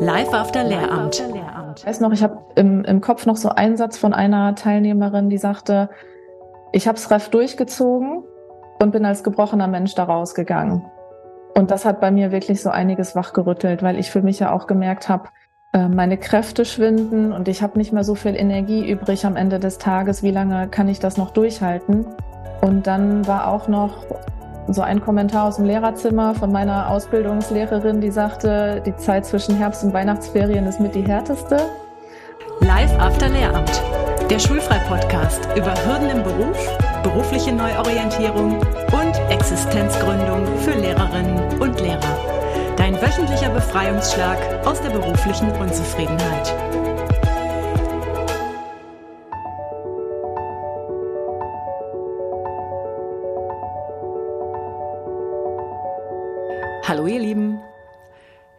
Live 0.00 0.34
after 0.34 0.64
Lehramt. 0.64 1.22
Ich 1.78 1.86
weiß 1.86 2.00
noch, 2.00 2.12
ich 2.12 2.22
habe 2.22 2.38
im, 2.56 2.84
im 2.84 3.00
Kopf 3.00 3.26
noch 3.26 3.36
so 3.36 3.50
einen 3.50 3.76
Satz 3.76 3.96
von 3.96 4.12
einer 4.12 4.54
Teilnehmerin, 4.54 5.30
die 5.30 5.38
sagte, 5.38 5.88
ich 6.72 6.88
habe 6.88 6.98
es 6.98 7.10
Ref 7.10 7.28
durchgezogen 7.28 8.24
und 8.80 8.90
bin 8.90 9.04
als 9.04 9.22
gebrochener 9.22 9.68
Mensch 9.68 9.94
da 9.94 10.04
rausgegangen. 10.04 10.84
Und 11.54 11.70
das 11.70 11.84
hat 11.84 12.00
bei 12.00 12.10
mir 12.10 12.32
wirklich 12.32 12.62
so 12.62 12.70
einiges 12.70 13.14
wachgerüttelt, 13.14 13.82
weil 13.82 13.98
ich 13.98 14.10
für 14.10 14.22
mich 14.22 14.38
ja 14.40 14.52
auch 14.52 14.66
gemerkt 14.66 15.08
habe, 15.08 15.28
äh, 15.72 15.88
meine 15.88 16.16
Kräfte 16.18 16.64
schwinden 16.64 17.32
und 17.32 17.48
ich 17.48 17.62
habe 17.62 17.78
nicht 17.78 17.92
mehr 17.92 18.04
so 18.04 18.14
viel 18.14 18.36
Energie 18.36 18.90
übrig 18.90 19.24
am 19.24 19.36
Ende 19.36 19.58
des 19.58 19.78
Tages. 19.78 20.22
Wie 20.22 20.30
lange 20.30 20.68
kann 20.68 20.88
ich 20.88 20.98
das 20.98 21.16
noch 21.16 21.30
durchhalten? 21.30 22.06
Und 22.60 22.86
dann 22.86 23.26
war 23.26 23.48
auch 23.48 23.68
noch 23.68 24.04
so 24.68 24.82
ein 24.82 25.00
Kommentar 25.00 25.48
aus 25.48 25.56
dem 25.56 25.64
Lehrerzimmer 25.64 26.34
von 26.34 26.52
meiner 26.52 26.88
Ausbildungslehrerin, 26.90 28.00
die 28.00 28.10
sagte, 28.10 28.82
die 28.84 28.96
Zeit 28.96 29.26
zwischen 29.26 29.56
Herbst 29.56 29.84
und 29.84 29.92
Weihnachtsferien 29.92 30.66
ist 30.66 30.80
mit 30.80 30.94
die 30.94 31.02
härteste. 31.02 31.56
Live 32.60 32.96
After 32.98 33.28
Lehramt, 33.28 33.82
der 34.30 34.38
Schulfrei-Podcast 34.38 35.48
über 35.56 35.74
Hürden 35.84 36.10
im 36.10 36.22
Beruf, 36.22 36.78
berufliche 37.02 37.52
Neuorientierung 37.52 38.58
und 38.92 39.20
Existenzgründung 39.30 40.46
für 40.58 40.72
Lehrerinnen 40.72 41.60
und 41.60 41.80
Lehrer. 41.80 42.18
Dein 42.76 43.00
wöchentlicher 43.00 43.50
Befreiungsschlag 43.50 44.38
aus 44.64 44.80
der 44.80 44.90
beruflichen 44.90 45.50
Unzufriedenheit. 45.52 46.54
Hallo 56.84 57.06
ihr 57.06 57.20
Lieben. 57.20 57.60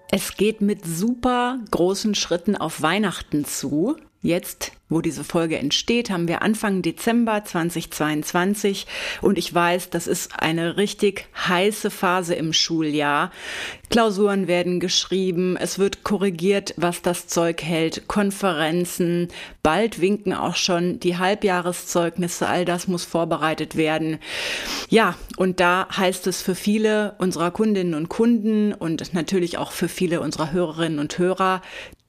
Es 0.09 0.37
geht 0.37 0.61
mit 0.61 0.85
super 0.85 1.59
großen 1.71 2.15
Schritten 2.15 2.55
auf 2.55 2.81
Weihnachten 2.81 3.43
zu. 3.43 3.97
Jetzt 4.23 4.71
wo 4.93 5.01
diese 5.01 5.23
Folge 5.23 5.57
entsteht, 5.57 6.09
haben 6.09 6.27
wir 6.27 6.41
Anfang 6.43 6.81
Dezember 6.81 7.43
2022 7.43 8.85
und 9.21 9.37
ich 9.37 9.53
weiß, 9.53 9.89
das 9.89 10.07
ist 10.07 10.39
eine 10.39 10.77
richtig 10.77 11.25
heiße 11.35 11.89
Phase 11.89 12.35
im 12.35 12.53
Schuljahr. 12.53 13.31
Klausuren 13.89 14.47
werden 14.47 14.79
geschrieben, 14.79 15.57
es 15.57 15.79
wird 15.79 16.03
korrigiert, 16.03 16.73
was 16.77 17.01
das 17.01 17.27
Zeug 17.27 17.63
hält, 17.63 18.07
Konferenzen, 18.07 19.29
bald 19.63 19.99
winken 19.99 20.33
auch 20.33 20.55
schon 20.55 20.99
die 20.99 21.17
Halbjahreszeugnisse, 21.17 22.47
all 22.47 22.65
das 22.65 22.87
muss 22.87 23.03
vorbereitet 23.03 23.75
werden. 23.75 24.19
Ja, 24.89 25.15
und 25.37 25.59
da 25.59 25.87
heißt 25.95 26.27
es 26.27 26.41
für 26.41 26.55
viele 26.55 27.15
unserer 27.17 27.51
Kundinnen 27.51 27.93
und 27.93 28.09
Kunden 28.09 28.73
und 28.73 29.13
natürlich 29.13 29.57
auch 29.57 29.71
für 29.71 29.87
viele 29.87 30.21
unserer 30.21 30.51
Hörerinnen 30.51 30.99
und 30.99 31.17
Hörer, 31.17 31.61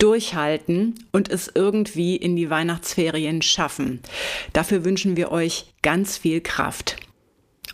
durchhalten 0.05 1.07
und 1.13 1.31
es 1.31 1.51
irgendwie 1.55 2.15
in 2.15 2.37
die 2.37 2.51
Weihnachtsferien 2.51 3.41
schaffen. 3.41 4.01
Dafür 4.53 4.85
wünschen 4.85 5.17
wir 5.17 5.33
euch 5.33 5.73
ganz 5.81 6.19
viel 6.19 6.43
Kraft. 6.43 6.97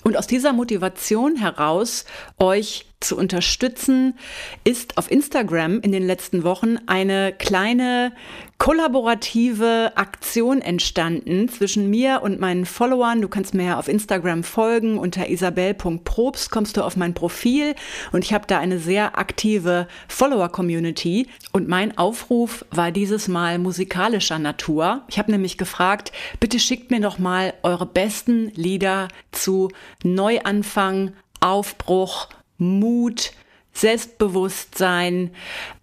Und 0.05 0.17
aus 0.17 0.29
dieser 0.29 0.53
Motivation 0.53 1.35
heraus, 1.35 2.05
euch 2.39 2.87
zu 3.01 3.17
unterstützen, 3.17 4.15
ist 4.63 4.99
auf 4.99 5.11
Instagram 5.11 5.81
in 5.81 5.91
den 5.91 6.07
letzten 6.07 6.45
Wochen 6.45 6.77
eine 6.87 7.33
kleine 7.33 8.13
kollaborative 8.59 9.93
Aktion 9.95 10.61
entstanden 10.61 11.49
zwischen 11.49 11.89
mir 11.89 12.21
und 12.23 12.41
meinen 12.41 12.67
Followern. 12.67 13.23
Du 13.23 13.29
kannst 13.29 13.55
mir 13.55 13.65
ja 13.65 13.79
auf 13.79 13.89
Instagram 13.89 14.45
folgen. 14.45 14.99
Unter 14.99 15.31
isabel.probst 15.31 16.51
kommst 16.51 16.77
du 16.77 16.83
auf 16.83 16.95
mein 16.95 17.15
Profil 17.15 17.75
und 18.13 18.23
ich 18.23 18.35
habe 18.35 18.47
da 18.47 18.59
eine 18.59 18.79
sehr 18.79 19.17
aktive 19.17 19.89
Follower-Community. 20.09 21.27
Und 21.53 21.69
mein 21.69 21.97
Aufruf 21.97 22.67
war 22.71 22.93
dieses 22.93 23.29
Mal 23.29 23.59
musikalischer 23.59 24.39
Natur. 24.39 25.05
Ich 25.09 25.19
habe 25.19 25.31
nämlich 25.31 25.57
gefragt, 25.57 26.13
bitte 26.39 26.59
schickt 26.59 26.91
mir 26.91 27.01
doch 27.01 27.19
mal 27.19 27.55
eure 27.63 27.87
besten 27.87 28.51
Lieder 28.55 29.09
zu 29.33 29.71
Neuanfang, 30.05 31.15
Aufbruch, 31.41 32.29
Mut, 32.61 33.33
Selbstbewusstsein, 33.73 35.31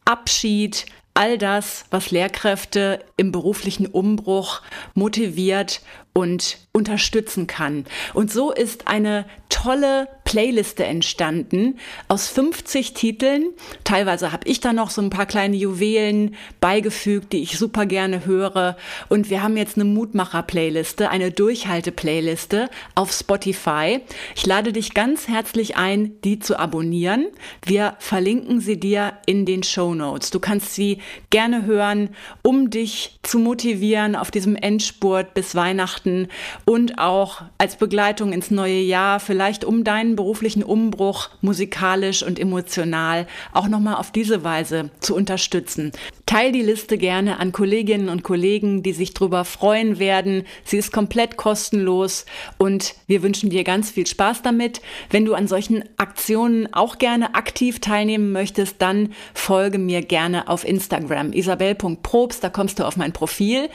Abschied, 0.06 0.86
all 1.14 1.38
das, 1.38 1.86
was 1.90 2.12
Lehrkräfte 2.12 3.04
im 3.18 3.32
beruflichen 3.32 3.88
Umbruch 3.88 4.62
motiviert 4.94 5.82
und 6.18 6.58
unterstützen 6.72 7.46
kann. 7.46 7.86
Und 8.16 8.32
so 8.32 8.52
ist 8.52 8.88
eine 8.88 9.26
tolle 9.50 10.08
Playliste 10.24 10.84
entstanden 10.84 11.80
aus 12.08 12.28
50 12.28 12.94
Titeln. 12.94 13.54
Teilweise 13.84 14.32
habe 14.32 14.48
ich 14.48 14.60
da 14.60 14.74
noch 14.74 14.90
so 14.90 15.02
ein 15.02 15.10
paar 15.10 15.26
kleine 15.26 15.56
Juwelen 15.56 16.36
beigefügt, 16.60 17.34
die 17.34 17.42
ich 17.42 17.58
super 17.58 17.86
gerne 17.86 18.26
höre. 18.26 18.78
Und 19.10 19.30
wir 19.30 19.42
haben 19.42 19.58
jetzt 19.58 19.78
eine 19.78 19.86
Mutmacher-Playliste, 19.86 21.10
eine 21.10 21.32
Durchhalte-Playliste 21.32 22.70
auf 22.96 23.12
Spotify. 23.12 24.02
Ich 24.36 24.46
lade 24.46 24.74
dich 24.74 24.94
ganz 24.94 25.28
herzlich 25.28 25.78
ein, 25.78 26.20
die 26.24 26.40
zu 26.40 26.60
abonnieren. 26.60 27.28
Wir 27.64 27.96
verlinken 28.00 28.60
sie 28.60 28.80
dir 28.80 29.14
in 29.28 29.46
den 29.46 29.64
Show 29.64 29.94
Notes. 29.96 30.32
Du 30.32 30.40
kannst 30.40 30.74
sie 30.76 31.00
gerne 31.30 31.66
hören, 31.66 32.10
um 32.42 32.70
dich 32.70 33.20
zu 33.24 33.40
motivieren 33.40 34.16
auf 34.16 34.30
diesem 34.30 34.56
Endspurt 34.56 35.34
bis 35.34 35.56
Weihnachten 35.56 36.07
Weihnachten 36.08 36.28
und 36.66 37.00
auch 37.00 37.42
als 37.58 37.76
Begleitung 37.78 38.34
ins 38.34 38.52
neue 38.52 38.80
Jahr, 38.80 39.20
vielleicht 39.20 39.66
um 39.66 39.84
deinen 39.84 40.16
beruflichen 40.16 40.64
Umbruch 40.64 41.30
musikalisch 41.42 42.24
und 42.24 42.40
emotional 42.40 43.28
auch 43.54 43.68
nochmal 43.68 43.96
auf 43.96 44.12
diese 44.12 44.44
Weise 44.44 44.90
zu 45.00 45.16
unterstützen. 45.16 45.92
Teil 46.26 46.52
die 46.52 46.62
Liste 46.62 46.98
gerne 46.98 47.40
an 47.40 47.54
Kolleginnen 47.54 48.10
und 48.10 48.24
Kollegen, 48.24 48.84
die 48.84 48.92
sich 48.92 49.14
darüber 49.14 49.46
freuen 49.46 49.98
werden. 49.98 50.44
Sie 50.66 50.78
ist 50.78 50.92
komplett 50.92 51.38
kostenlos 51.38 52.26
und 52.58 52.96
wir 53.08 53.24
wünschen 53.24 53.50
dir 53.50 53.64
ganz 53.64 53.92
viel 53.92 54.06
Spaß 54.06 54.42
damit. 54.42 54.82
Wenn 55.10 55.24
du 55.24 55.34
an 55.36 55.48
solchen 55.48 55.86
Aktionen 55.96 56.74
auch 56.74 56.98
gerne 56.98 57.34
aktiv 57.36 57.80
teilnehmen 57.80 58.34
möchtest, 58.34 58.82
dann 58.82 59.14
folge 59.34 59.78
mir 59.78 60.02
gerne 60.02 60.50
auf 60.50 60.68
Instagram 60.68 61.32
isabel.probst, 61.32 62.44
da 62.44 62.50
kommst 62.50 62.80
du 62.80 62.86
auf 62.86 62.98
mein 62.98 63.14
Profil. 63.14 63.70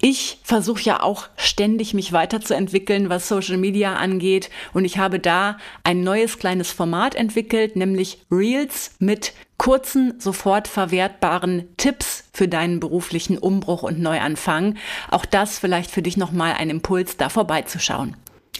Ich 0.00 0.38
versuche 0.42 0.82
ja 0.82 1.02
auch 1.02 1.28
ständig 1.36 1.59
ständig 1.60 1.92
mich 1.92 2.14
weiterzuentwickeln, 2.14 3.10
was 3.10 3.28
Social 3.28 3.58
Media 3.58 3.96
angeht. 3.96 4.48
Und 4.72 4.86
ich 4.86 4.96
habe 4.96 5.20
da 5.20 5.58
ein 5.84 6.02
neues 6.02 6.38
kleines 6.38 6.70
Format 6.70 7.14
entwickelt, 7.14 7.76
nämlich 7.76 8.24
Reels 8.30 8.92
mit 8.98 9.34
kurzen, 9.58 10.18
sofort 10.18 10.68
verwertbaren 10.68 11.68
Tipps 11.76 12.24
für 12.32 12.48
deinen 12.48 12.80
beruflichen 12.80 13.36
Umbruch 13.36 13.82
und 13.82 14.00
Neuanfang. 14.00 14.76
Auch 15.10 15.26
das 15.26 15.58
vielleicht 15.58 15.90
für 15.90 16.00
dich 16.00 16.16
nochmal 16.16 16.54
ein 16.54 16.70
Impuls, 16.70 17.18
da 17.18 17.28
vorbeizuschauen. 17.28 18.16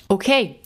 Okay, 0.08 0.56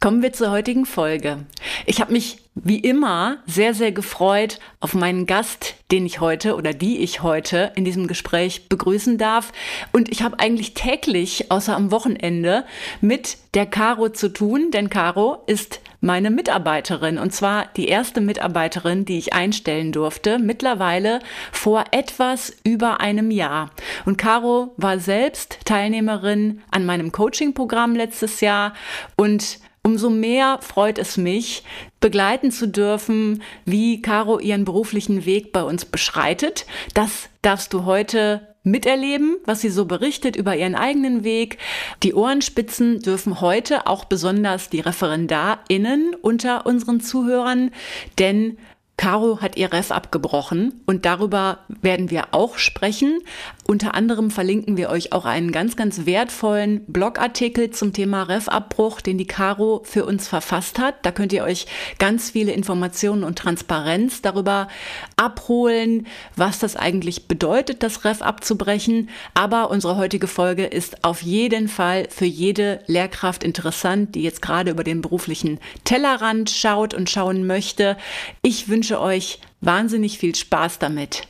kommen 0.00 0.22
wir 0.22 0.32
zur 0.32 0.50
heutigen 0.50 0.86
Folge. 0.86 1.46
Ich 1.86 2.00
habe 2.00 2.12
mich 2.12 2.38
wie 2.56 2.80
immer 2.80 3.38
sehr, 3.46 3.74
sehr 3.74 3.92
gefreut 3.92 4.58
auf 4.80 4.94
meinen 4.94 5.26
Gast, 5.26 5.74
den 5.92 6.06
ich 6.06 6.20
heute 6.20 6.56
oder 6.56 6.72
die 6.72 6.98
ich 6.98 7.22
heute 7.22 7.70
in 7.76 7.84
diesem 7.84 8.06
Gespräch 8.06 8.68
begrüßen 8.68 9.18
darf. 9.18 9.52
Und 9.92 10.10
ich 10.10 10.22
habe 10.22 10.40
eigentlich 10.40 10.74
täglich, 10.74 11.50
außer 11.50 11.76
am 11.76 11.90
Wochenende, 11.90 12.64
mit 13.00 13.36
der 13.54 13.66
Caro 13.66 14.08
zu 14.08 14.32
tun, 14.32 14.70
denn 14.72 14.90
Caro 14.90 15.42
ist 15.46 15.80
meine 16.00 16.30
Mitarbeiterin 16.30 17.18
und 17.18 17.32
zwar 17.32 17.66
die 17.76 17.88
erste 17.88 18.20
Mitarbeiterin, 18.20 19.04
die 19.04 19.18
ich 19.18 19.32
einstellen 19.32 19.92
durfte, 19.92 20.38
mittlerweile 20.38 21.20
vor 21.52 21.84
etwas 21.90 22.56
über 22.64 23.00
einem 23.00 23.30
Jahr. 23.30 23.70
Und 24.04 24.16
Caro 24.16 24.72
war 24.76 24.98
selbst 24.98 25.58
Teilnehmerin 25.64 26.62
an 26.70 26.86
meinem 26.86 27.12
Coaching-Programm 27.12 27.96
letztes 27.96 28.40
Jahr 28.40 28.72
und 29.16 29.58
Umso 29.86 30.10
mehr 30.10 30.58
freut 30.62 30.98
es 30.98 31.16
mich, 31.16 31.62
begleiten 32.00 32.50
zu 32.50 32.66
dürfen, 32.66 33.40
wie 33.66 34.02
Caro 34.02 34.40
ihren 34.40 34.64
beruflichen 34.64 35.26
Weg 35.26 35.52
bei 35.52 35.62
uns 35.62 35.84
beschreitet. 35.84 36.66
Das 36.92 37.28
darfst 37.40 37.72
du 37.72 37.84
heute 37.84 38.56
miterleben, 38.64 39.36
was 39.44 39.60
sie 39.60 39.70
so 39.70 39.84
berichtet 39.84 40.34
über 40.34 40.56
ihren 40.56 40.74
eigenen 40.74 41.22
Weg. 41.22 41.58
Die 42.02 42.14
Ohrenspitzen 42.14 43.00
dürfen 43.00 43.40
heute 43.40 43.86
auch 43.86 44.06
besonders 44.06 44.70
die 44.70 44.80
ReferendarInnen 44.80 46.16
unter 46.20 46.66
unseren 46.66 47.00
Zuhörern, 47.00 47.70
denn 48.18 48.58
Caro 48.96 49.40
hat 49.40 49.56
ihr 49.56 49.72
Ref 49.72 49.92
abgebrochen 49.92 50.80
und 50.86 51.04
darüber 51.04 51.60
werden 51.68 52.10
wir 52.10 52.28
auch 52.32 52.56
sprechen. 52.58 53.20
Unter 53.68 53.96
anderem 53.96 54.30
verlinken 54.30 54.76
wir 54.76 54.90
euch 54.90 55.12
auch 55.12 55.24
einen 55.24 55.50
ganz, 55.50 55.74
ganz 55.74 56.06
wertvollen 56.06 56.84
Blogartikel 56.86 57.72
zum 57.72 57.92
Thema 57.92 58.22
Refabbruch, 58.22 59.00
den 59.00 59.18
die 59.18 59.26
Caro 59.26 59.80
für 59.84 60.06
uns 60.06 60.28
verfasst 60.28 60.78
hat. 60.78 60.94
Da 61.04 61.10
könnt 61.10 61.32
ihr 61.32 61.42
euch 61.42 61.66
ganz 61.98 62.30
viele 62.30 62.52
Informationen 62.52 63.24
und 63.24 63.36
Transparenz 63.36 64.22
darüber 64.22 64.68
abholen, 65.16 66.06
was 66.36 66.60
das 66.60 66.76
eigentlich 66.76 67.26
bedeutet, 67.26 67.82
das 67.82 68.04
Ref 68.04 68.22
abzubrechen. 68.22 69.08
Aber 69.34 69.68
unsere 69.70 69.96
heutige 69.96 70.28
Folge 70.28 70.64
ist 70.64 71.02
auf 71.02 71.22
jeden 71.22 71.66
Fall 71.66 72.06
für 72.08 72.24
jede 72.24 72.78
Lehrkraft 72.86 73.42
interessant, 73.42 74.14
die 74.14 74.22
jetzt 74.22 74.42
gerade 74.42 74.70
über 74.70 74.84
den 74.84 75.02
beruflichen 75.02 75.58
Tellerrand 75.82 76.50
schaut 76.50 76.94
und 76.94 77.10
schauen 77.10 77.48
möchte. 77.48 77.96
Ich 78.42 78.68
wünsche 78.68 79.00
euch 79.00 79.40
wahnsinnig 79.60 80.18
viel 80.18 80.36
Spaß 80.36 80.78
damit. 80.78 81.26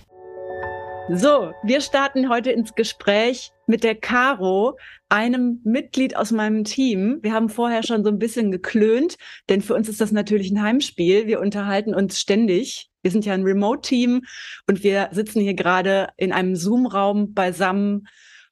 So, 1.09 1.53
wir 1.63 1.81
starten 1.83 2.29
heute 2.29 2.51
ins 2.51 2.75
Gespräch 2.75 3.53
mit 3.69 3.85
der 3.85 3.95
Caro, 3.95 4.77
einem 5.09 5.61
Mitglied 5.63 6.17
aus 6.17 6.33
meinem 6.33 6.65
Team. 6.65 7.21
Wir 7.23 7.33
haben 7.33 7.49
vorher 7.49 7.85
schon 7.85 8.03
so 8.03 8.11
ein 8.11 8.19
bisschen 8.19 8.51
geklönt, 8.51 9.17
denn 9.49 9.63
für 9.63 9.75
uns 9.75 9.89
ist 9.89 10.01
das 10.01 10.11
natürlich 10.11 10.51
ein 10.51 10.61
Heimspiel. 10.61 11.29
Wir 11.29 11.39
unterhalten 11.39 11.95
uns 11.95 12.19
ständig. 12.19 12.91
Wir 13.03 13.13
sind 13.13 13.25
ja 13.25 13.35
ein 13.35 13.45
Remote-Team 13.45 14.23
und 14.67 14.83
wir 14.83 15.09
sitzen 15.13 15.41
hier 15.41 15.55
gerade 15.55 16.09
in 16.17 16.33
einem 16.33 16.57
Zoom-Raum 16.57 17.35
beisammen. 17.35 18.09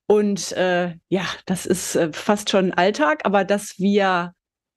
Und 0.07 0.53
äh, 0.53 0.95
ja, 1.09 1.25
das 1.47 1.67
ist 1.67 1.97
äh, 1.97 2.13
fast 2.13 2.51
schon 2.51 2.73
Alltag, 2.73 3.23
aber 3.25 3.45
dass 3.45 3.81
wir 3.81 4.33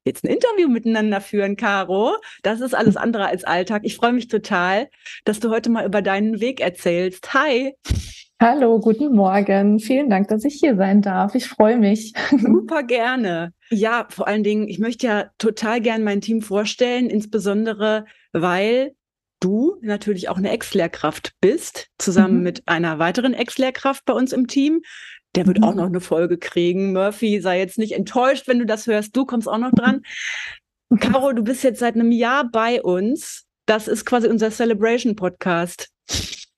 jetzt 0.07 0.23
ein 0.23 0.31
Interview 0.31 0.67
miteinander 0.67 1.21
führen, 1.21 1.55
Caro. 1.55 2.15
Das 2.41 2.61
ist 2.61 2.73
alles 2.73 2.97
andere 2.97 3.27
als 3.27 3.43
Alltag. 3.43 3.81
Ich 3.85 3.95
freue 3.95 4.13
mich 4.13 4.27
total, 4.27 4.89
dass 5.25 5.39
du 5.39 5.51
heute 5.51 5.69
mal 5.69 5.85
über 5.85 6.01
deinen 6.01 6.39
Weg 6.39 6.61
erzählst. 6.61 7.33
Hi. 7.33 7.75
Hallo, 8.39 8.79
guten 8.79 9.13
Morgen. 9.13 9.79
Vielen 9.79 10.09
Dank, 10.09 10.27
dass 10.27 10.45
ich 10.45 10.55
hier 10.55 10.75
sein 10.75 11.01
darf. 11.01 11.35
Ich 11.35 11.47
freue 11.47 11.77
mich. 11.77 12.13
Super 12.31 12.83
gerne. 12.83 13.51
Ja, 13.69 14.07
vor 14.09 14.27
allen 14.27 14.43
Dingen, 14.43 14.67
ich 14.67 14.79
möchte 14.79 15.07
ja 15.07 15.29
total 15.37 15.81
gern 15.81 16.03
mein 16.03 16.21
Team 16.21 16.41
vorstellen, 16.41 17.09
insbesondere 17.09 18.05
weil 18.31 18.93
du 19.39 19.77
natürlich 19.81 20.29
auch 20.29 20.37
eine 20.37 20.51
Ex-Lehrkraft 20.51 21.33
bist, 21.41 21.89
zusammen 21.97 22.37
mhm. 22.37 22.43
mit 22.43 22.67
einer 22.67 22.99
weiteren 22.99 23.33
Ex-Lehrkraft 23.33 24.05
bei 24.05 24.13
uns 24.13 24.33
im 24.33 24.47
Team. 24.47 24.81
Der 25.37 25.45
wird 25.45 25.59
mhm. 25.59 25.63
auch 25.65 25.75
noch 25.75 25.85
eine 25.85 26.01
Folge 26.01 26.39
kriegen. 26.39 26.93
Murphy, 26.93 27.39
sei 27.39 27.59
jetzt 27.59 27.77
nicht 27.77 27.93
enttäuscht, 27.93 28.47
wenn 28.47 28.57
du 28.57 28.65
das 28.65 28.87
hörst. 28.87 29.15
Du 29.15 29.23
kommst 29.23 29.47
auch 29.47 29.59
noch 29.59 29.71
dran. 29.71 30.01
Caro, 30.99 31.31
du 31.31 31.43
bist 31.43 31.63
jetzt 31.63 31.79
seit 31.79 31.93
einem 31.93 32.11
Jahr 32.11 32.49
bei 32.51 32.81
uns. 32.81 33.45
Das 33.67 33.87
ist 33.87 34.03
quasi 34.03 34.27
unser 34.27 34.49
Celebration 34.49 35.15
Podcast. 35.15 35.89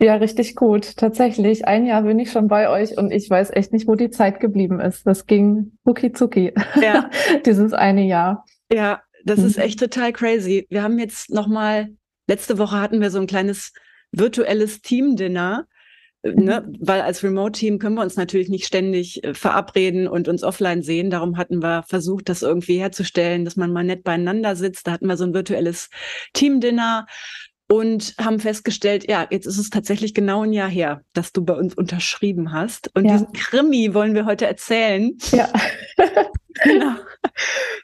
Ja, 0.02 0.16
richtig 0.16 0.56
gut. 0.56 0.96
Tatsächlich. 0.96 1.68
Ein 1.68 1.86
Jahr 1.86 2.04
bin 2.04 2.20
ich 2.20 2.32
schon 2.32 2.48
bei 2.48 2.70
euch 2.70 2.98
und 2.98 3.12
ich 3.12 3.30
weiß 3.30 3.50
echt 3.52 3.74
nicht, 3.74 3.86
wo 3.86 3.96
die 3.96 4.12
Zeit 4.12 4.40
geblieben 4.40 4.80
ist. 4.80 5.06
Das 5.06 5.26
ging 5.26 5.74
rucki 5.86 6.14
zucki. 6.14 6.54
Ja. 6.82 7.10
Dieses 7.46 7.74
eine 7.74 8.06
Jahr. 8.06 8.46
Ja, 8.72 9.02
das 9.26 9.40
mhm. 9.40 9.48
ist 9.48 9.58
echt 9.58 9.82
total 9.82 10.14
crazy. 10.14 10.68
Wir 10.70 10.84
haben 10.84 11.00
jetzt 11.00 11.32
nochmal, 11.32 11.90
letzte 12.28 12.58
Woche 12.58 12.80
hatten 12.80 13.02
wir 13.02 13.12
so 13.12 13.20
ein 13.20 13.28
kleines 13.28 13.74
virtuelles 14.14 14.82
Team-Dinner 14.82 15.68
Ne? 16.22 16.70
Weil 16.80 17.02
als 17.02 17.24
Remote-Team 17.24 17.80
können 17.80 17.96
wir 17.96 18.02
uns 18.02 18.18
natürlich 18.18 18.50
nicht 18.50 18.66
ständig 18.66 19.24
äh, 19.24 19.34
verabreden 19.34 20.08
und 20.08 20.28
uns 20.28 20.44
offline 20.44 20.82
sehen. 20.82 21.10
Darum 21.10 21.38
hatten 21.38 21.64
wir 21.64 21.84
versucht, 21.84 22.28
das 22.28 22.42
irgendwie 22.42 22.78
herzustellen, 22.78 23.46
dass 23.46 23.56
man 23.56 23.72
mal 23.72 23.84
nett 23.84 24.04
beieinander 24.04 24.56
sitzt. 24.58 24.88
Da 24.88 24.92
hatten 24.92 25.08
wir 25.08 25.16
so 25.16 25.24
ein 25.24 25.34
virtuelles 25.34 25.90
Team-Dinner 26.34 27.06
und 27.72 28.16
haben 28.20 28.40
festgestellt, 28.40 29.10
ja, 29.10 29.28
jetzt 29.30 29.46
ist 29.46 29.60
es 29.60 29.70
tatsächlich 29.70 30.14
genau 30.14 30.42
ein 30.44 30.54
Jahr 30.54 30.68
her, 30.68 31.04
dass 31.14 31.32
du 31.32 31.46
bei 31.46 31.54
uns 31.54 31.76
unterschrieben 31.76 32.52
hast. 32.52 32.94
Und 32.96 33.06
ja. 33.06 33.14
diesen 33.14 33.32
Krimi 33.32 33.94
wollen 33.94 34.16
wir 34.16 34.26
heute 34.26 34.48
erzählen. 34.48 35.16
Ja. 35.32 35.48
genau. 36.64 36.96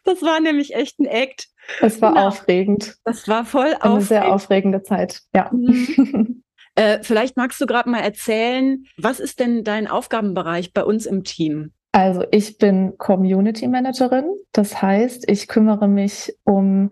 Das 0.03 0.21
war 0.23 0.39
nämlich 0.41 0.73
echt 0.73 0.99
ein 0.99 1.05
Act. 1.05 1.47
Das 1.79 2.01
war 2.01 2.13
genau. 2.13 2.27
aufregend. 2.27 2.95
Das 3.05 3.27
war 3.27 3.45
voll 3.45 3.75
aufregend. 3.75 3.85
Eine 3.85 4.01
sehr 4.01 4.33
aufregende 4.33 4.83
Zeit, 4.83 5.21
ja. 5.33 5.49
Mhm. 5.53 6.41
Äh, 6.75 7.00
vielleicht 7.01 7.38
magst 7.38 7.60
du 7.62 7.66
gerade 7.66 7.89
mal 7.89 8.01
erzählen, 8.01 8.86
was 8.98 9.19
ist 9.19 9.39
denn 9.39 9.63
dein 9.63 9.88
Aufgabenbereich 9.88 10.74
bei 10.74 10.83
uns 10.83 11.06
im 11.06 11.24
Team? 11.24 11.72
Also 11.94 12.25
ich 12.31 12.57
bin 12.57 12.98
Community 12.98 13.68
Managerin. 13.68 14.25
Das 14.51 14.81
heißt, 14.81 15.30
ich 15.31 15.48
kümmere 15.48 15.88
mich 15.88 16.36
um, 16.44 16.92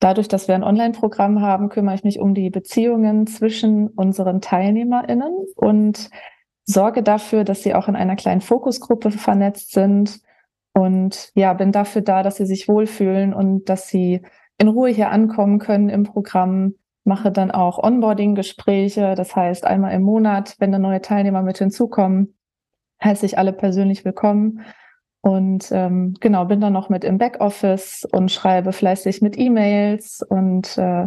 dadurch, 0.00 0.26
dass 0.26 0.48
wir 0.48 0.56
ein 0.56 0.64
Online-Programm 0.64 1.40
haben, 1.40 1.68
kümmere 1.68 1.94
ich 1.94 2.02
mich 2.02 2.18
um 2.18 2.34
die 2.34 2.50
Beziehungen 2.50 3.28
zwischen 3.28 3.86
unseren 3.88 4.40
TeilnehmerInnen 4.40 5.32
und 5.54 6.10
sorge 6.64 7.04
dafür, 7.04 7.44
dass 7.44 7.62
sie 7.62 7.74
auch 7.74 7.86
in 7.86 7.94
einer 7.94 8.16
kleinen 8.16 8.40
Fokusgruppe 8.40 9.12
vernetzt 9.12 9.72
sind 9.72 10.20
und 10.74 11.30
ja, 11.34 11.52
bin 11.52 11.70
dafür 11.70 12.02
da, 12.02 12.24
dass 12.24 12.36
sie 12.36 12.46
sich 12.46 12.66
wohlfühlen 12.66 13.32
und 13.32 13.68
dass 13.68 13.88
sie 13.88 14.22
in 14.58 14.68
Ruhe 14.68 14.90
hier 14.90 15.10
ankommen 15.10 15.60
können 15.60 15.88
im 15.88 16.02
Programm, 16.02 16.74
mache 17.04 17.32
dann 17.32 17.50
auch 17.50 17.82
Onboarding-Gespräche. 17.82 19.14
Das 19.14 19.34
heißt, 19.34 19.64
einmal 19.66 19.92
im 19.92 20.02
Monat, 20.02 20.56
wenn 20.58 20.72
dann 20.72 20.82
neue 20.82 21.00
Teilnehmer 21.00 21.42
mit 21.42 21.58
hinzukommen, 21.58 22.34
heiße 23.02 23.26
ich 23.26 23.38
alle 23.38 23.52
persönlich 23.52 24.04
willkommen. 24.04 24.64
Und 25.20 25.70
ähm, 25.70 26.14
genau, 26.20 26.44
bin 26.46 26.60
dann 26.60 26.72
noch 26.72 26.88
mit 26.88 27.04
im 27.04 27.18
Backoffice 27.18 28.06
und 28.10 28.30
schreibe 28.30 28.72
fleißig 28.72 29.22
mit 29.22 29.38
E-Mails. 29.38 30.22
Und 30.28 30.76
äh, 30.78 31.06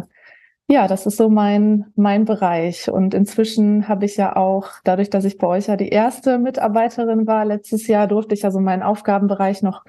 ja, 0.68 0.88
das 0.88 1.06
ist 1.06 1.16
so 1.16 1.28
mein, 1.28 1.86
mein 1.96 2.24
Bereich. 2.24 2.90
Und 2.90 3.14
inzwischen 3.14 3.88
habe 3.88 4.06
ich 4.06 4.16
ja 4.16 4.36
auch, 4.36 4.70
dadurch, 4.84 5.10
dass 5.10 5.24
ich 5.24 5.38
bei 5.38 5.46
euch 5.46 5.66
ja 5.66 5.76
die 5.76 5.90
erste 5.90 6.38
Mitarbeiterin 6.38 7.26
war, 7.26 7.44
letztes 7.44 7.86
Jahr 7.86 8.06
durfte 8.06 8.34
ich 8.34 8.42
ja 8.42 8.50
so 8.50 8.60
meinen 8.60 8.82
Aufgabenbereich 8.82 9.62
noch 9.62 9.84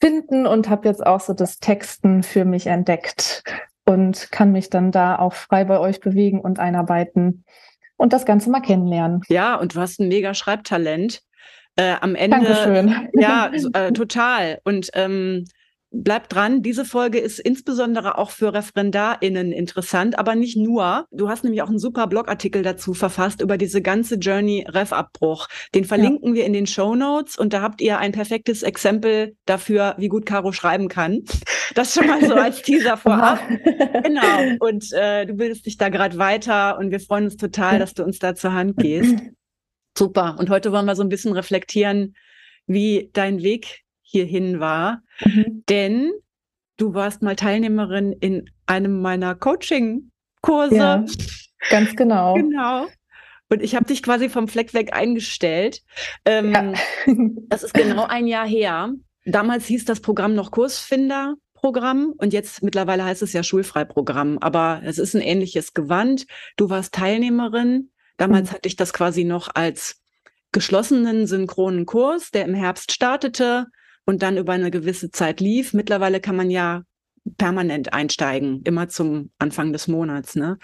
finden 0.00 0.46
und 0.46 0.68
habe 0.68 0.88
jetzt 0.88 1.04
auch 1.04 1.20
so 1.20 1.32
das 1.32 1.58
Texten 1.58 2.22
für 2.22 2.44
mich 2.44 2.66
entdeckt 2.66 3.42
und 3.90 4.30
kann 4.30 4.52
mich 4.52 4.70
dann 4.70 4.92
da 4.92 5.18
auch 5.18 5.32
frei 5.32 5.64
bei 5.64 5.80
euch 5.80 6.00
bewegen 6.00 6.40
und 6.40 6.60
einarbeiten 6.60 7.44
und 7.96 8.12
das 8.12 8.24
Ganze 8.24 8.48
mal 8.48 8.60
kennenlernen. 8.60 9.22
Ja, 9.28 9.56
und 9.56 9.74
du 9.74 9.80
hast 9.80 10.00
ein 10.00 10.08
mega 10.08 10.32
Schreibtalent. 10.32 11.22
Äh, 11.76 11.96
am 12.00 12.14
Ende. 12.14 12.36
Dankeschön. 12.36 13.08
Ja, 13.14 13.50
äh, 13.72 13.92
total. 13.92 14.60
Und 14.64 14.90
ähm, 14.94 15.44
Bleib 15.92 16.28
dran, 16.28 16.62
diese 16.62 16.84
Folge 16.84 17.18
ist 17.18 17.40
insbesondere 17.40 18.16
auch 18.16 18.30
für 18.30 18.54
ReferendarInnen 18.54 19.50
interessant, 19.50 20.16
aber 20.16 20.36
nicht 20.36 20.56
nur. 20.56 21.06
Du 21.10 21.28
hast 21.28 21.42
nämlich 21.42 21.62
auch 21.62 21.68
einen 21.68 21.80
super 21.80 22.06
Blogartikel 22.06 22.62
dazu 22.62 22.94
verfasst 22.94 23.40
über 23.40 23.58
diese 23.58 23.82
ganze 23.82 24.14
Journey 24.14 24.64
Ref-Abbruch. 24.68 25.48
Den 25.74 25.84
verlinken 25.84 26.28
ja. 26.28 26.34
wir 26.36 26.44
in 26.46 26.52
den 26.52 26.68
Show 26.68 26.94
Notes 26.94 27.36
und 27.36 27.52
da 27.52 27.60
habt 27.60 27.80
ihr 27.80 27.98
ein 27.98 28.12
perfektes 28.12 28.62
Exempel 28.62 29.36
dafür, 29.46 29.96
wie 29.98 30.06
gut 30.06 30.26
Caro 30.26 30.52
schreiben 30.52 30.86
kann. 30.86 31.24
Das 31.74 31.92
schon 31.92 32.06
mal 32.06 32.24
so 32.24 32.34
als 32.34 32.62
Teaser 32.62 32.96
vorab. 32.96 33.40
genau. 34.04 34.56
Und 34.60 34.92
äh, 34.92 35.26
du 35.26 35.34
bildest 35.34 35.66
dich 35.66 35.76
da 35.76 35.88
gerade 35.88 36.18
weiter 36.18 36.78
und 36.78 36.92
wir 36.92 37.00
freuen 37.00 37.24
uns 37.24 37.36
total, 37.36 37.80
dass 37.80 37.94
du 37.94 38.04
uns 38.04 38.20
da 38.20 38.36
zur 38.36 38.52
Hand 38.52 38.76
gehst. 38.76 39.16
Super. 39.98 40.36
Und 40.38 40.50
heute 40.50 40.70
wollen 40.70 40.86
wir 40.86 40.94
so 40.94 41.02
ein 41.02 41.08
bisschen 41.08 41.32
reflektieren, 41.32 42.14
wie 42.66 43.10
dein 43.12 43.42
Weg 43.42 43.82
hierhin 44.10 44.60
war. 44.60 45.02
Mhm. 45.24 45.64
Denn 45.68 46.12
du 46.76 46.94
warst 46.94 47.22
mal 47.22 47.36
Teilnehmerin 47.36 48.12
in 48.12 48.50
einem 48.66 49.00
meiner 49.00 49.34
Coaching-Kurse. 49.34 50.76
Ja, 50.76 51.04
ganz 51.70 51.94
genau. 51.96 52.34
genau. 52.34 52.86
Und 53.48 53.62
ich 53.62 53.74
habe 53.74 53.86
dich 53.86 54.02
quasi 54.02 54.28
vom 54.28 54.48
Fleck 54.48 54.74
weg 54.74 54.94
eingestellt. 54.94 55.82
Ähm, 56.24 56.52
ja. 56.52 56.72
das 57.48 57.62
ist 57.62 57.74
genau 57.74 58.04
ein 58.04 58.26
Jahr 58.26 58.46
her. 58.46 58.92
Damals 59.24 59.66
hieß 59.66 59.84
das 59.84 60.00
Programm 60.00 60.34
noch 60.34 60.50
Kursfinder. 60.50 61.34
Programm 61.52 62.14
und 62.16 62.32
jetzt 62.32 62.62
mittlerweile 62.62 63.04
heißt 63.04 63.20
es 63.20 63.34
ja 63.34 63.42
Schulfreiprogramm, 63.42 64.38
aber 64.38 64.80
es 64.82 64.96
ist 64.96 65.14
ein 65.14 65.20
ähnliches 65.20 65.74
Gewand. 65.74 66.26
Du 66.56 66.70
warst 66.70 66.94
Teilnehmerin. 66.94 67.90
Damals 68.16 68.50
mhm. 68.50 68.54
hatte 68.54 68.66
ich 68.66 68.76
das 68.76 68.94
quasi 68.94 69.24
noch 69.24 69.50
als 69.54 70.00
geschlossenen 70.52 71.26
synchronen 71.26 71.84
Kurs, 71.84 72.30
der 72.30 72.46
im 72.46 72.54
Herbst 72.54 72.92
startete 72.92 73.66
und 74.06 74.22
dann 74.22 74.36
über 74.36 74.52
eine 74.52 74.70
gewisse 74.70 75.10
Zeit 75.10 75.40
lief. 75.40 75.72
Mittlerweile 75.72 76.20
kann 76.20 76.36
man 76.36 76.50
ja 76.50 76.82
permanent 77.36 77.92
einsteigen, 77.92 78.62
immer 78.64 78.88
zum 78.88 79.30
Anfang 79.38 79.72
des 79.72 79.88
Monats. 79.88 80.36
Ne? 80.36 80.58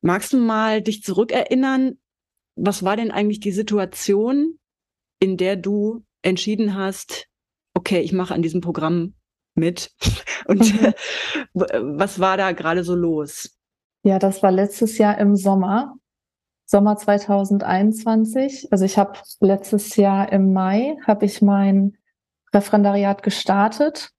Magst 0.00 0.32
du 0.32 0.38
mal 0.38 0.82
dich 0.82 1.02
zurückerinnern, 1.02 1.98
was 2.56 2.82
war 2.82 2.96
denn 2.96 3.10
eigentlich 3.10 3.40
die 3.40 3.52
Situation, 3.52 4.58
in 5.20 5.36
der 5.36 5.56
du 5.56 6.04
entschieden 6.22 6.74
hast, 6.74 7.26
okay, 7.74 8.00
ich 8.00 8.12
mache 8.12 8.34
an 8.34 8.42
diesem 8.42 8.60
Programm 8.60 9.14
mit? 9.54 9.92
Und 10.46 10.80
mhm. 10.80 10.92
was 11.98 12.18
war 12.20 12.36
da 12.36 12.52
gerade 12.52 12.84
so 12.84 12.94
los? 12.94 13.56
Ja, 14.02 14.18
das 14.18 14.42
war 14.42 14.52
letztes 14.52 14.98
Jahr 14.98 15.18
im 15.18 15.34
Sommer, 15.34 15.96
Sommer 16.66 16.96
2021. 16.96 18.68
Also 18.70 18.84
ich 18.84 18.98
habe 18.98 19.18
letztes 19.40 19.96
Jahr 19.96 20.30
im 20.32 20.52
Mai 20.52 20.96
habe 21.06 21.24
ich 21.24 21.42
mein 21.42 21.96
Referendariat 22.54 23.22
gestartet 23.22 24.10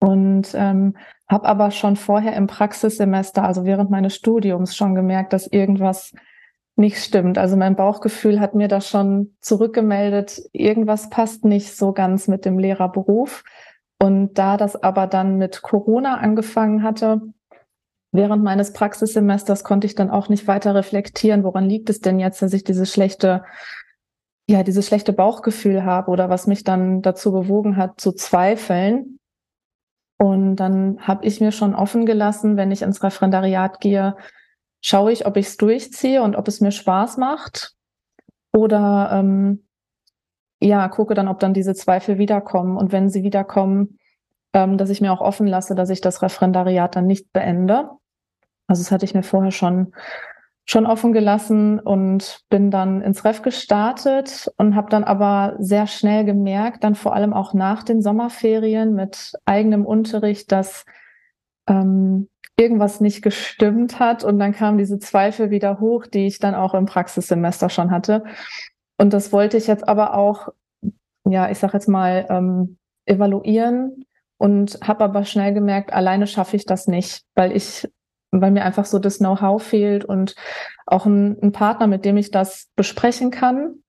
und 0.00 0.48
ähm, 0.54 0.96
habe 1.28 1.48
aber 1.48 1.70
schon 1.70 1.96
vorher 1.96 2.34
im 2.34 2.46
Praxissemester, 2.46 3.44
also 3.44 3.64
während 3.64 3.90
meines 3.90 4.14
Studiums, 4.14 4.76
schon 4.76 4.94
gemerkt, 4.94 5.32
dass 5.32 5.46
irgendwas 5.46 6.12
nicht 6.76 6.98
stimmt. 6.98 7.38
Also 7.38 7.56
mein 7.56 7.76
Bauchgefühl 7.76 8.40
hat 8.40 8.54
mir 8.54 8.68
da 8.68 8.80
schon 8.80 9.36
zurückgemeldet, 9.40 10.42
irgendwas 10.52 11.10
passt 11.10 11.44
nicht 11.44 11.76
so 11.76 11.92
ganz 11.92 12.26
mit 12.26 12.44
dem 12.44 12.58
Lehrerberuf. 12.58 13.44
Und 14.02 14.38
da 14.38 14.56
das 14.56 14.82
aber 14.82 15.06
dann 15.06 15.36
mit 15.36 15.60
Corona 15.60 16.16
angefangen 16.16 16.82
hatte, 16.82 17.20
während 18.12 18.42
meines 18.42 18.72
Praxissemesters 18.72 19.62
konnte 19.62 19.86
ich 19.86 19.94
dann 19.94 20.10
auch 20.10 20.30
nicht 20.30 20.48
weiter 20.48 20.74
reflektieren, 20.74 21.44
woran 21.44 21.68
liegt 21.68 21.90
es 21.90 22.00
denn 22.00 22.18
jetzt, 22.18 22.40
dass 22.40 22.54
ich 22.54 22.64
diese 22.64 22.86
schlechte 22.86 23.44
ja, 24.50 24.64
dieses 24.64 24.88
schlechte 24.88 25.12
Bauchgefühl 25.12 25.84
habe 25.84 26.10
oder 26.10 26.28
was 26.28 26.48
mich 26.48 26.64
dann 26.64 27.02
dazu 27.02 27.30
bewogen 27.30 27.76
hat, 27.76 28.00
zu 28.00 28.10
zweifeln. 28.10 29.20
Und 30.18 30.56
dann 30.56 30.98
habe 31.00 31.24
ich 31.24 31.40
mir 31.40 31.52
schon 31.52 31.74
offen 31.74 32.04
gelassen, 32.04 32.56
wenn 32.56 32.72
ich 32.72 32.82
ins 32.82 33.00
Referendariat 33.02 33.80
gehe, 33.80 34.16
schaue 34.82 35.12
ich, 35.12 35.24
ob 35.24 35.36
ich 35.36 35.46
es 35.46 35.56
durchziehe 35.56 36.22
und 36.22 36.34
ob 36.34 36.48
es 36.48 36.60
mir 36.60 36.72
Spaß 36.72 37.16
macht. 37.16 37.74
Oder 38.52 39.10
ähm, 39.12 39.66
ja, 40.60 40.88
gucke 40.88 41.14
dann, 41.14 41.28
ob 41.28 41.38
dann 41.38 41.54
diese 41.54 41.74
Zweifel 41.74 42.18
wiederkommen. 42.18 42.76
Und 42.76 42.90
wenn 42.90 43.08
sie 43.08 43.22
wiederkommen, 43.22 43.98
ähm, 44.52 44.78
dass 44.78 44.90
ich 44.90 45.00
mir 45.00 45.12
auch 45.12 45.20
offen 45.20 45.46
lasse, 45.46 45.76
dass 45.76 45.90
ich 45.90 46.00
das 46.00 46.22
Referendariat 46.22 46.96
dann 46.96 47.06
nicht 47.06 47.32
beende. 47.32 47.88
Also 48.66 48.82
das 48.82 48.90
hatte 48.90 49.04
ich 49.04 49.14
mir 49.14 49.22
vorher 49.22 49.52
schon 49.52 49.92
schon 50.66 50.86
offen 50.86 51.12
gelassen 51.12 51.80
und 51.80 52.42
bin 52.48 52.70
dann 52.70 53.02
ins 53.02 53.24
Ref 53.24 53.42
gestartet 53.42 54.50
und 54.56 54.76
habe 54.76 54.88
dann 54.88 55.04
aber 55.04 55.56
sehr 55.58 55.86
schnell 55.86 56.24
gemerkt, 56.24 56.84
dann 56.84 56.94
vor 56.94 57.14
allem 57.14 57.32
auch 57.32 57.54
nach 57.54 57.82
den 57.82 58.02
Sommerferien 58.02 58.94
mit 58.94 59.32
eigenem 59.46 59.84
Unterricht, 59.84 60.52
dass 60.52 60.84
ähm, 61.68 62.28
irgendwas 62.56 63.00
nicht 63.00 63.22
gestimmt 63.22 63.98
hat 63.98 64.22
und 64.22 64.38
dann 64.38 64.52
kamen 64.52 64.78
diese 64.78 64.98
Zweifel 64.98 65.50
wieder 65.50 65.80
hoch, 65.80 66.06
die 66.06 66.26
ich 66.26 66.38
dann 66.38 66.54
auch 66.54 66.74
im 66.74 66.86
Praxissemester 66.86 67.70
schon 67.70 67.90
hatte. 67.90 68.22
Und 68.98 69.12
das 69.12 69.32
wollte 69.32 69.56
ich 69.56 69.66
jetzt 69.66 69.88
aber 69.88 70.14
auch, 70.14 70.48
ja, 71.24 71.50
ich 71.50 71.58
sag 71.58 71.72
jetzt 71.72 71.88
mal, 71.88 72.26
ähm, 72.28 72.76
evaluieren 73.06 74.04
und 74.38 74.78
habe 74.86 75.04
aber 75.04 75.24
schnell 75.24 75.54
gemerkt, 75.54 75.92
alleine 75.92 76.26
schaffe 76.26 76.56
ich 76.56 76.66
das 76.66 76.86
nicht, 76.86 77.24
weil 77.34 77.56
ich 77.56 77.88
weil 78.30 78.50
mir 78.50 78.64
einfach 78.64 78.84
so 78.84 78.98
das 78.98 79.18
Know-how 79.18 79.62
fehlt 79.62 80.04
und 80.04 80.34
auch 80.86 81.06
ein, 81.06 81.36
ein, 81.42 81.52
Partner, 81.52 81.86
mit 81.86 82.04
dem 82.04 82.16
ich 82.16 82.30
das 82.30 82.68
besprechen 82.76 83.30
kann, 83.30 83.82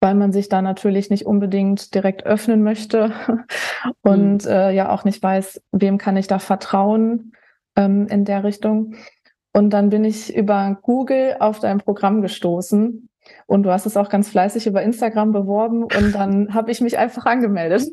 weil 0.00 0.14
man 0.14 0.32
sich 0.32 0.48
da 0.48 0.62
natürlich 0.62 1.10
nicht 1.10 1.26
unbedingt 1.26 1.94
direkt 1.94 2.24
öffnen 2.26 2.62
möchte 2.62 3.12
und 4.02 4.44
mhm. 4.44 4.50
äh, 4.50 4.72
ja 4.72 4.90
auch 4.90 5.04
nicht 5.04 5.22
weiß, 5.22 5.62
wem 5.72 5.98
kann 5.98 6.16
ich 6.16 6.26
da 6.26 6.38
vertrauen 6.38 7.32
ähm, 7.76 8.06
in 8.08 8.24
der 8.24 8.44
Richtung. 8.44 8.94
Und 9.52 9.70
dann 9.70 9.88
bin 9.88 10.04
ich 10.04 10.36
über 10.36 10.78
Google 10.82 11.36
auf 11.40 11.60
dein 11.60 11.78
Programm 11.78 12.20
gestoßen 12.20 13.05
und 13.46 13.62
du 13.62 13.70
hast 13.70 13.86
es 13.86 13.96
auch 13.96 14.08
ganz 14.08 14.28
fleißig 14.28 14.66
über 14.66 14.82
Instagram 14.82 15.32
beworben 15.32 15.84
und 15.84 16.12
dann 16.12 16.48
habe 16.54 16.72
ich 16.72 16.80
mich 16.80 16.98
einfach 16.98 17.26
angemeldet. 17.26 17.88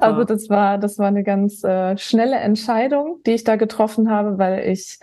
also 0.00 0.24
das 0.24 0.48
war, 0.48 0.78
das 0.78 0.98
war 0.98 1.08
eine 1.08 1.24
ganz 1.24 1.64
äh, 1.64 1.96
schnelle 1.98 2.36
Entscheidung, 2.36 3.20
die 3.26 3.32
ich 3.32 3.44
da 3.44 3.56
getroffen 3.56 4.10
habe, 4.10 4.38
weil 4.38 4.68
ich 4.68 5.00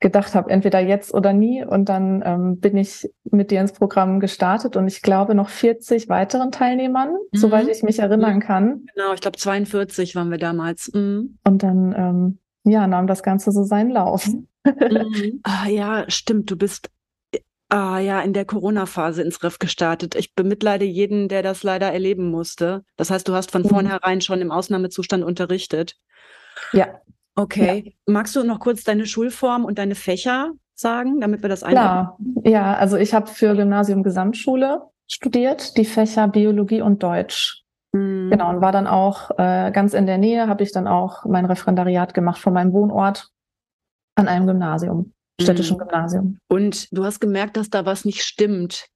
gedacht 0.00 0.34
habe, 0.34 0.50
entweder 0.50 0.80
jetzt 0.80 1.12
oder 1.12 1.34
nie. 1.34 1.64
Und 1.64 1.88
dann 1.90 2.22
ähm, 2.24 2.60
bin 2.60 2.76
ich 2.78 3.08
mit 3.24 3.50
dir 3.50 3.60
ins 3.60 3.72
Programm 3.72 4.20
gestartet 4.20 4.76
und 4.76 4.86
ich 4.86 5.02
glaube 5.02 5.34
noch 5.34 5.50
40 5.50 6.08
weiteren 6.08 6.50
Teilnehmern, 6.50 7.10
mhm. 7.10 7.38
soweit 7.38 7.68
ich 7.68 7.82
mich 7.82 7.98
erinnern 7.98 8.40
kann. 8.40 8.86
Genau, 8.94 9.12
ich 9.12 9.20
glaube 9.20 9.36
42 9.36 10.16
waren 10.16 10.30
wir 10.30 10.38
damals. 10.38 10.90
Mhm. 10.94 11.38
Und 11.44 11.62
dann 11.62 11.94
ähm, 11.96 12.38
ja, 12.64 12.86
nahm 12.86 13.06
das 13.06 13.22
Ganze 13.22 13.52
so 13.52 13.64
seinen 13.64 13.90
Lauf. 13.90 14.26
Mhm. 14.26 14.48
Ah, 15.42 15.68
ja, 15.68 16.04
stimmt. 16.08 16.50
Du 16.50 16.56
bist 16.56 16.88
ah, 17.68 17.98
ja, 17.98 18.20
in 18.20 18.32
der 18.32 18.44
Corona-Phase 18.44 19.22
ins 19.22 19.42
Ref 19.42 19.58
gestartet. 19.58 20.14
Ich 20.14 20.34
bemitleide 20.34 20.84
jeden, 20.84 21.28
der 21.28 21.42
das 21.42 21.62
leider 21.62 21.92
erleben 21.92 22.30
musste. 22.30 22.84
Das 22.96 23.10
heißt, 23.10 23.26
du 23.28 23.34
hast 23.34 23.50
von 23.50 23.62
mhm. 23.62 23.68
vornherein 23.68 24.20
schon 24.20 24.40
im 24.40 24.50
Ausnahmezustand 24.50 25.24
unterrichtet. 25.24 25.96
Ja. 26.72 27.00
Okay. 27.34 27.84
Ja. 27.86 28.12
Magst 28.12 28.36
du 28.36 28.44
noch 28.44 28.60
kurz 28.60 28.84
deine 28.84 29.06
Schulform 29.06 29.64
und 29.64 29.78
deine 29.78 29.94
Fächer 29.94 30.52
sagen, 30.74 31.20
damit 31.20 31.42
wir 31.42 31.48
das 31.48 31.62
einordnen? 31.62 32.42
Klar. 32.42 32.52
Ja, 32.52 32.74
also 32.74 32.96
ich 32.96 33.12
habe 33.14 33.26
für 33.26 33.54
Gymnasium 33.54 34.02
Gesamtschule 34.02 34.82
studiert, 35.08 35.76
die 35.76 35.84
Fächer 35.84 36.28
Biologie 36.28 36.80
und 36.80 37.02
Deutsch. 37.02 37.62
Mhm. 37.92 38.30
Genau, 38.30 38.50
und 38.50 38.60
war 38.60 38.72
dann 38.72 38.86
auch 38.86 39.30
äh, 39.38 39.70
ganz 39.72 39.94
in 39.94 40.06
der 40.06 40.18
Nähe, 40.18 40.48
habe 40.48 40.62
ich 40.62 40.72
dann 40.72 40.86
auch 40.86 41.24
mein 41.24 41.44
Referendariat 41.44 42.14
gemacht 42.14 42.38
von 42.38 42.52
meinem 42.52 42.72
Wohnort 42.72 43.30
an 44.16 44.28
einem 44.28 44.46
Gymnasium 44.46 45.12
städtischen 45.40 45.76
mhm. 45.76 45.80
Gymnasium. 45.80 46.38
Und 46.48 46.88
du 46.96 47.04
hast 47.04 47.20
gemerkt, 47.20 47.56
dass 47.56 47.70
da 47.70 47.86
was 47.86 48.04
nicht 48.04 48.22
stimmt. 48.22 48.86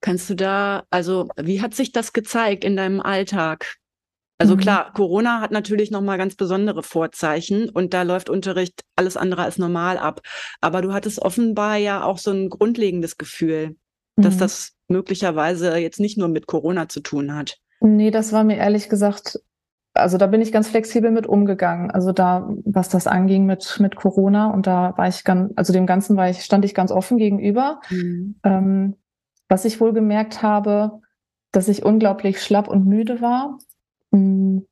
Kannst 0.00 0.28
du 0.30 0.34
da, 0.34 0.84
also 0.90 1.28
wie 1.36 1.62
hat 1.62 1.74
sich 1.74 1.92
das 1.92 2.12
gezeigt 2.12 2.64
in 2.64 2.76
deinem 2.76 3.00
Alltag? 3.00 3.76
Also 4.38 4.56
mhm. 4.56 4.60
klar, 4.60 4.92
Corona 4.92 5.40
hat 5.40 5.52
natürlich 5.52 5.92
nochmal 5.92 6.18
ganz 6.18 6.34
besondere 6.34 6.82
Vorzeichen 6.82 7.68
und 7.68 7.94
da 7.94 8.02
läuft 8.02 8.28
Unterricht 8.28 8.82
alles 8.96 9.16
andere 9.16 9.42
als 9.42 9.58
normal 9.58 9.98
ab. 9.98 10.20
Aber 10.60 10.82
du 10.82 10.92
hattest 10.92 11.20
offenbar 11.20 11.76
ja 11.76 12.02
auch 12.02 12.18
so 12.18 12.32
ein 12.32 12.48
grundlegendes 12.48 13.18
Gefühl, 13.18 13.76
mhm. 14.16 14.22
dass 14.22 14.38
das 14.38 14.72
möglicherweise 14.88 15.76
jetzt 15.76 16.00
nicht 16.00 16.18
nur 16.18 16.28
mit 16.28 16.46
Corona 16.46 16.88
zu 16.88 17.00
tun 17.00 17.34
hat. 17.34 17.58
Nee, 17.80 18.10
das 18.10 18.32
war 18.32 18.42
mir 18.42 18.56
ehrlich 18.56 18.88
gesagt 18.88 19.38
also 19.94 20.16
da 20.16 20.26
bin 20.26 20.40
ich 20.40 20.52
ganz 20.52 20.68
flexibel 20.68 21.10
mit 21.10 21.26
umgegangen. 21.26 21.90
Also 21.90 22.12
da, 22.12 22.48
was 22.64 22.88
das 22.88 23.06
anging 23.06 23.44
mit, 23.44 23.78
mit 23.80 23.96
Corona 23.96 24.50
und 24.50 24.66
da 24.66 24.94
war 24.96 25.08
ich 25.08 25.24
ganz, 25.24 25.52
also 25.56 25.72
dem 25.72 25.86
Ganzen 25.86 26.16
war 26.16 26.30
ich, 26.30 26.44
stand 26.44 26.64
ich 26.64 26.74
ganz 26.74 26.90
offen 26.90 27.18
gegenüber. 27.18 27.80
Mhm. 27.90 28.36
Ähm, 28.44 28.96
was 29.48 29.64
ich 29.64 29.80
wohl 29.80 29.92
gemerkt 29.92 30.42
habe, 30.42 31.00
dass 31.52 31.68
ich 31.68 31.84
unglaublich 31.84 32.42
schlapp 32.42 32.68
und 32.68 32.86
müde 32.86 33.20
war. 33.20 33.58
Mhm. 34.10 34.66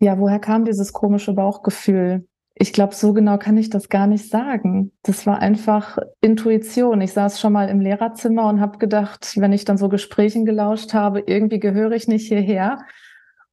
Ja, 0.00 0.18
woher 0.18 0.38
kam 0.38 0.64
dieses 0.64 0.92
komische 0.92 1.32
Bauchgefühl? 1.32 2.26
Ich 2.60 2.72
glaube, 2.72 2.94
so 2.94 3.12
genau 3.12 3.38
kann 3.38 3.56
ich 3.56 3.70
das 3.70 3.88
gar 3.88 4.08
nicht 4.08 4.28
sagen. 4.28 4.90
Das 5.04 5.26
war 5.26 5.38
einfach 5.38 5.98
Intuition. 6.20 7.00
Ich 7.00 7.12
saß 7.12 7.40
schon 7.40 7.52
mal 7.52 7.68
im 7.68 7.80
Lehrerzimmer 7.80 8.48
und 8.48 8.60
habe 8.60 8.78
gedacht, 8.78 9.34
wenn 9.36 9.52
ich 9.52 9.64
dann 9.64 9.78
so 9.78 9.88
Gesprächen 9.88 10.44
gelauscht 10.44 10.92
habe, 10.92 11.20
irgendwie 11.20 11.60
gehöre 11.60 11.92
ich 11.92 12.08
nicht 12.08 12.26
hierher. 12.26 12.80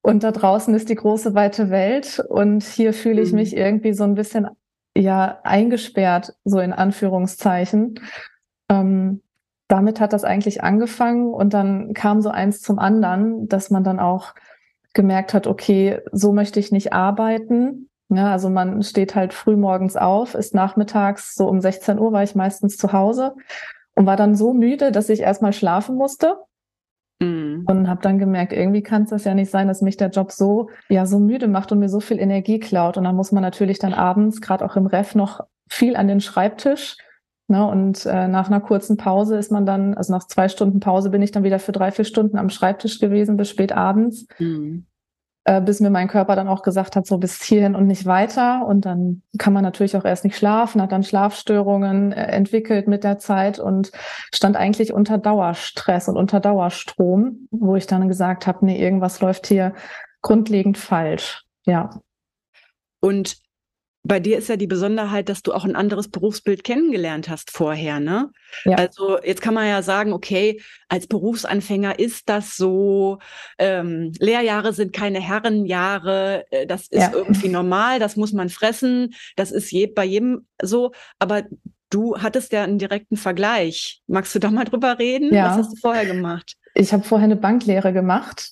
Und 0.06 0.24
da 0.24 0.32
draußen 0.32 0.72
ist 0.76 0.90
die 0.90 0.96
große 0.96 1.34
weite 1.34 1.72
Welt 1.72 2.24
und 2.30 2.62
hier 2.62 2.94
fühle 2.94 3.24
ich 3.24 3.32
mhm. 3.32 3.40
mich 3.40 3.58
irgendwie 3.58 3.94
so 3.94 4.04
ein 4.04 4.14
bisschen 4.14 4.48
ja 4.96 5.40
eingesperrt, 5.44 6.36
so 6.44 6.60
in 6.60 6.74
Anführungszeichen. 6.74 8.00
Ähm, 8.70 9.24
damit 9.68 10.00
hat 10.00 10.14
das 10.14 10.24
eigentlich 10.24 10.64
angefangen 10.64 11.34
und 11.34 11.56
dann 11.56 11.96
kam 11.96 12.22
so 12.22 12.30
eins 12.30 12.62
zum 12.62 12.78
anderen, 12.78 13.48
dass 13.48 13.72
man 13.72 13.84
dann 13.84 14.00
auch 14.00 14.36
gemerkt 14.94 15.34
hat, 15.34 15.48
okay, 15.48 16.02
so 16.12 16.34
möchte 16.34 16.60
ich 16.60 16.72
nicht 16.72 16.94
arbeiten. 16.94 17.90
Ja, 18.10 18.32
also 18.32 18.52
man 18.52 18.84
steht 18.84 19.16
halt 19.16 19.34
früh 19.34 19.56
morgens 19.56 19.98
auf, 19.98 20.36
ist 20.36 20.54
nachmittags, 20.54 21.34
so 21.34 21.48
um 21.48 21.60
16 21.62 21.98
Uhr 21.98 22.12
war 22.12 22.22
ich 22.22 22.36
meistens 22.36 22.78
zu 22.78 22.94
Hause 22.94 23.34
und 23.96 24.06
war 24.06 24.18
dann 24.18 24.36
so 24.36 24.54
müde, 24.54 24.92
dass 24.92 25.10
ich 25.10 25.22
erstmal 25.22 25.52
schlafen 25.52 25.96
musste. 25.96 26.38
Mhm. 27.20 27.64
Und 27.68 27.88
habe 27.88 28.02
dann 28.02 28.20
gemerkt, 28.20 28.54
irgendwie 28.54 28.84
kann 28.84 29.04
es 29.04 29.10
das 29.10 29.24
ja 29.24 29.34
nicht 29.34 29.50
sein, 29.52 29.68
dass 29.68 29.82
mich 29.82 29.98
der 29.98 30.10
Job 30.10 30.32
so, 30.32 30.70
ja, 30.90 31.06
so 31.06 31.20
müde 31.20 31.48
macht 31.48 31.72
und 31.72 31.80
mir 31.80 31.90
so 31.90 32.00
viel 32.00 32.20
Energie 32.20 32.60
klaut. 32.60 32.98
Und 32.98 33.06
dann 33.06 33.16
muss 33.16 33.32
man 33.32 33.42
natürlich 33.42 33.80
dann 33.80 33.94
abends, 33.94 34.42
gerade 34.42 34.66
auch 34.66 34.76
im 34.76 34.86
Ref, 34.86 35.16
noch 35.16 35.42
viel 35.70 35.96
an 35.96 36.08
den 36.08 36.22
Schreibtisch. 36.22 36.98
Ne? 37.48 37.66
Und 37.66 38.06
äh, 38.06 38.28
nach 38.28 38.48
einer 38.48 38.60
kurzen 38.60 38.98
Pause 38.98 39.38
ist 39.38 39.52
man 39.52 39.66
dann, 39.66 39.94
also 39.94 40.12
nach 40.12 40.28
zwei 40.28 40.50
Stunden 40.50 40.80
Pause 40.80 41.10
bin 41.10 41.22
ich 41.22 41.32
dann 41.32 41.44
wieder 41.44 41.60
für 41.60 41.72
drei, 41.72 41.92
vier 41.92 42.06
Stunden 42.06 42.38
am 42.38 42.50
Schreibtisch 42.50 43.00
gewesen 43.00 43.38
bis 43.38 43.50
spät 43.50 43.72
abends. 43.72 44.28
Mhm 44.40 44.86
äh, 45.46 45.62
bis 45.62 45.80
mir 45.80 45.92
mein 45.92 46.08
Körper 46.08 46.36
dann 46.36 46.48
auch 46.48 46.64
gesagt 46.64 46.96
hat, 46.96 47.06
so 47.06 47.18
bis 47.20 47.42
hierhin 47.42 47.76
und 47.76 47.86
nicht 47.86 48.06
weiter. 48.06 48.66
Und 48.66 48.86
dann 48.86 49.22
kann 49.38 49.54
man 49.54 49.64
natürlich 49.64 49.96
auch 49.96 50.04
erst 50.04 50.24
nicht 50.24 50.38
schlafen, 50.38 50.82
hat 50.82 50.92
dann 50.92 51.04
Schlafstörungen 51.04 52.12
äh, 52.12 52.26
entwickelt 52.32 52.88
mit 52.88 53.04
der 53.04 53.20
Zeit 53.20 53.60
und 53.60 53.92
stand 54.34 54.58
eigentlich 54.58 54.92
unter 54.92 55.18
Dauerstress 55.20 56.10
und 56.10 56.18
unter 56.18 56.40
Dauerstrom, 56.40 57.48
wo 57.52 57.76
ich 57.76 57.86
dann 57.86 58.08
gesagt 58.08 58.48
habe, 58.48 58.66
nee, 58.66 58.82
irgendwas 58.82 59.22
läuft 59.22 59.46
hier 59.48 59.74
grundlegend 60.22 60.80
falsch. 60.80 61.44
Ja. 61.66 61.92
Und 63.00 63.38
bei 64.06 64.20
dir 64.20 64.38
ist 64.38 64.50
ja 64.50 64.56
die 64.56 64.68
Besonderheit, 64.68 65.30
dass 65.30 65.42
du 65.42 65.52
auch 65.52 65.66
ein 65.66 65.76
anderes 65.76 66.10
Berufsbild 66.10 66.64
kennengelernt 66.64 67.28
hast 67.28 67.50
vorher, 67.50 68.00
ne? 68.00 68.30
Ja. 68.64 68.78
Also 68.78 69.18
jetzt 69.24 69.42
kann 69.42 69.56
man 69.56 69.68
ja 69.68 69.82
sagen, 69.82 70.14
okay, 70.14 70.62
als 70.90 71.08
Berufsanfänger 71.08 71.98
ist 71.98 72.30
das 72.30 72.56
so, 72.56 73.18
ähm, 73.58 74.12
Lehrjahre 74.20 74.74
sind 74.74 74.94
keine 74.94 75.20
Herrenjahre, 75.20 76.46
äh, 76.52 76.68
das 76.68 76.84
ist 76.84 77.02
ja. 77.02 77.12
irgendwie 77.14 77.50
normal, 77.50 78.00
das 78.00 78.16
muss 78.16 78.32
man 78.32 78.50
fressen, 78.50 79.16
das 79.36 79.52
ist 79.52 79.72
je, 79.72 79.88
bei 79.88 80.06
jedem 80.06 80.46
so, 80.62 80.92
aber 81.18 81.44
du 81.90 82.16
hattest 82.18 82.52
ja 82.52 82.64
einen 82.64 82.78
direkten 82.78 83.18
Vergleich. 83.18 84.04
Magst 84.06 84.36
du 84.36 84.40
da 84.40 84.52
mal 84.52 84.66
drüber 84.66 85.00
reden? 85.00 85.34
Ja. 85.34 85.50
Was 85.50 85.58
hast 85.58 85.72
du 85.74 85.78
vorher 85.78 86.06
gemacht? 86.06 86.54
Ich 86.76 86.94
habe 86.94 87.04
vorher 87.04 87.26
eine 87.26 87.38
Banklehre 87.38 87.92
gemacht 87.92 88.52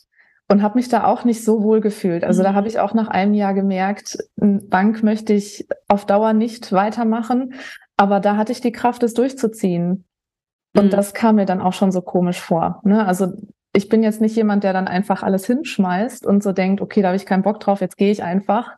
und 0.49 0.61
habe 0.61 0.77
mich 0.77 0.89
da 0.89 1.05
auch 1.05 1.23
nicht 1.23 1.43
so 1.43 1.63
wohl 1.63 1.81
gefühlt. 1.81 2.23
Also 2.23 2.41
mhm. 2.41 2.45
da 2.45 2.53
habe 2.53 2.67
ich 2.67 2.79
auch 2.79 2.93
nach 2.93 3.07
einem 3.07 3.33
Jahr 3.33 3.53
gemerkt, 3.53 4.17
Bank 4.35 5.03
möchte 5.03 5.33
ich 5.33 5.67
auf 5.87 6.05
Dauer 6.05 6.33
nicht 6.33 6.71
weitermachen, 6.71 7.53
aber 7.97 8.19
da 8.19 8.37
hatte 8.37 8.51
ich 8.51 8.61
die 8.61 8.71
Kraft, 8.71 9.03
es 9.03 9.13
durchzuziehen. 9.13 10.05
Und 10.75 10.85
mhm. 10.85 10.89
das 10.89 11.13
kam 11.13 11.35
mir 11.35 11.45
dann 11.45 11.61
auch 11.61 11.73
schon 11.73 11.91
so 11.91 12.01
komisch 12.01 12.39
vor. 12.39 12.81
Ne? 12.83 13.05
Also 13.05 13.33
ich 13.75 13.89
bin 13.89 14.03
jetzt 14.03 14.21
nicht 14.21 14.35
jemand, 14.35 14.63
der 14.63 14.73
dann 14.73 14.87
einfach 14.87 15.23
alles 15.23 15.45
hinschmeißt 15.45 16.25
und 16.25 16.43
so 16.43 16.51
denkt, 16.51 16.81
okay, 16.81 17.01
da 17.01 17.09
habe 17.09 17.17
ich 17.17 17.25
keinen 17.25 17.43
Bock 17.43 17.59
drauf, 17.59 17.81
jetzt 17.81 17.97
gehe 17.97 18.11
ich 18.11 18.23
einfach. 18.23 18.77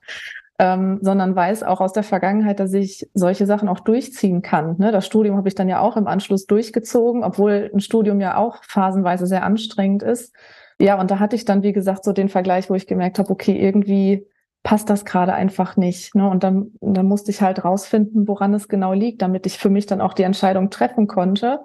Ähm, 0.57 0.99
sondern 1.01 1.35
weiß 1.35 1.63
auch 1.63 1.81
aus 1.81 1.91
der 1.91 2.03
Vergangenheit, 2.03 2.61
dass 2.61 2.71
ich 2.71 3.09
solche 3.13 3.45
Sachen 3.45 3.67
auch 3.67 3.81
durchziehen 3.81 4.41
kann. 4.41 4.77
Ne? 4.77 4.93
Das 4.93 5.05
Studium 5.05 5.35
habe 5.35 5.49
ich 5.49 5.55
dann 5.55 5.67
ja 5.67 5.81
auch 5.81 5.97
im 5.97 6.07
Anschluss 6.07 6.45
durchgezogen, 6.45 7.25
obwohl 7.25 7.69
ein 7.73 7.81
Studium 7.81 8.21
ja 8.21 8.37
auch 8.37 8.63
phasenweise 8.63 9.27
sehr 9.27 9.43
anstrengend 9.43 10.01
ist. 10.01 10.33
Ja, 10.79 10.99
und 10.99 11.09
da 11.09 11.19
hatte 11.19 11.35
ich 11.35 11.45
dann, 11.45 11.63
wie 11.63 11.73
gesagt, 11.73 12.03
so 12.03 12.11
den 12.11 12.29
Vergleich, 12.29 12.69
wo 12.69 12.75
ich 12.75 12.87
gemerkt 12.87 13.19
habe, 13.19 13.29
okay, 13.29 13.57
irgendwie 13.57 14.27
passt 14.63 14.89
das 14.89 15.05
gerade 15.05 15.33
einfach 15.33 15.77
nicht. 15.77 16.15
Ne? 16.15 16.27
Und 16.27 16.43
dann, 16.43 16.71
dann 16.81 17.05
musste 17.05 17.31
ich 17.31 17.41
halt 17.41 17.63
rausfinden, 17.63 18.27
woran 18.27 18.53
es 18.53 18.67
genau 18.67 18.93
liegt, 18.93 19.21
damit 19.21 19.45
ich 19.45 19.57
für 19.57 19.69
mich 19.69 19.85
dann 19.85 20.01
auch 20.01 20.13
die 20.13 20.23
Entscheidung 20.23 20.69
treffen 20.69 21.07
konnte. 21.07 21.59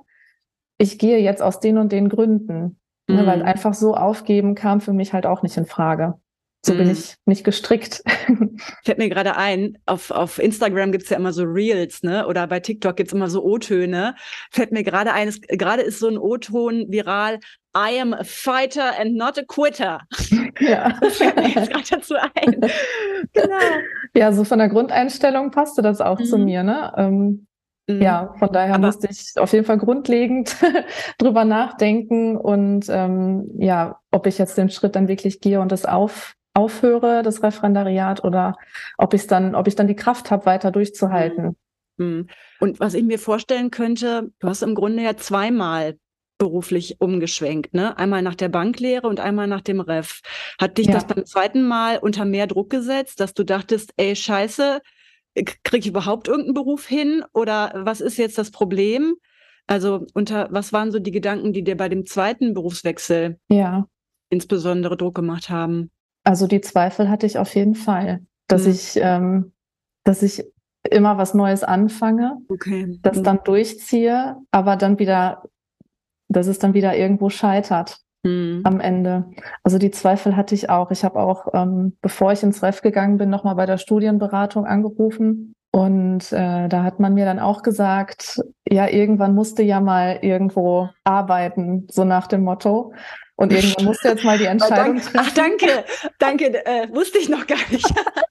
Ich 0.79 0.99
gehe 0.99 1.19
jetzt 1.19 1.43
aus 1.43 1.61
den 1.61 1.79
und 1.79 1.93
den 1.93 2.09
Gründen. 2.09 2.79
Mhm. 3.09 3.17
Ne? 3.17 3.27
Weil 3.27 3.39
mhm. 3.39 3.47
einfach 3.47 3.75
so 3.75 3.95
aufgeben 3.95 4.55
kam 4.55 4.81
für 4.81 4.93
mich 4.93 5.13
halt 5.13 5.27
auch 5.27 5.43
nicht 5.43 5.57
in 5.57 5.67
Frage. 5.67 6.15
So 6.63 6.75
mhm. 6.75 6.79
bin 6.79 6.91
ich 6.91 7.15
nicht 7.25 7.43
gestrickt. 7.43 8.03
Fällt 8.85 8.99
mir 8.99 9.09
gerade 9.09 9.37
ein, 9.37 9.79
auf, 9.87 10.11
auf 10.11 10.39
Instagram 10.39 10.93
gibt's 10.93 11.09
ja 11.09 11.17
immer 11.17 11.33
so 11.33 11.45
Reels, 11.45 12.03
ne? 12.03 12.27
Oder 12.27 12.47
bei 12.47 12.61
TikTok 12.61 12.97
gibt's 12.97 13.15
immer 13.15 13.31
so 13.31 13.43
O-Töne. 13.43 14.15
Fällt 14.51 14.73
mir 14.73 14.83
gerade 14.83 15.15
ein, 15.15 15.35
gerade 15.49 15.83
ist 15.83 16.01
so 16.01 16.09
ein 16.09 16.19
O-Ton 16.19 16.87
viral. 16.91 17.41
I 17.77 18.01
am 18.01 18.13
a 18.13 18.25
fighter 18.25 18.93
and 18.99 19.15
not 19.15 19.39
a 19.39 19.43
quitter. 19.43 20.01
Ja. 20.61 20.93
Das 21.01 21.17
fällt 21.17 21.37
mir 21.37 21.49
jetzt 21.49 21.73
gerade 21.73 21.89
dazu 21.91 22.15
ein. 22.15 22.61
genau. 23.33 23.57
Ja, 24.15 24.31
so 24.33 24.45
von 24.45 24.59
der 24.59 24.69
Grundeinstellung 24.69 25.51
passte 25.53 25.81
das 25.81 26.03
auch 26.03 26.19
mhm. 26.19 26.25
zu 26.25 26.37
mir, 26.37 26.63
ne? 26.63 26.93
Ähm, 26.99 27.47
mhm. 27.89 28.03
ja, 28.03 28.35
von 28.39 28.53
daher 28.53 28.75
Aber 28.75 28.87
musste 28.87 29.09
ich 29.11 29.33
auf 29.37 29.53
jeden 29.55 29.65
Fall 29.65 29.79
grundlegend 29.79 30.57
drüber 31.19 31.47
nachdenken 31.47 32.37
und 32.37 32.87
ähm, 32.91 33.51
ja, 33.59 34.01
ob 34.11 34.27
ich 34.27 34.37
jetzt 34.37 34.59
den 34.59 34.69
Schritt 34.69 34.97
dann 34.97 35.09
wirklich 35.09 35.41
gehe 35.41 35.61
und 35.61 35.73
das 35.73 35.87
auf 35.87 36.35
aufhöre, 36.53 37.23
das 37.23 37.43
Referendariat, 37.43 38.25
oder 38.25 38.57
ob 38.99 39.15
ich 39.15 39.27
dann, 39.27 39.55
ob 39.55 39.69
ich 39.69 39.77
dann 39.77 39.87
die 39.87 39.97
Kraft 39.97 40.31
habe, 40.31 40.47
weiter 40.47 40.71
durchzuhalten. 40.71 41.57
Mhm. 41.97 42.07
Mhm. 42.07 42.27
Und 42.61 42.81
was 42.81 42.95
ich 42.95 43.05
mir 43.05 43.19
vorstellen 43.19 43.71
könnte, 43.71 44.31
du 44.41 44.49
hast 44.49 44.63
im 44.63 44.75
Grunde 44.75 45.03
ja 45.03 45.17
zweimal 45.17 45.97
beruflich 46.41 47.01
umgeschwenkt, 47.01 47.75
ne? 47.75 47.97
Einmal 47.99 48.23
nach 48.23 48.35
der 48.35 48.49
Banklehre 48.49 49.07
und 49.07 49.21
einmal 49.21 49.47
nach 49.47 49.61
dem 49.61 49.79
Ref. 49.79 50.23
Hat 50.59 50.79
dich 50.79 50.87
ja. 50.87 50.95
das 50.95 51.07
beim 51.07 51.27
zweiten 51.27 51.63
Mal 51.63 51.99
unter 51.99 52.25
mehr 52.25 52.47
Druck 52.47 52.71
gesetzt, 52.71 53.21
dass 53.21 53.35
du 53.35 53.45
dachtest, 53.45 53.93
ey, 53.99 54.17
scheiße, 54.17 54.81
kriege 55.35 55.79
ich 55.79 55.87
überhaupt 55.87 56.29
irgendeinen 56.29 56.55
Beruf 56.55 56.87
hin? 56.87 57.23
Oder 57.35 57.73
was 57.77 58.01
ist 58.01 58.17
jetzt 58.17 58.39
das 58.39 58.51
Problem? 58.51 59.17
Also 59.67 60.07
unter 60.15 60.49
was 60.51 60.73
waren 60.73 60.91
so 60.91 60.99
die 60.99 61.13
Gedanken, 61.13 61.53
die 61.53 61.63
dir 61.63 61.77
bei 61.77 61.91
dem 61.91 62.07
zweiten 62.07 62.55
Berufswechsel 62.55 63.39
ja. 63.49 63.87
insbesondere 64.31 64.97
Druck 64.97 65.15
gemacht 65.15 65.51
haben? 65.51 65.91
Also 66.25 66.47
die 66.47 66.63
Zweifel 66.63 67.11
hatte 67.11 67.27
ich 67.27 67.39
auf 67.39 67.55
jeden 67.55 67.75
Fall, 67.75 68.21
dass 68.49 68.65
mhm. 68.65 68.71
ich, 68.71 68.97
ähm, 68.97 69.53
dass 70.05 70.23
ich 70.23 70.43
immer 70.89 71.19
was 71.19 71.35
Neues 71.35 71.63
anfange, 71.63 72.39
okay. 72.49 72.99
das 73.03 73.19
mhm. 73.19 73.25
dann 73.25 73.41
durchziehe, 73.45 74.37
aber 74.51 74.77
dann 74.77 74.99
wieder, 74.99 75.43
dass 76.31 76.47
es 76.47 76.59
dann 76.59 76.75
wieder 76.75 76.97
irgendwo 76.97 77.29
scheitert 77.29 77.99
mhm. 78.23 78.63
am 78.65 78.81
Ende. 78.81 79.27
Also 79.63 79.79
die 79.79 79.91
Zweifel 79.91 80.37
hatte 80.37 80.55
ich 80.55 80.71
auch. 80.71 80.91
Ich 80.91 81.05
habe 81.05 81.19
auch, 81.19 81.49
ähm, 81.53 81.97
bevor 82.01 82.33
ich 82.33 82.43
ins 82.43 82.63
Ref 82.63 82.83
gegangen 82.83 83.19
bin, 83.19 83.29
nochmal 83.29 83.57
bei 83.57 83.67
der 83.67 83.79
Studienberatung 83.79 84.65
angerufen. 84.65 85.55
Und 85.73 86.33
äh, 86.33 86.69
da 86.69 86.83
hat 86.83 86.99
man 86.99 87.15
mir 87.15 87.25
dann 87.25 87.39
auch 87.39 87.63
gesagt, 87.63 88.41
ja, 88.69 88.89
irgendwann 88.89 89.35
musste 89.35 89.63
ja 89.63 89.81
mal 89.81 90.19
irgendwo 90.23 90.89
arbeiten, 91.05 91.87
so 91.91 92.05
nach 92.05 92.27
dem 92.27 92.43
Motto. 92.43 92.93
Und 93.37 93.53
irgendwann 93.53 93.87
musste 93.87 94.09
jetzt 94.09 94.25
mal 94.25 94.37
die 94.37 94.45
Entscheidung 94.47 94.97
treffen. 94.97 95.21
Ach, 95.21 95.31
danke, 95.33 95.85
danke, 96.19 96.67
äh, 96.67 96.93
wusste 96.93 97.19
ich 97.19 97.29
noch 97.29 97.47
gar 97.47 97.59
nicht. 97.71 97.89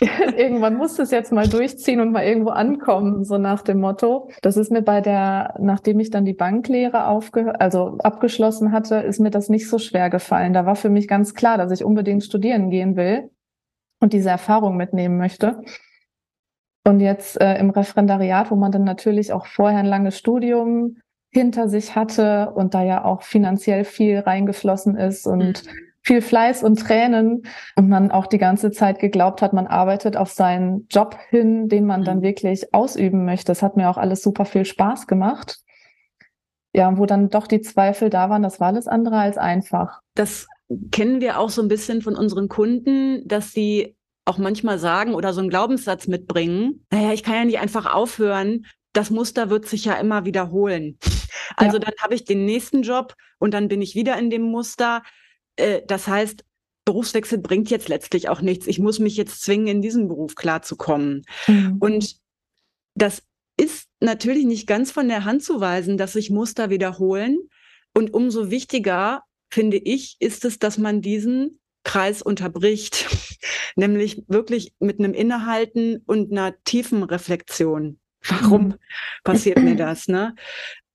irgendwann 0.36 0.76
musste 0.76 1.02
es 1.02 1.10
jetzt 1.10 1.32
mal 1.32 1.48
durchziehen 1.48 2.00
und 2.00 2.12
mal 2.12 2.24
irgendwo 2.24 2.50
ankommen, 2.50 3.24
so 3.24 3.38
nach 3.38 3.62
dem 3.62 3.80
Motto. 3.80 4.30
Das 4.42 4.56
ist 4.56 4.70
mir 4.70 4.82
bei 4.82 5.00
der, 5.00 5.54
nachdem 5.58 6.00
ich 6.00 6.10
dann 6.10 6.24
die 6.24 6.34
Banklehre 6.34 7.06
aufge 7.06 7.60
also 7.60 7.98
abgeschlossen 7.98 8.72
hatte, 8.72 8.96
ist 8.96 9.20
mir 9.20 9.30
das 9.30 9.48
nicht 9.48 9.68
so 9.68 9.78
schwer 9.78 10.10
gefallen. 10.10 10.52
Da 10.52 10.66
war 10.66 10.76
für 10.76 10.90
mich 10.90 11.08
ganz 11.08 11.34
klar, 11.34 11.58
dass 11.58 11.72
ich 11.72 11.84
unbedingt 11.84 12.24
studieren 12.24 12.70
gehen 12.70 12.96
will 12.96 13.30
und 14.00 14.12
diese 14.12 14.30
Erfahrung 14.30 14.76
mitnehmen 14.76 15.18
möchte. 15.18 15.62
Und 16.84 17.00
jetzt 17.00 17.40
äh, 17.40 17.58
im 17.58 17.70
Referendariat, 17.70 18.50
wo 18.50 18.56
man 18.56 18.72
dann 18.72 18.84
natürlich 18.84 19.32
auch 19.32 19.46
vorher 19.46 19.80
ein 19.80 19.86
langes 19.86 20.16
Studium 20.16 20.96
hinter 21.30 21.68
sich 21.68 21.94
hatte 21.94 22.52
und 22.54 22.72
da 22.72 22.82
ja 22.82 23.04
auch 23.04 23.22
finanziell 23.22 23.84
viel 23.84 24.20
reingeflossen 24.20 24.96
ist 24.96 25.26
und 25.26 25.66
mhm. 25.66 25.70
Viel 26.08 26.22
Fleiß 26.22 26.62
und 26.62 26.80
Tränen 26.80 27.42
und 27.76 27.88
man 27.88 28.10
auch 28.10 28.26
die 28.26 28.38
ganze 28.38 28.70
Zeit 28.70 28.98
geglaubt 28.98 29.42
hat, 29.42 29.52
man 29.52 29.66
arbeitet 29.66 30.16
auf 30.16 30.30
seinen 30.30 30.88
Job 30.90 31.18
hin, 31.28 31.68
den 31.68 31.84
man 31.84 32.00
mhm. 32.00 32.04
dann 32.06 32.22
wirklich 32.22 32.74
ausüben 32.74 33.26
möchte. 33.26 33.46
Das 33.46 33.62
hat 33.62 33.76
mir 33.76 33.90
auch 33.90 33.98
alles 33.98 34.22
super 34.22 34.46
viel 34.46 34.64
Spaß 34.64 35.06
gemacht. 35.06 35.58
Ja, 36.74 36.96
wo 36.96 37.04
dann 37.04 37.28
doch 37.28 37.46
die 37.46 37.60
Zweifel 37.60 38.08
da 38.08 38.30
waren, 38.30 38.42
das 38.42 38.58
war 38.58 38.68
alles 38.68 38.88
andere 38.88 39.18
als 39.18 39.36
einfach. 39.36 40.00
Das 40.14 40.46
kennen 40.90 41.20
wir 41.20 41.38
auch 41.38 41.50
so 41.50 41.60
ein 41.60 41.68
bisschen 41.68 42.00
von 42.00 42.16
unseren 42.16 42.48
Kunden, 42.48 43.26
dass 43.28 43.52
sie 43.52 43.94
auch 44.24 44.38
manchmal 44.38 44.78
sagen 44.78 45.14
oder 45.14 45.34
so 45.34 45.40
einen 45.40 45.50
Glaubenssatz 45.50 46.06
mitbringen, 46.06 46.86
naja, 46.90 47.12
ich 47.12 47.22
kann 47.22 47.34
ja 47.34 47.44
nicht 47.44 47.58
einfach 47.58 47.92
aufhören, 47.94 48.64
das 48.92 49.10
Muster 49.10 49.50
wird 49.50 49.66
sich 49.66 49.84
ja 49.84 49.94
immer 49.94 50.24
wiederholen. 50.24 50.98
Also 51.56 51.78
ja. 51.78 51.84
dann 51.84 51.94
habe 52.02 52.14
ich 52.14 52.24
den 52.24 52.44
nächsten 52.44 52.82
Job 52.82 53.14
und 53.38 53.54
dann 53.54 53.68
bin 53.68 53.80
ich 53.80 53.94
wieder 53.94 54.18
in 54.18 54.28
dem 54.28 54.42
Muster. 54.42 55.02
Äh, 55.58 55.82
das 55.86 56.06
heißt, 56.06 56.44
Berufswechsel 56.84 57.38
bringt 57.38 57.68
jetzt 57.68 57.88
letztlich 57.88 58.30
auch 58.30 58.40
nichts. 58.40 58.66
Ich 58.66 58.78
muss 58.78 58.98
mich 58.98 59.16
jetzt 59.16 59.42
zwingen, 59.42 59.66
in 59.66 59.82
diesem 59.82 60.08
Beruf 60.08 60.36
klarzukommen. 60.36 61.26
Mhm. 61.46 61.76
Und 61.80 62.16
das 62.94 63.22
ist 63.58 63.88
natürlich 64.00 64.46
nicht 64.46 64.66
ganz 64.66 64.90
von 64.90 65.08
der 65.08 65.24
Hand 65.24 65.42
zu 65.42 65.60
weisen, 65.60 65.98
dass 65.98 66.14
sich 66.14 66.30
Muster 66.30 66.70
wiederholen. 66.70 67.38
Und 67.94 68.14
umso 68.14 68.50
wichtiger, 68.50 69.22
finde 69.50 69.76
ich, 69.76 70.16
ist 70.20 70.44
es, 70.44 70.58
dass 70.58 70.78
man 70.78 71.02
diesen 71.02 71.60
Kreis 71.84 72.22
unterbricht, 72.22 73.06
nämlich 73.76 74.24
wirklich 74.28 74.72
mit 74.78 74.98
einem 74.98 75.12
Innehalten 75.12 76.02
und 76.06 76.32
einer 76.32 76.54
tiefen 76.64 77.02
Reflexion. 77.02 77.98
Warum 78.26 78.68
mhm. 78.68 78.74
passiert 79.24 79.58
mir 79.58 79.76
das? 79.76 80.08
Ne? 80.08 80.34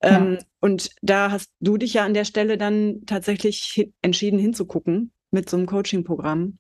Ja. 0.04 0.18
Ähm, 0.18 0.40
und 0.60 0.90
da 1.02 1.32
hast 1.32 1.50
du 1.60 1.78
dich 1.78 1.94
ja 1.94 2.04
an 2.04 2.14
der 2.14 2.26
Stelle 2.26 2.58
dann 2.58 3.06
tatsächlich 3.06 3.64
hin 3.64 3.94
entschieden 4.02 4.40
hinzugucken 4.40 5.12
mit 5.32 5.50
so 5.50 5.58
einem 5.58 5.66
Coaching-Programm. 5.66 6.58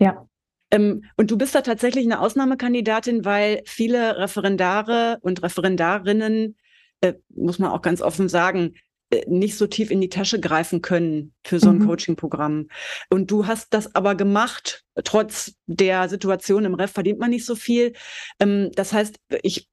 Ja. 0.00 0.28
Ähm, 0.70 1.04
und 1.16 1.30
du 1.30 1.38
bist 1.38 1.54
da 1.54 1.60
tatsächlich 1.60 2.04
eine 2.04 2.20
Ausnahmekandidatin, 2.20 3.24
weil 3.24 3.62
viele 3.66 4.18
Referendare 4.18 5.18
und 5.22 5.42
Referendarinnen, 5.42 6.56
äh, 7.00 7.14
muss 7.28 7.58
man 7.58 7.70
auch 7.70 7.82
ganz 7.82 8.00
offen 8.00 8.28
sagen, 8.28 8.74
äh, 9.10 9.24
nicht 9.28 9.56
so 9.56 9.66
tief 9.66 9.90
in 9.90 10.00
die 10.00 10.08
Tasche 10.08 10.40
greifen 10.40 10.80
können 10.80 11.34
für 11.44 11.60
so 11.60 11.68
ein 11.68 11.78
mhm. 11.78 11.86
Coaching-Programm. 11.86 12.68
Und 13.10 13.30
du 13.30 13.46
hast 13.46 13.74
das 13.74 13.94
aber 13.94 14.14
gemacht, 14.14 14.84
trotz 15.04 15.54
der 15.66 16.08
Situation 16.08 16.64
im 16.64 16.74
Ref 16.74 16.92
verdient 16.92 17.18
man 17.18 17.30
nicht 17.30 17.44
so 17.44 17.54
viel. 17.54 17.92
Ähm, 18.40 18.70
das 18.74 18.92
heißt, 18.92 19.16
ich 19.42 19.68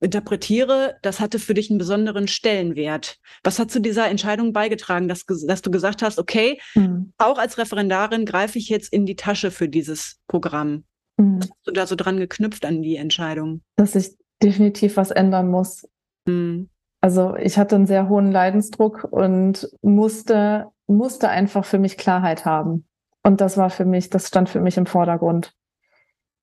interpretiere, 0.00 0.96
das 1.02 1.20
hatte 1.20 1.38
für 1.38 1.54
dich 1.54 1.70
einen 1.70 1.78
besonderen 1.78 2.26
Stellenwert. 2.26 3.18
Was 3.44 3.58
hat 3.58 3.70
zu 3.70 3.80
dieser 3.80 4.08
Entscheidung 4.08 4.52
beigetragen, 4.52 5.08
dass, 5.08 5.24
dass 5.26 5.62
du 5.62 5.70
gesagt 5.70 6.02
hast, 6.02 6.18
okay, 6.18 6.58
mhm. 6.74 7.12
auch 7.18 7.38
als 7.38 7.58
Referendarin 7.58 8.24
greife 8.24 8.58
ich 8.58 8.68
jetzt 8.68 8.92
in 8.92 9.06
die 9.06 9.16
Tasche 9.16 9.50
für 9.50 9.68
dieses 9.68 10.18
Programm? 10.26 10.84
Mhm. 11.18 11.40
Hast 11.40 11.52
du 11.64 11.72
da 11.72 11.86
so 11.86 11.96
dran 11.96 12.16
geknüpft 12.16 12.64
an 12.64 12.82
die 12.82 12.96
Entscheidung? 12.96 13.62
Dass 13.76 13.94
ich 13.94 14.16
definitiv 14.42 14.96
was 14.96 15.10
ändern 15.10 15.48
muss. 15.48 15.86
Mhm. 16.26 16.70
Also 17.02 17.36
ich 17.36 17.58
hatte 17.58 17.76
einen 17.76 17.86
sehr 17.86 18.08
hohen 18.08 18.30
Leidensdruck 18.30 19.04
und 19.10 19.70
musste, 19.82 20.66
musste 20.86 21.28
einfach 21.28 21.64
für 21.64 21.78
mich 21.78 21.96
Klarheit 21.96 22.44
haben. 22.44 22.86
Und 23.22 23.40
das 23.40 23.56
war 23.56 23.70
für 23.70 23.84
mich, 23.84 24.10
das 24.10 24.28
stand 24.28 24.48
für 24.48 24.60
mich 24.60 24.76
im 24.76 24.86
Vordergrund. 24.86 25.54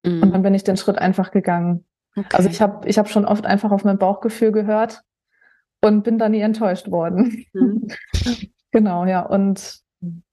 Und 0.06 0.20
mhm. 0.20 0.32
dann 0.32 0.42
bin 0.44 0.54
ich 0.54 0.64
den 0.64 0.78
Schritt 0.78 1.00
einfach 1.00 1.32
gegangen. 1.32 1.87
Okay. 2.18 2.28
Also 2.34 2.50
ich 2.50 2.62
habe 2.62 2.88
ich 2.88 2.98
hab 2.98 3.10
schon 3.10 3.26
oft 3.26 3.46
einfach 3.46 3.72
auf 3.72 3.84
mein 3.84 4.00
Bauchgefühl 4.00 4.52
gehört 4.52 5.04
und 5.82 6.04
bin 6.04 6.18
da 6.18 6.30
nie 6.30 6.42
enttäuscht 6.42 6.90
worden. 6.90 7.46
Mhm. 7.54 7.88
genau, 8.72 9.06
ja. 9.06 9.22
Und 9.22 9.82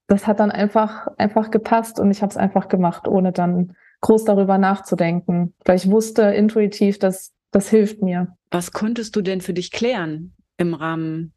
das 0.06 0.26
hat 0.26 0.40
dann 0.40 0.50
einfach, 0.50 1.08
einfach 1.18 1.50
gepasst 1.50 2.00
und 2.00 2.10
ich 2.10 2.22
habe 2.22 2.30
es 2.30 2.36
einfach 2.36 2.68
gemacht, 2.68 3.06
ohne 3.06 3.32
dann 3.32 3.76
groß 4.00 4.24
darüber 4.24 4.58
nachzudenken. 4.58 5.54
Weil 5.64 5.76
ich 5.76 5.90
wusste 5.90 6.22
intuitiv, 6.22 6.98
dass 6.98 7.32
das 7.50 7.68
hilft 7.68 8.02
mir. 8.02 8.36
Was 8.50 8.72
konntest 8.72 9.14
du 9.16 9.22
denn 9.22 9.40
für 9.40 9.54
dich 9.54 9.70
klären 9.70 10.34
im 10.56 10.74
Rahmen 10.74 11.32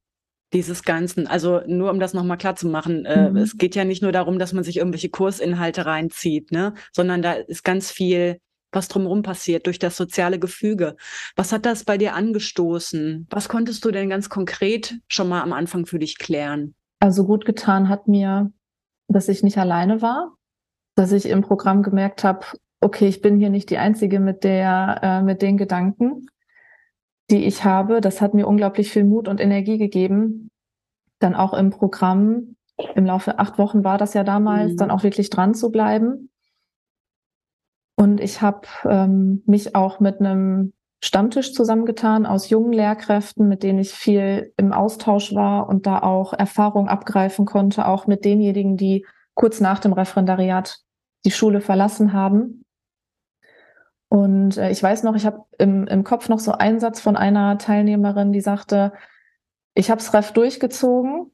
dieses 0.54 0.84
Ganzen? 0.84 1.28
Also 1.28 1.62
nur 1.68 1.92
um 1.92 2.00
das 2.00 2.14
nochmal 2.14 2.38
klar 2.38 2.56
zu 2.56 2.68
machen, 2.68 3.06
äh, 3.06 3.30
mhm. 3.30 3.38
es 3.38 3.58
geht 3.58 3.76
ja 3.76 3.86
nicht 3.86 4.02
nur 4.02 4.12
darum, 4.12 4.40
dass 4.40 4.54
man 4.54 4.64
sich 4.64 4.78
irgendwelche 4.78 5.10
Kursinhalte 5.10 5.86
reinzieht, 5.86 6.52
ne? 6.52 6.74
sondern 6.92 7.22
da 7.22 7.34
ist 7.34 7.64
ganz 7.64 7.92
viel 7.92 8.40
was 8.72 8.88
drumherum 8.88 9.24
passiert 9.24 9.66
durch 9.66 9.80
das 9.80 9.96
soziale 9.96 10.40
Gefüge. 10.40 10.96
Was 11.36 11.52
hat 11.52 11.66
das 11.66 11.84
bei 11.84 11.98
dir 11.98 12.14
angestoßen? 12.14 13.28
Was 13.30 13.50
konntest 13.50 13.84
du 13.86 13.92
denn 13.92 14.10
ganz 14.10 14.30
konkret 14.30 15.00
schon 15.08 15.30
mal 15.30 15.42
am 15.42 15.54
Anfang 15.54 15.86
für 15.86 16.00
dich 16.00 16.18
klären? 16.18 16.76
Also 17.00 17.26
gut 17.26 17.46
getan 17.46 17.90
hat 17.90 18.08
mir, 18.08 18.52
dass 19.08 19.30
ich 19.30 19.44
nicht 19.44 19.58
alleine 19.58 20.02
war, 20.02 20.36
dass 20.96 21.12
ich 21.12 21.28
im 21.28 21.42
Programm 21.42 21.84
gemerkt 21.84 22.24
habe, 22.24 22.46
okay, 22.82 23.08
ich 23.08 23.22
bin 23.22 23.38
hier 23.38 23.50
nicht 23.50 23.70
die 23.70 23.78
Einzige 23.78 24.20
mit 24.20 24.44
der, 24.44 25.00
äh, 25.02 25.22
mit 25.22 25.42
den 25.42 25.58
Gedanken, 25.58 26.28
die 27.30 27.46
ich 27.46 27.64
habe. 27.64 28.02
Das 28.02 28.22
hat 28.22 28.34
mir 28.34 28.48
unglaublich 28.48 28.92
viel 28.92 29.04
Mut 29.04 29.28
und 29.28 29.40
Energie 29.40 29.78
gegeben, 29.78 30.50
dann 31.20 31.36
auch 31.36 31.54
im 31.54 31.70
Programm 31.70 32.56
im 32.96 33.06
Laufe 33.06 33.40
acht 33.40 33.58
Wochen 33.58 33.84
war 33.84 33.98
das 33.98 34.14
ja 34.14 34.24
damals, 34.24 34.74
mhm. 34.74 34.78
dann 34.78 34.92
auch 34.92 35.04
wirklich 35.04 35.32
dran 35.32 35.56
zu 35.56 35.72
bleiben 35.72 36.30
Und 37.98 38.22
ich 38.22 38.42
habe 38.42 38.68
ähm, 38.86 39.44
mich 39.46 39.76
auch 39.76 40.00
mit 40.00 40.20
einem 40.20 40.74
Stammtisch 41.04 41.54
zusammengetan 41.54 42.26
aus 42.26 42.50
jungen 42.50 42.74
Lehrkräften, 42.74 43.48
mit 43.48 43.62
denen 43.62 43.80
ich 43.80 43.92
viel 43.92 44.54
im 44.58 44.74
Austausch 44.74 45.36
war 45.36 45.70
und 45.70 45.86
da 45.86 46.00
auch 46.00 46.34
Erfahrung 46.34 46.88
abgreifen 46.88 47.46
konnte, 47.46 47.88
auch 47.88 48.08
mit 48.08 48.26
denjenigen, 48.26 48.78
die 48.78 49.06
kurz 49.36 49.60
nach 49.60 49.80
dem 49.80 49.94
Referendariat 49.94 50.80
die 51.26 51.32
Schule 51.32 51.62
verlassen 51.62 52.14
haben. 52.14 52.66
Und 54.10 54.58
äh, 54.58 54.72
ich 54.72 54.82
weiß 54.82 55.04
noch, 55.04 55.16
ich 55.16 55.26
habe 55.26 55.44
im, 55.60 55.86
im 55.88 56.04
Kopf 56.04 56.30
noch 56.30 56.40
so 56.40 56.54
einen 56.54 56.80
Satz 56.80 57.02
von 57.02 57.18
einer 57.18 57.58
Teilnehmerin, 57.58 58.32
die 58.32 58.42
sagte, 58.42 58.94
ich 59.76 59.92
habe 59.92 60.02
es 60.02 60.14
Ref 60.14 60.32
durchgezogen 60.32 61.32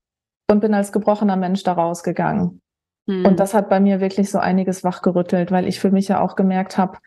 und 0.49 0.59
bin 0.59 0.73
als 0.73 0.91
gebrochener 0.91 1.37
Mensch 1.37 1.63
da 1.63 1.73
rausgegangen. 1.73 2.62
Hm. 3.07 3.25
Und 3.25 3.39
das 3.39 3.53
hat 3.53 3.69
bei 3.69 3.79
mir 3.79 3.99
wirklich 3.99 4.29
so 4.29 4.39
einiges 4.39 4.83
wachgerüttelt, 4.83 5.51
weil 5.51 5.67
ich 5.67 5.79
für 5.79 5.91
mich 5.91 6.07
ja 6.07 6.21
auch 6.21 6.35
gemerkt 6.35 6.77
habe, 6.77 6.97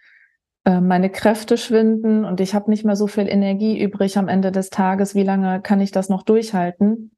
äh, 0.65 0.81
meine 0.81 1.11
Kräfte 1.11 1.57
schwinden 1.57 2.25
und 2.25 2.41
ich 2.41 2.55
habe 2.55 2.71
nicht 2.71 2.85
mehr 2.85 2.97
so 2.97 3.07
viel 3.07 3.29
Energie 3.29 3.81
übrig 3.81 4.19
am 4.19 4.29
Ende 4.29 4.53
des 4.53 4.71
Tages. 4.71 5.15
Wie 5.15 5.23
lange 5.23 5.61
kann 5.63 5.81
ich 5.81 5.93
das 5.93 6.09
noch 6.09 6.23
durchhalten? 6.23 7.13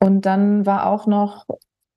Und 0.00 0.26
dann 0.26 0.66
war 0.66 0.86
auch 0.86 1.06
noch 1.06 1.46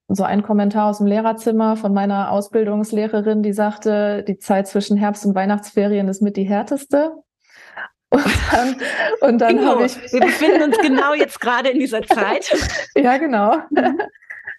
so 0.07 0.23
ein 0.23 0.43
Kommentar 0.43 0.89
aus 0.89 0.99
dem 0.99 1.07
Lehrerzimmer 1.07 1.77
von 1.77 1.93
meiner 1.93 2.31
Ausbildungslehrerin, 2.31 3.41
die 3.41 3.53
sagte, 3.53 4.23
die 4.27 4.37
Zeit 4.37 4.67
zwischen 4.67 4.97
Herbst- 4.97 5.25
und 5.25 5.35
Weihnachtsferien 5.35 6.07
ist 6.07 6.21
mit 6.21 6.37
die 6.37 6.43
härteste. 6.43 7.11
Und 8.11 8.23
dann, 8.53 8.75
und 9.21 9.39
dann 9.39 9.57
genau. 9.57 9.71
habe 9.71 9.85
ich. 9.87 9.97
Wir 10.13 10.21
befinden 10.21 10.61
uns 10.63 10.77
genau 10.77 11.13
jetzt 11.15 11.41
gerade 11.41 11.69
in 11.69 11.79
dieser 11.79 12.01
Zeit. 12.03 12.55
ja, 12.95 13.17
genau. 13.17 13.57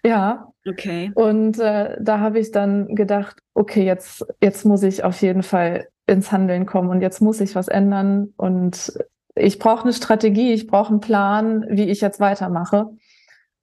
Ja. 0.07 0.53
Okay. 0.67 1.11
Und 1.15 1.59
äh, 1.59 1.97
da 1.99 2.19
habe 2.19 2.39
ich 2.39 2.51
dann 2.51 2.95
gedacht, 2.95 3.37
okay, 3.53 3.85
jetzt, 3.85 4.25
jetzt 4.41 4.65
muss 4.65 4.83
ich 4.83 5.03
auf 5.03 5.21
jeden 5.21 5.43
Fall 5.43 5.87
ins 6.07 6.31
Handeln 6.31 6.65
kommen 6.65 6.89
und 6.89 7.01
jetzt 7.01 7.21
muss 7.21 7.41
ich 7.41 7.55
was 7.55 7.67
ändern. 7.67 8.33
Und 8.37 8.93
ich 9.35 9.59
brauche 9.59 9.83
eine 9.83 9.93
Strategie, 9.93 10.53
ich 10.53 10.67
brauche 10.67 10.89
einen 10.89 10.99
Plan, 10.99 11.65
wie 11.69 11.89
ich 11.89 12.01
jetzt 12.01 12.19
weitermache. 12.19 12.89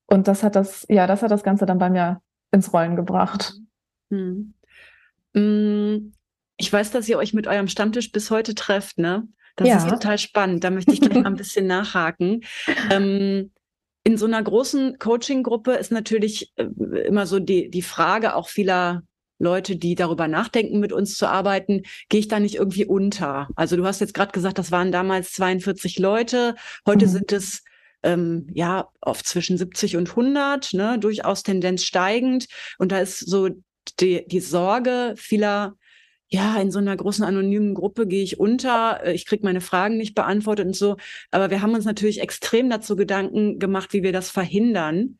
Und 0.06 0.28
das 0.28 0.42
hat 0.42 0.56
das, 0.56 0.86
ja, 0.88 1.06
das 1.06 1.22
hat 1.22 1.30
das 1.30 1.42
Ganze 1.42 1.66
dann 1.66 1.78
bei 1.78 1.90
mir 1.90 2.20
ins 2.52 2.72
Rollen 2.72 2.96
gebracht. 2.96 3.54
Hm. 4.10 4.54
hm. 5.34 6.12
Ich 6.56 6.72
weiß, 6.72 6.92
dass 6.92 7.08
ihr 7.08 7.18
euch 7.18 7.34
mit 7.34 7.48
eurem 7.48 7.66
Stammtisch 7.66 8.12
bis 8.12 8.30
heute 8.30 8.54
trefft, 8.54 8.98
ne? 8.98 9.26
Das 9.56 9.68
ja. 9.68 9.76
ist 9.76 9.88
total 9.88 10.18
spannend. 10.18 10.62
Da 10.62 10.70
möchte 10.70 10.92
ich 10.92 11.00
gleich 11.00 11.14
mal 11.14 11.26
ein 11.26 11.36
bisschen 11.36 11.66
nachhaken. 11.66 12.42
Ähm, 12.90 13.50
in 14.04 14.18
so 14.18 14.26
einer 14.26 14.42
großen 14.42 14.98
Coaching-Gruppe 14.98 15.72
ist 15.72 15.90
natürlich 15.90 16.52
äh, 16.56 16.64
immer 17.06 17.26
so 17.26 17.40
die, 17.40 17.70
die 17.70 17.82
Frage 17.82 18.36
auch 18.36 18.48
vieler 18.48 19.02
Leute, 19.38 19.76
die 19.76 19.94
darüber 19.94 20.28
nachdenken, 20.28 20.78
mit 20.78 20.92
uns 20.92 21.16
zu 21.16 21.26
arbeiten, 21.26 21.82
gehe 22.08 22.20
ich 22.20 22.28
da 22.28 22.38
nicht 22.38 22.54
irgendwie 22.54 22.84
unter? 22.84 23.48
Also 23.56 23.76
du 23.76 23.84
hast 23.84 24.00
jetzt 24.00 24.14
gerade 24.14 24.32
gesagt, 24.32 24.58
das 24.58 24.70
waren 24.70 24.92
damals 24.92 25.32
42 25.32 25.98
Leute, 25.98 26.54
heute 26.86 27.06
mhm. 27.06 27.10
sind 27.10 27.32
es 27.32 27.64
ähm, 28.04 28.46
ja 28.52 28.88
oft 29.00 29.26
zwischen 29.26 29.58
70 29.58 29.96
und 29.96 30.10
100, 30.10 30.74
ne, 30.74 30.98
durchaus 30.98 31.42
Tendenz 31.42 31.82
steigend. 31.82 32.46
Und 32.78 32.92
da 32.92 32.98
ist 32.98 33.18
so 33.18 33.48
die, 33.98 34.26
die 34.26 34.40
Sorge 34.40 35.14
vieler 35.16 35.76
ja, 36.34 36.60
in 36.60 36.72
so 36.72 36.80
einer 36.80 36.96
großen 36.96 37.24
anonymen 37.24 37.74
Gruppe 37.74 38.08
gehe 38.08 38.24
ich 38.24 38.40
unter, 38.40 39.04
äh, 39.04 39.14
ich 39.14 39.24
kriege 39.24 39.44
meine 39.44 39.60
Fragen 39.60 39.96
nicht 39.96 40.16
beantwortet 40.16 40.66
und 40.66 40.76
so. 40.76 40.96
Aber 41.30 41.50
wir 41.50 41.62
haben 41.62 41.74
uns 41.74 41.84
natürlich 41.84 42.20
extrem 42.20 42.68
dazu 42.68 42.96
Gedanken 42.96 43.60
gemacht, 43.60 43.92
wie 43.92 44.02
wir 44.02 44.12
das 44.12 44.30
verhindern 44.30 45.18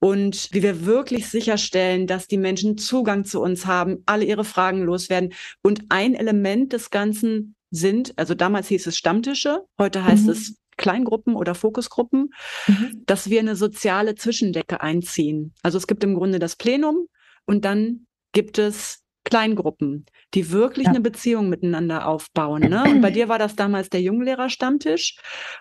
und 0.00 0.48
wie 0.50 0.64
wir 0.64 0.86
wirklich 0.86 1.28
sicherstellen, 1.28 2.08
dass 2.08 2.26
die 2.26 2.36
Menschen 2.36 2.78
Zugang 2.78 3.24
zu 3.24 3.40
uns 3.40 3.66
haben, 3.66 4.02
alle 4.06 4.24
ihre 4.24 4.44
Fragen 4.44 4.82
loswerden. 4.82 5.32
Und 5.62 5.84
ein 5.88 6.14
Element 6.14 6.72
des 6.72 6.90
Ganzen 6.90 7.54
sind, 7.70 8.12
also 8.16 8.34
damals 8.34 8.66
hieß 8.68 8.88
es 8.88 8.96
Stammtische, 8.96 9.62
heute 9.78 10.04
heißt 10.04 10.24
mhm. 10.24 10.30
es 10.30 10.56
Kleingruppen 10.78 11.36
oder 11.36 11.54
Fokusgruppen, 11.54 12.30
mhm. 12.66 13.02
dass 13.06 13.30
wir 13.30 13.38
eine 13.38 13.54
soziale 13.54 14.16
Zwischendecke 14.16 14.80
einziehen. 14.80 15.52
Also 15.62 15.78
es 15.78 15.86
gibt 15.86 16.02
im 16.02 16.14
Grunde 16.14 16.40
das 16.40 16.56
Plenum 16.56 17.06
und 17.46 17.64
dann 17.64 18.06
gibt 18.32 18.58
es 18.58 19.00
Kleingruppen, 19.30 20.04
die 20.34 20.50
wirklich 20.50 20.86
ja. 20.86 20.90
eine 20.90 21.00
Beziehung 21.00 21.48
miteinander 21.48 22.06
aufbauen. 22.06 22.62
Ne? 22.62 22.84
Und 22.84 23.00
bei 23.00 23.10
dir 23.10 23.28
war 23.28 23.38
das 23.38 23.56
damals 23.56 23.88
der 23.88 24.02
Junglehrer-Stammtisch. 24.02 25.16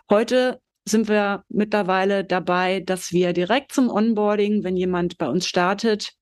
Heute 0.10 0.60
sind 0.86 1.08
wir 1.08 1.44
mittlerweile 1.50 2.26
dabei, 2.26 2.82
dass 2.82 3.12
wir 3.12 3.34
direkt 3.34 3.72
zum 3.72 3.90
Onboarding, 3.90 4.64
wenn 4.64 4.76
jemand 4.76 5.18
bei 5.18 5.30
uns 5.30 5.48
startet, 5.48 6.14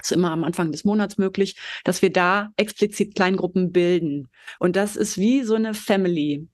ist 0.00 0.12
immer 0.12 0.30
am 0.30 0.44
Anfang 0.44 0.70
des 0.70 0.84
Monats 0.84 1.18
möglich, 1.18 1.56
dass 1.84 2.02
wir 2.02 2.12
da 2.12 2.50
explizit 2.56 3.16
Kleingruppen 3.16 3.72
bilden. 3.72 4.28
Und 4.60 4.76
das 4.76 4.96
ist 4.96 5.18
wie 5.18 5.42
so 5.42 5.54
eine 5.54 5.74
Family. 5.74 6.48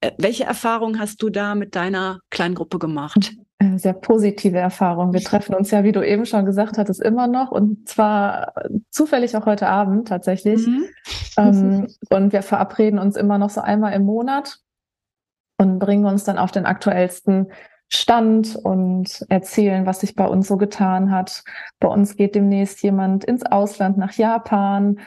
Äh, 0.00 0.12
welche 0.18 0.44
Erfahrung 0.44 0.98
hast 0.98 1.22
du 1.22 1.30
da 1.30 1.54
mit 1.54 1.76
deiner 1.76 2.20
Kleingruppe 2.30 2.78
gemacht? 2.78 3.32
Sehr 3.78 3.92
positive 3.92 4.58
Erfahrung. 4.58 5.12
Wir 5.12 5.20
treffen 5.20 5.54
uns 5.54 5.70
ja, 5.70 5.84
wie 5.84 5.92
du 5.92 6.02
eben 6.06 6.26
schon 6.26 6.44
gesagt 6.46 6.78
hattest, 6.78 7.00
immer 7.00 7.26
noch 7.26 7.50
und 7.50 7.88
zwar 7.88 8.54
zufällig 8.90 9.36
auch 9.36 9.46
heute 9.46 9.68
Abend 9.68 10.08
tatsächlich. 10.08 10.66
Mhm. 10.66 10.84
Ähm, 11.36 11.86
und 12.10 12.32
wir 12.32 12.42
verabreden 12.42 12.98
uns 12.98 13.16
immer 13.16 13.38
noch 13.38 13.50
so 13.50 13.60
einmal 13.60 13.92
im 13.92 14.04
Monat 14.04 14.58
und 15.58 15.78
bringen 15.78 16.06
uns 16.06 16.24
dann 16.24 16.38
auf 16.38 16.52
den 16.52 16.66
aktuellsten 16.66 17.48
Stand 17.88 18.56
und 18.56 19.24
erzählen, 19.28 19.86
was 19.86 20.00
sich 20.00 20.16
bei 20.16 20.26
uns 20.26 20.48
so 20.48 20.56
getan 20.56 21.10
hat. 21.10 21.44
Bei 21.78 21.88
uns 21.88 22.16
geht 22.16 22.34
demnächst 22.34 22.82
jemand 22.82 23.24
ins 23.24 23.44
Ausland 23.44 23.96
nach 23.96 24.12
Japan. 24.12 24.98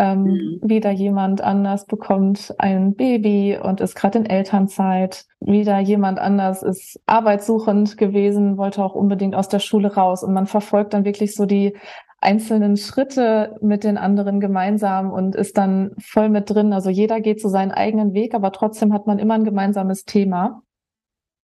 Ähm, 0.00 0.22
mhm. 0.22 0.60
Wieder 0.62 0.92
jemand 0.92 1.42
anders 1.42 1.84
bekommt 1.86 2.54
ein 2.58 2.94
Baby 2.94 3.58
und 3.60 3.80
ist 3.80 3.96
gerade 3.96 4.18
in 4.18 4.26
Elternzeit. 4.26 5.26
Wieder 5.40 5.80
jemand 5.80 6.20
anders 6.20 6.62
ist 6.62 7.00
arbeitssuchend 7.06 7.98
gewesen, 7.98 8.56
wollte 8.56 8.84
auch 8.84 8.94
unbedingt 8.94 9.34
aus 9.34 9.48
der 9.48 9.58
Schule 9.58 9.94
raus. 9.94 10.22
Und 10.22 10.32
man 10.32 10.46
verfolgt 10.46 10.94
dann 10.94 11.04
wirklich 11.04 11.34
so 11.34 11.46
die 11.46 11.76
einzelnen 12.20 12.76
Schritte 12.76 13.56
mit 13.60 13.82
den 13.82 13.98
anderen 13.98 14.38
gemeinsam 14.38 15.12
und 15.12 15.34
ist 15.34 15.58
dann 15.58 15.92
voll 16.00 16.28
mit 16.28 16.48
drin. 16.48 16.72
Also 16.72 16.90
jeder 16.90 17.20
geht 17.20 17.40
so 17.40 17.48
seinen 17.48 17.72
eigenen 17.72 18.12
Weg, 18.12 18.34
aber 18.34 18.52
trotzdem 18.52 18.92
hat 18.92 19.06
man 19.06 19.18
immer 19.18 19.34
ein 19.34 19.44
gemeinsames 19.44 20.04
Thema, 20.04 20.62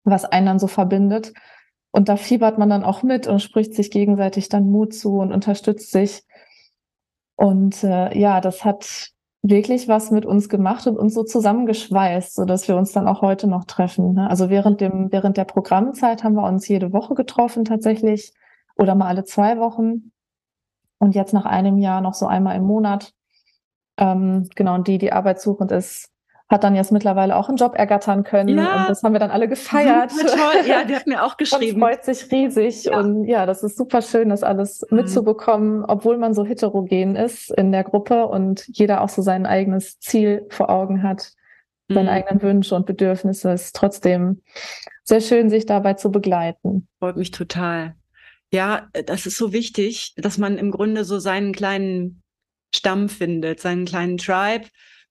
was 0.03 0.25
einen 0.25 0.45
dann 0.45 0.59
so 0.59 0.67
verbindet. 0.67 1.33
Und 1.91 2.07
da 2.07 2.15
fiebert 2.15 2.57
man 2.57 2.69
dann 2.69 2.83
auch 2.83 3.03
mit 3.03 3.27
und 3.27 3.41
spricht 3.41 3.73
sich 3.75 3.91
gegenseitig 3.91 4.47
dann 4.47 4.69
Mut 4.71 4.93
zu 4.93 5.17
und 5.19 5.33
unterstützt 5.33 5.91
sich. 5.91 6.23
Und 7.41 7.83
äh, 7.83 8.15
ja, 8.15 8.39
das 8.39 8.63
hat 8.63 9.13
wirklich 9.41 9.87
was 9.87 10.11
mit 10.11 10.27
uns 10.27 10.47
gemacht 10.47 10.85
und 10.85 10.95
uns 10.95 11.15
so 11.15 11.23
zusammengeschweißt, 11.23 12.35
so 12.35 12.45
dass 12.45 12.67
wir 12.67 12.75
uns 12.75 12.91
dann 12.91 13.07
auch 13.07 13.23
heute 13.23 13.47
noch 13.47 13.65
treffen. 13.65 14.13
Ne? 14.13 14.29
Also 14.29 14.51
während 14.51 14.79
dem 14.79 15.11
während 15.11 15.37
der 15.37 15.45
Programmzeit 15.45 16.23
haben 16.23 16.35
wir 16.35 16.43
uns 16.43 16.67
jede 16.67 16.93
Woche 16.93 17.15
getroffen 17.15 17.65
tatsächlich 17.65 18.31
oder 18.75 18.93
mal 18.93 19.07
alle 19.07 19.23
zwei 19.23 19.57
Wochen 19.57 20.11
und 20.99 21.15
jetzt 21.15 21.33
nach 21.33 21.45
einem 21.45 21.79
Jahr 21.79 22.01
noch 22.01 22.13
so 22.13 22.27
einmal 22.27 22.57
im 22.57 22.63
Monat. 22.63 23.11
Ähm, 23.97 24.47
genau 24.55 24.75
und 24.75 24.87
die 24.87 24.99
die 24.99 25.11
arbeitssuchend 25.11 25.71
ist, 25.71 26.10
hat 26.51 26.65
dann 26.65 26.75
jetzt 26.75 26.91
mittlerweile 26.91 27.37
auch 27.37 27.47
einen 27.47 27.57
Job 27.57 27.75
ergattern 27.75 28.23
können 28.25 28.57
ja. 28.57 28.81
und 28.81 28.89
das 28.89 29.03
haben 29.03 29.13
wir 29.13 29.19
dann 29.19 29.31
alle 29.31 29.47
gefeiert. 29.47 30.11
Ja, 30.11 30.23
toll, 30.25 30.67
ja, 30.67 30.83
die 30.83 30.95
hat 30.95 31.07
mir 31.07 31.23
auch 31.23 31.37
geschrieben. 31.37 31.81
Und 31.81 31.87
freut 31.87 32.03
sich 32.03 32.29
riesig 32.29 32.83
ja. 32.83 32.99
und 32.99 33.23
ja, 33.23 33.45
das 33.45 33.63
ist 33.63 33.77
super 33.77 34.01
schön, 34.01 34.29
das 34.29 34.43
alles 34.43 34.85
mhm. 34.89 34.97
mitzubekommen, 34.97 35.85
obwohl 35.85 36.17
man 36.17 36.33
so 36.33 36.45
heterogen 36.45 37.15
ist 37.15 37.51
in 37.51 37.71
der 37.71 37.85
Gruppe 37.85 38.27
und 38.27 38.65
jeder 38.67 39.01
auch 39.01 39.09
so 39.09 39.21
sein 39.21 39.45
eigenes 39.45 39.99
Ziel 39.99 40.45
vor 40.49 40.69
Augen 40.69 41.03
hat, 41.03 41.31
mhm. 41.87 41.93
seine 41.95 42.11
eigenen 42.11 42.41
Wünsche 42.41 42.75
und 42.75 42.85
Bedürfnisse. 42.85 43.51
ist 43.51 43.73
trotzdem 43.73 44.41
sehr 45.05 45.21
schön, 45.21 45.49
sich 45.49 45.65
dabei 45.65 45.93
zu 45.93 46.11
begleiten. 46.11 46.89
Freut 46.99 47.15
mich 47.15 47.31
total. 47.31 47.95
Ja, 48.51 48.89
das 49.05 49.25
ist 49.25 49.37
so 49.37 49.53
wichtig, 49.53 50.13
dass 50.17 50.37
man 50.37 50.57
im 50.57 50.71
Grunde 50.71 51.05
so 51.05 51.19
seinen 51.19 51.53
kleinen 51.53 52.21
Stamm 52.75 53.07
findet, 53.07 53.61
seinen 53.61 53.85
kleinen 53.85 54.17
Tribe 54.17 54.65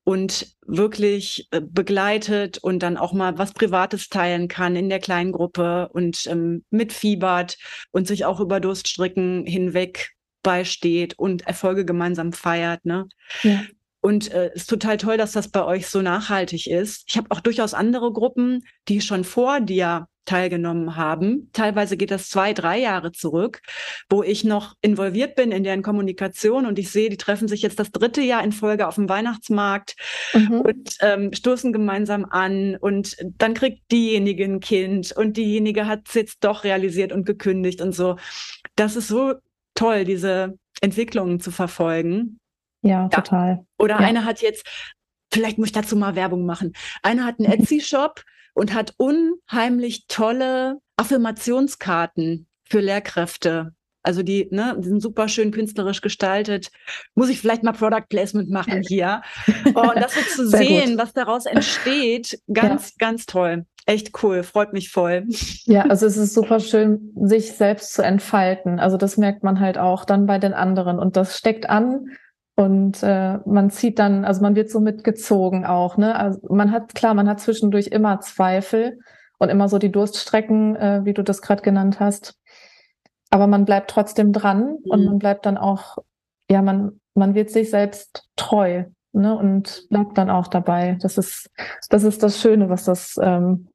und 0.04 0.56
wirklich 0.66 1.48
äh, 1.50 1.60
begleitet 1.60 2.58
und 2.58 2.82
dann 2.82 2.96
auch 2.96 3.12
mal 3.12 3.38
was 3.38 3.52
Privates 3.52 4.08
teilen 4.08 4.48
kann 4.48 4.76
in 4.76 4.88
der 4.88 4.98
kleinen 4.98 5.32
Gruppe 5.32 5.88
und 5.92 6.26
ähm, 6.26 6.64
mitfiebert 6.70 7.58
und 7.90 8.06
sich 8.06 8.24
auch 8.24 8.40
über 8.40 8.60
Durststricken 8.60 9.46
hinweg 9.46 10.12
beisteht 10.42 11.18
und 11.18 11.46
Erfolge 11.46 11.84
gemeinsam 11.84 12.32
feiert. 12.32 12.84
Ne? 12.84 13.08
Ja. 13.42 13.62
Und 14.02 14.32
äh, 14.32 14.50
ist 14.54 14.70
total 14.70 14.96
toll, 14.96 15.16
dass 15.18 15.32
das 15.32 15.48
bei 15.48 15.64
euch 15.64 15.88
so 15.88 16.00
nachhaltig 16.00 16.66
ist. 16.66 17.04
Ich 17.06 17.16
habe 17.16 17.30
auch 17.30 17.40
durchaus 17.40 17.74
andere 17.74 18.12
Gruppen, 18.12 18.64
die 18.88 19.00
schon 19.00 19.24
vor 19.24 19.60
dir 19.60 20.06
teilgenommen 20.30 20.96
haben. 20.96 21.50
Teilweise 21.52 21.96
geht 21.96 22.12
das 22.12 22.28
zwei, 22.28 22.52
drei 22.52 22.78
Jahre 22.78 23.10
zurück, 23.10 23.62
wo 24.08 24.22
ich 24.22 24.44
noch 24.44 24.76
involviert 24.80 25.34
bin 25.34 25.50
in 25.50 25.64
deren 25.64 25.82
Kommunikation 25.82 26.66
und 26.66 26.78
ich 26.78 26.90
sehe, 26.90 27.08
die 27.08 27.16
treffen 27.16 27.48
sich 27.48 27.62
jetzt 27.62 27.80
das 27.80 27.90
dritte 27.90 28.20
Jahr 28.20 28.44
in 28.44 28.52
Folge 28.52 28.86
auf 28.86 28.94
dem 28.94 29.08
Weihnachtsmarkt 29.08 29.96
mhm. 30.32 30.60
und 30.60 30.96
ähm, 31.00 31.32
stoßen 31.32 31.72
gemeinsam 31.72 32.26
an 32.26 32.76
und 32.76 33.16
dann 33.38 33.54
kriegt 33.54 33.90
diejenige 33.90 34.44
ein 34.44 34.60
Kind 34.60 35.12
und 35.16 35.36
diejenige 35.36 35.86
hat 35.86 36.02
es 36.06 36.14
jetzt 36.14 36.44
doch 36.44 36.62
realisiert 36.62 37.12
und 37.12 37.26
gekündigt 37.26 37.80
und 37.80 37.92
so. 37.92 38.16
Das 38.76 38.94
ist 38.94 39.08
so 39.08 39.34
toll, 39.74 40.04
diese 40.04 40.54
Entwicklungen 40.80 41.40
zu 41.40 41.50
verfolgen. 41.50 42.38
Ja, 42.82 43.08
total. 43.08 43.64
Oder 43.78 44.00
ja. 44.00 44.06
eine 44.06 44.24
hat 44.24 44.40
jetzt, 44.40 44.66
vielleicht 45.32 45.58
muss 45.58 45.68
ich 45.68 45.72
dazu 45.72 45.96
mal 45.96 46.16
Werbung 46.16 46.46
machen. 46.46 46.72
Eine 47.02 47.24
hat 47.24 47.38
einen 47.38 47.52
Etsy-Shop 47.52 48.22
und 48.54 48.74
hat 48.74 48.94
unheimlich 48.96 50.06
tolle 50.08 50.80
Affirmationskarten 50.96 52.46
für 52.64 52.80
Lehrkräfte. 52.80 53.74
Also 54.02 54.22
die, 54.22 54.48
ne, 54.50 54.76
die 54.78 54.88
sind 54.88 55.02
super 55.02 55.28
schön 55.28 55.50
künstlerisch 55.50 56.00
gestaltet. 56.00 56.70
Muss 57.14 57.28
ich 57.28 57.38
vielleicht 57.38 57.62
mal 57.62 57.72
Product 57.72 58.06
Placement 58.08 58.50
machen 58.50 58.82
hier. 58.86 59.22
Oh, 59.74 59.88
und 59.90 59.96
das 59.96 60.14
so 60.14 60.20
zu 60.22 60.48
sehen, 60.48 60.90
gut. 60.90 60.98
was 60.98 61.12
daraus 61.12 61.46
entsteht, 61.46 62.40
ganz, 62.52 62.96
ganz 62.96 63.26
toll. 63.26 63.66
Echt 63.86 64.22
cool, 64.22 64.42
freut 64.42 64.72
mich 64.72 64.90
voll. 64.90 65.26
Ja, 65.64 65.82
also 65.88 66.06
es 66.06 66.16
ist 66.16 66.34
super 66.34 66.60
schön, 66.60 67.12
sich 67.22 67.52
selbst 67.52 67.92
zu 67.92 68.02
entfalten. 68.02 68.80
Also 68.80 68.96
das 68.96 69.16
merkt 69.16 69.44
man 69.44 69.60
halt 69.60 69.78
auch 69.78 70.04
dann 70.04 70.26
bei 70.26 70.38
den 70.38 70.54
anderen 70.54 70.98
und 70.98 71.16
das 71.16 71.36
steckt 71.36 71.68
an 71.68 72.06
und 72.56 73.02
äh, 73.02 73.38
man 73.46 73.70
zieht 73.70 73.98
dann, 73.98 74.24
also 74.24 74.42
man 74.42 74.54
wird 74.54 74.70
so 74.70 74.80
mitgezogen 74.80 75.64
auch. 75.64 75.96
Ne? 75.96 76.14
Also 76.14 76.40
man 76.50 76.72
hat 76.72 76.94
klar, 76.94 77.14
man 77.14 77.28
hat 77.28 77.40
zwischendurch 77.40 77.88
immer 77.88 78.20
Zweifel 78.20 78.98
und 79.38 79.48
immer 79.48 79.68
so 79.68 79.78
die 79.78 79.90
Durststrecken, 79.92 80.76
äh, 80.76 81.00
wie 81.04 81.14
du 81.14 81.22
das 81.24 81.40
gerade 81.42 81.62
genannt 81.62 82.00
hast. 82.00 82.34
Aber 83.30 83.46
man 83.46 83.64
bleibt 83.64 83.90
trotzdem 83.90 84.32
dran 84.32 84.76
und 84.84 85.00
Mhm. 85.00 85.06
man 85.06 85.18
bleibt 85.18 85.46
dann 85.46 85.56
auch, 85.56 85.98
ja, 86.50 86.62
man 86.62 87.00
man 87.14 87.34
wird 87.34 87.50
sich 87.50 87.70
selbst 87.70 88.28
treu. 88.36 88.84
Ne, 89.12 89.36
und 89.36 89.88
bleibt 89.90 90.16
dann 90.18 90.30
auch 90.30 90.46
dabei. 90.46 90.96
Das 91.02 91.18
ist, 91.18 91.50
das 91.88 92.04
ist 92.04 92.22
das 92.22 92.40
Schöne, 92.40 92.68
was 92.70 92.84
das 92.84 93.18
ähm, 93.20 93.66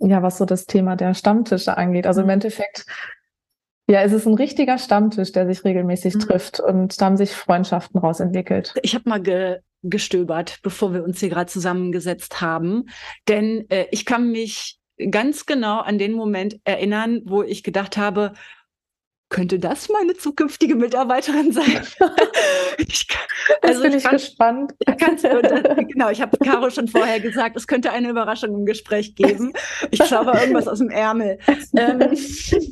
ja, 0.00 0.22
was 0.22 0.38
so 0.38 0.44
das 0.44 0.66
Thema 0.66 0.96
der 0.96 1.14
Stammtische 1.14 1.76
angeht. 1.78 2.06
Also 2.06 2.20
im 2.22 2.26
Mhm. 2.26 2.32
Endeffekt, 2.32 2.84
ja, 3.88 4.02
es 4.02 4.12
ist 4.12 4.26
ein 4.26 4.34
richtiger 4.34 4.78
Stammtisch, 4.78 5.32
der 5.32 5.46
sich 5.46 5.64
regelmäßig 5.64 6.14
Mhm. 6.16 6.20
trifft 6.20 6.60
und 6.60 7.00
da 7.00 7.06
haben 7.06 7.16
sich 7.16 7.32
Freundschaften 7.32 8.00
rausentwickelt. 8.00 8.74
Ich 8.82 8.94
habe 8.94 9.08
mal 9.08 9.20
ge 9.22 9.58
gestöbert, 9.82 10.58
bevor 10.62 10.92
wir 10.94 11.04
uns 11.04 11.20
hier 11.20 11.28
gerade 11.28 11.50
zusammengesetzt 11.50 12.40
haben. 12.40 12.86
Denn 13.28 13.66
äh, 13.70 13.86
ich 13.92 14.04
kann 14.04 14.32
mich 14.32 14.78
ganz 15.10 15.46
genau 15.46 15.78
an 15.80 15.98
den 15.98 16.12
Moment 16.12 16.58
erinnern, 16.64 17.20
wo 17.24 17.44
ich 17.44 17.62
gedacht 17.62 17.96
habe, 17.96 18.32
könnte 19.28 19.58
das 19.58 19.88
meine 19.88 20.14
zukünftige 20.14 20.76
Mitarbeiterin 20.76 21.52
sein? 21.52 21.86
ich, 22.78 23.06
also 23.60 23.82
bin 23.82 23.94
ich 23.94 24.04
kann, 24.04 24.12
gespannt. 24.12 24.72
ich 24.78 24.96
kann's, 24.96 25.22
genau, 25.22 26.10
ich 26.10 26.20
habe 26.20 26.36
Caro 26.38 26.70
schon 26.70 26.86
vorher 26.88 27.18
gesagt, 27.20 27.56
es 27.56 27.66
könnte 27.66 27.90
eine 27.90 28.08
Überraschung 28.08 28.54
im 28.54 28.66
Gespräch 28.66 29.14
geben. 29.14 29.52
Ich 29.90 30.02
zauber 30.02 30.40
irgendwas 30.40 30.68
aus 30.68 30.78
dem 30.78 30.90
Ärmel. 30.90 31.38
Ähm, 31.76 32.16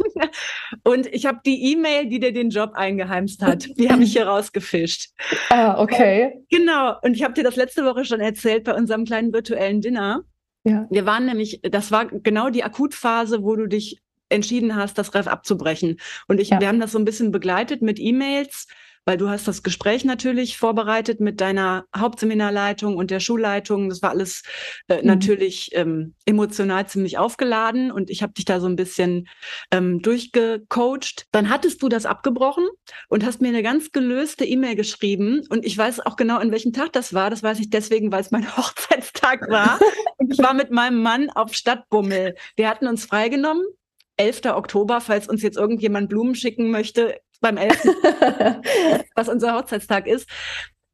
und 0.84 1.06
ich 1.06 1.26
habe 1.26 1.40
die 1.44 1.72
E-Mail, 1.72 2.08
die 2.08 2.20
dir 2.20 2.32
den 2.32 2.50
Job 2.50 2.72
eingeheimst 2.74 3.42
hat, 3.42 3.68
die 3.76 3.90
habe 3.90 4.04
ich 4.04 4.12
hier 4.12 4.26
rausgefischt. 4.26 5.10
Ah, 5.50 5.80
okay. 5.80 6.44
Genau. 6.50 6.94
Und 7.02 7.14
ich 7.14 7.24
habe 7.24 7.34
dir 7.34 7.44
das 7.44 7.56
letzte 7.56 7.84
Woche 7.84 8.04
schon 8.04 8.20
erzählt 8.20 8.64
bei 8.64 8.74
unserem 8.74 9.04
kleinen 9.04 9.32
virtuellen 9.32 9.80
Dinner. 9.80 10.22
Ja. 10.64 10.86
Wir 10.90 11.04
waren 11.04 11.26
nämlich, 11.26 11.60
das 11.62 11.90
war 11.90 12.06
genau 12.06 12.48
die 12.48 12.64
Akutphase, 12.64 13.42
wo 13.42 13.54
du 13.54 13.66
dich 13.66 14.00
entschieden 14.28 14.76
hast, 14.76 14.98
das 14.98 15.14
Ref 15.14 15.26
abzubrechen. 15.26 15.98
Und 16.28 16.40
ich, 16.40 16.50
Ja. 16.50 16.60
wir 16.60 16.68
haben 16.68 16.80
das 16.80 16.92
so 16.92 16.98
ein 16.98 17.04
bisschen 17.04 17.30
begleitet 17.30 17.82
mit 17.82 17.98
E-Mails, 18.00 18.66
weil 19.06 19.18
du 19.18 19.28
hast 19.28 19.46
das 19.46 19.62
Gespräch 19.62 20.06
natürlich 20.06 20.56
vorbereitet 20.56 21.20
mit 21.20 21.42
deiner 21.42 21.84
Hauptseminarleitung 21.94 22.96
und 22.96 23.10
der 23.10 23.20
Schulleitung. 23.20 23.90
Das 23.90 24.00
war 24.00 24.08
alles 24.10 24.42
äh, 24.88 25.02
Mhm. 25.02 25.06
natürlich 25.06 25.68
ähm, 25.74 26.14
emotional 26.24 26.86
ziemlich 26.88 27.18
aufgeladen 27.18 27.90
und 27.92 28.08
ich 28.08 28.22
habe 28.22 28.32
dich 28.32 28.46
da 28.46 28.60
so 28.60 28.66
ein 28.66 28.76
bisschen 28.76 29.28
ähm, 29.70 30.00
durchgecoacht. 30.00 31.26
Dann 31.32 31.50
hattest 31.50 31.82
du 31.82 31.90
das 31.90 32.06
abgebrochen 32.06 32.66
und 33.10 33.26
hast 33.26 33.42
mir 33.42 33.48
eine 33.48 33.62
ganz 33.62 33.92
gelöste 33.92 34.46
E-Mail 34.46 34.74
geschrieben 34.74 35.42
und 35.50 35.66
ich 35.66 35.76
weiß 35.76 36.00
auch 36.00 36.16
genau, 36.16 36.38
an 36.38 36.50
welchem 36.50 36.72
Tag 36.72 36.92
das 36.94 37.12
war. 37.12 37.28
Das 37.28 37.42
weiß 37.42 37.60
ich 37.60 37.68
deswegen, 37.68 38.10
weil 38.10 38.22
es 38.22 38.30
mein 38.30 38.46
Hochzeitstag 38.56 39.50
war. 39.50 39.78
und 40.16 40.32
ich 40.32 40.38
war 40.38 40.54
mit 40.54 40.70
meinem 40.70 41.02
Mann 41.02 41.28
auf 41.28 41.52
Stadtbummel. 41.54 42.36
Wir 42.56 42.68
hatten 42.70 42.86
uns 42.86 43.04
freigenommen. 43.04 43.64
11. 44.16 44.46
Oktober, 44.46 45.00
falls 45.00 45.28
uns 45.28 45.42
jetzt 45.42 45.56
irgendjemand 45.56 46.08
Blumen 46.08 46.34
schicken 46.34 46.70
möchte, 46.70 47.20
beim 47.40 47.56
11. 47.56 47.82
was 49.14 49.28
unser 49.28 49.54
Hochzeitstag 49.56 50.06
ist. 50.06 50.28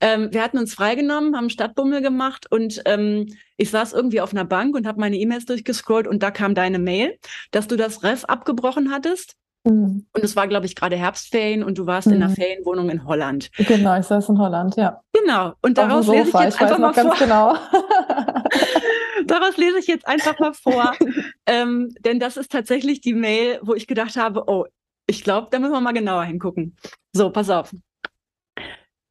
Ähm, 0.01 0.33
wir 0.33 0.43
hatten 0.43 0.59
uns 0.59 0.75
freigenommen, 0.75 1.37
haben 1.37 1.51
Stadtbummel 1.51 2.01
gemacht 2.01 2.47
und 2.51 2.81
ähm, 2.87 3.37
ich 3.59 3.71
saß 3.71 3.93
irgendwie 3.93 4.23
auf 4.23 4.33
einer 4.33 4.47
Bank 4.47 4.75
und 4.75 4.87
habe 4.87 4.99
meine 4.99 5.17
E-Mails 5.17 5.45
durchgescrollt 5.45 6.07
und 6.07 6.23
da 6.23 6.31
kam 6.31 6.55
deine 6.55 6.79
Mail, 6.79 7.19
dass 7.51 7.69
du 7.69 7.77
das 7.77 8.03
Ref 8.03 8.25
abgebrochen 8.25 8.91
hattest. 8.91 9.37
Mhm. 9.65 10.07
Und 10.13 10.25
es 10.25 10.37
war, 10.37 10.49
glaube 10.49 10.67
ich, 10.67 10.75
gerade 10.75 10.97
Herbstferien 10.97 11.63
und 11.63 11.77
du 11.79 11.87
warst 11.87 12.07
in 12.07 12.15
einer 12.15 12.29
Mhm. 12.29 12.35
Ferienwohnung 12.35 12.91
in 12.91 13.05
Holland. 13.05 13.51
Genau, 13.57 13.99
ich 13.99 14.07
saß 14.07 14.29
in 14.31 14.39
Holland, 14.39 14.77
ja. 14.77 15.01
Genau. 15.13 15.53
Und 15.63 15.77
daraus 15.77 16.07
lese 16.07 16.29
ich 16.29 16.35
jetzt 16.35 16.55
ich 16.55 16.61
einfach 16.61 16.79
mal 16.79 16.95
vor. 16.95 17.15
genau. 17.19 17.55
Daraus 19.27 19.57
lese 19.59 19.79
ich 19.79 19.87
jetzt 19.87 20.09
einfach 20.09 20.39
mal 20.39 20.55
vor. 20.55 20.93
ähm, 21.47 21.95
denn 22.01 22.19
das 22.19 22.37
ist 22.37 22.51
tatsächlich 22.51 23.01
die 23.01 23.13
Mail, 23.15 23.61
wo 23.63 23.75
ich 23.75 23.87
gedacht 23.87 24.17
habe, 24.17 24.45
oh, 24.47 24.65
ich 25.07 25.23
glaube, 25.23 25.49
da 25.51 25.59
müssen 25.59 25.73
wir 25.73 25.81
mal 25.81 25.93
genauer 25.93 26.25
hingucken. 26.25 26.77
So, 27.13 27.31
pass 27.31 27.51
auf. 27.51 27.73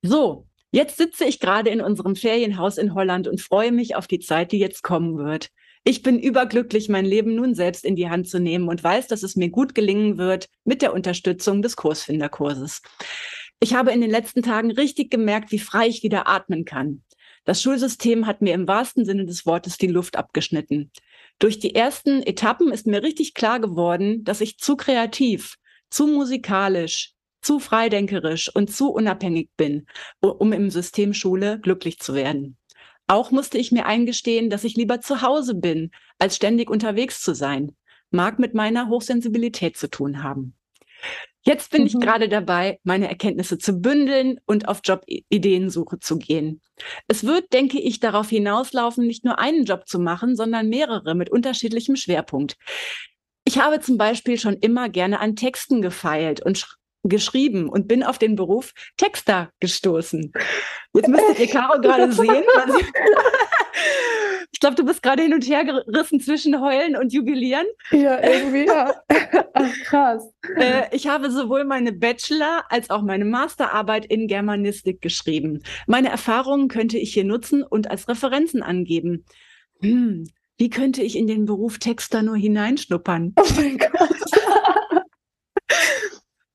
So, 0.02 0.48
jetzt 0.72 0.98
sitze 0.98 1.26
ich 1.26 1.40
gerade 1.40 1.70
in 1.70 1.82
unserem 1.82 2.16
Ferienhaus 2.16 2.78
in 2.78 2.96
Holland 2.96 3.28
und 3.28 3.42
freue 3.42 3.72
mich 3.72 3.96
auf 3.96 4.08
die 4.08 4.20
Zeit, 4.20 4.52
die 4.52 4.60
jetzt 4.60 4.82
kommen 4.82 5.18
wird. 5.18 5.50
Ich 5.90 6.04
bin 6.04 6.20
überglücklich, 6.20 6.88
mein 6.88 7.04
Leben 7.04 7.34
nun 7.34 7.56
selbst 7.56 7.84
in 7.84 7.96
die 7.96 8.12
Hand 8.12 8.30
zu 8.30 8.40
nehmen 8.40 8.68
und 8.68 8.84
weiß, 8.84 9.08
dass 9.08 9.24
es 9.24 9.36
mir 9.36 9.50
gut 9.50 9.74
gelingen 9.74 10.20
wird 10.20 10.48
mit 10.64 10.84
der 10.84 10.94
Unterstützung 10.94 11.64
des 11.64 11.76
Kursfinderkurses. 11.78 12.84
Ich 13.60 13.74
habe 13.74 13.92
in 13.92 14.00
den 14.00 14.12
letzten 14.12 14.44
Tagen 14.44 14.70
richtig 14.70 15.10
gemerkt, 15.10 15.52
wie 15.52 15.58
frei 15.58 15.88
ich 15.88 16.04
wieder 16.04 16.28
atmen 16.28 16.64
kann. 16.64 17.02
Das 17.44 17.64
Schulsystem 17.64 18.28
hat 18.28 18.44
mir 18.44 18.54
im 18.54 18.68
wahrsten 18.68 19.04
Sinne 19.04 19.26
des 19.26 19.48
Wortes 19.48 19.80
die 19.80 19.88
Luft 19.88 20.16
abgeschnitten. 20.16 20.92
Durch 21.40 21.58
die 21.58 21.74
ersten 21.74 22.22
Etappen 22.22 22.72
ist 22.72 22.86
mir 22.86 23.02
richtig 23.02 23.34
klar 23.34 23.60
geworden, 23.60 24.24
dass 24.24 24.42
ich 24.42 24.60
zu 24.60 24.76
kreativ, 24.76 25.56
zu 25.90 26.06
musikalisch, 26.06 27.14
zu 27.42 27.58
freidenkerisch 27.60 28.54
und 28.54 28.70
zu 28.70 28.92
unabhängig 28.92 29.50
bin, 29.58 29.88
um 30.22 30.54
im 30.54 30.70
System 30.70 31.16
Schule 31.16 31.60
glücklich 31.60 31.98
zu 31.98 32.14
werden. 32.14 32.59
Auch 33.10 33.32
musste 33.32 33.58
ich 33.58 33.72
mir 33.72 33.88
eingestehen, 33.88 34.52
dass 34.52 34.64
ich 34.64 34.76
lieber 34.76 35.02
zu 35.02 35.24
Hause 35.24 35.56
bin, 35.56 35.90
als 36.20 36.36
ständig 36.36 36.70
unterwegs 36.70 37.22
zu 37.24 37.34
sein. 37.34 37.76
Mag 38.12 38.38
mit 38.38 38.54
meiner 38.54 38.88
Hochsensibilität 38.88 39.78
zu 39.78 39.90
tun 39.90 40.22
haben. 40.22 40.54
Jetzt 41.42 41.72
bin 41.72 41.88
ich 41.88 41.96
Mhm. 41.96 42.02
gerade 42.02 42.30
dabei, 42.30 42.80
meine 42.84 43.08
Erkenntnisse 43.10 43.58
zu 43.58 43.80
bündeln 43.80 44.40
und 44.46 44.68
auf 44.68 44.82
Jobideensuche 44.84 46.00
zu 46.00 46.20
gehen. 46.20 46.62
Es 47.08 47.24
wird, 47.24 47.52
denke 47.52 47.80
ich, 47.80 48.00
darauf 48.00 48.30
hinauslaufen, 48.30 49.08
nicht 49.08 49.26
nur 49.26 49.40
einen 49.40 49.64
Job 49.66 49.88
zu 49.88 49.98
machen, 50.00 50.36
sondern 50.36 50.70
mehrere 50.70 51.16
mit 51.16 51.32
unterschiedlichem 51.32 51.96
Schwerpunkt. 51.96 52.58
Ich 53.44 53.58
habe 53.58 53.80
zum 53.80 53.98
Beispiel 53.98 54.38
schon 54.38 54.58
immer 54.58 54.90
gerne 54.90 55.20
an 55.20 55.36
Texten 55.36 55.82
gefeilt 55.82 56.46
und 56.46 56.68
geschrieben 57.04 57.70
und 57.70 57.88
bin 57.88 58.04
auf 58.04 58.18
den 58.18 58.36
Beruf 58.36 58.74
Texter 58.98 59.50
gestoßen. 59.60 60.32
Jetzt 60.94 61.08
müsstet 61.08 61.40
ihr 61.40 61.48
Caro 61.48 61.80
gerade 61.80 62.12
sehen. 62.12 62.44
ich 64.52 64.60
glaube, 64.60 64.76
du 64.76 64.86
bist 64.86 65.02
gerade 65.02 65.24
hin 65.24 65.34
und 65.34 65.48
her 65.48 65.64
gerissen 65.64 66.20
zwischen 66.20 66.60
Heulen 66.62 66.96
und 66.96 67.14
Jubilieren. 67.14 67.66
ja, 67.92 68.22
irgendwie, 68.22 68.66
ja. 68.68 68.94
Ach, 69.54 69.74
krass. 69.86 70.24
Äh, 70.58 70.84
ich 70.92 71.08
habe 71.08 71.32
sowohl 71.32 71.64
meine 71.64 71.94
Bachelor- 71.94 72.64
als 72.70 72.90
auch 72.90 73.02
meine 73.02 73.26
Masterarbeit 73.26 74.06
in 74.06 74.28
Germanistik 74.28 75.02
geschrieben. 75.02 75.64
Meine 75.88 76.10
Erfahrungen 76.10 76.68
könnte 76.68 76.98
ich 76.98 77.14
hier 77.14 77.24
nutzen 77.26 77.64
und 77.64 77.90
als 77.90 78.08
Referenzen 78.08 78.64
angeben. 78.64 79.26
Hm, 79.82 80.26
wie 80.58 80.70
könnte 80.70 81.02
ich 81.02 81.18
in 81.18 81.28
den 81.28 81.46
Beruf 81.46 81.80
Texter 81.80 82.22
nur 82.22 82.36
hineinschnuppern? 82.36 83.34
Oh 83.38 83.44
mein 83.56 83.78
Gott. 83.78 83.92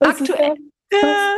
Das 0.05 0.21
ist 0.21 0.31
Aktuell- 0.31 0.57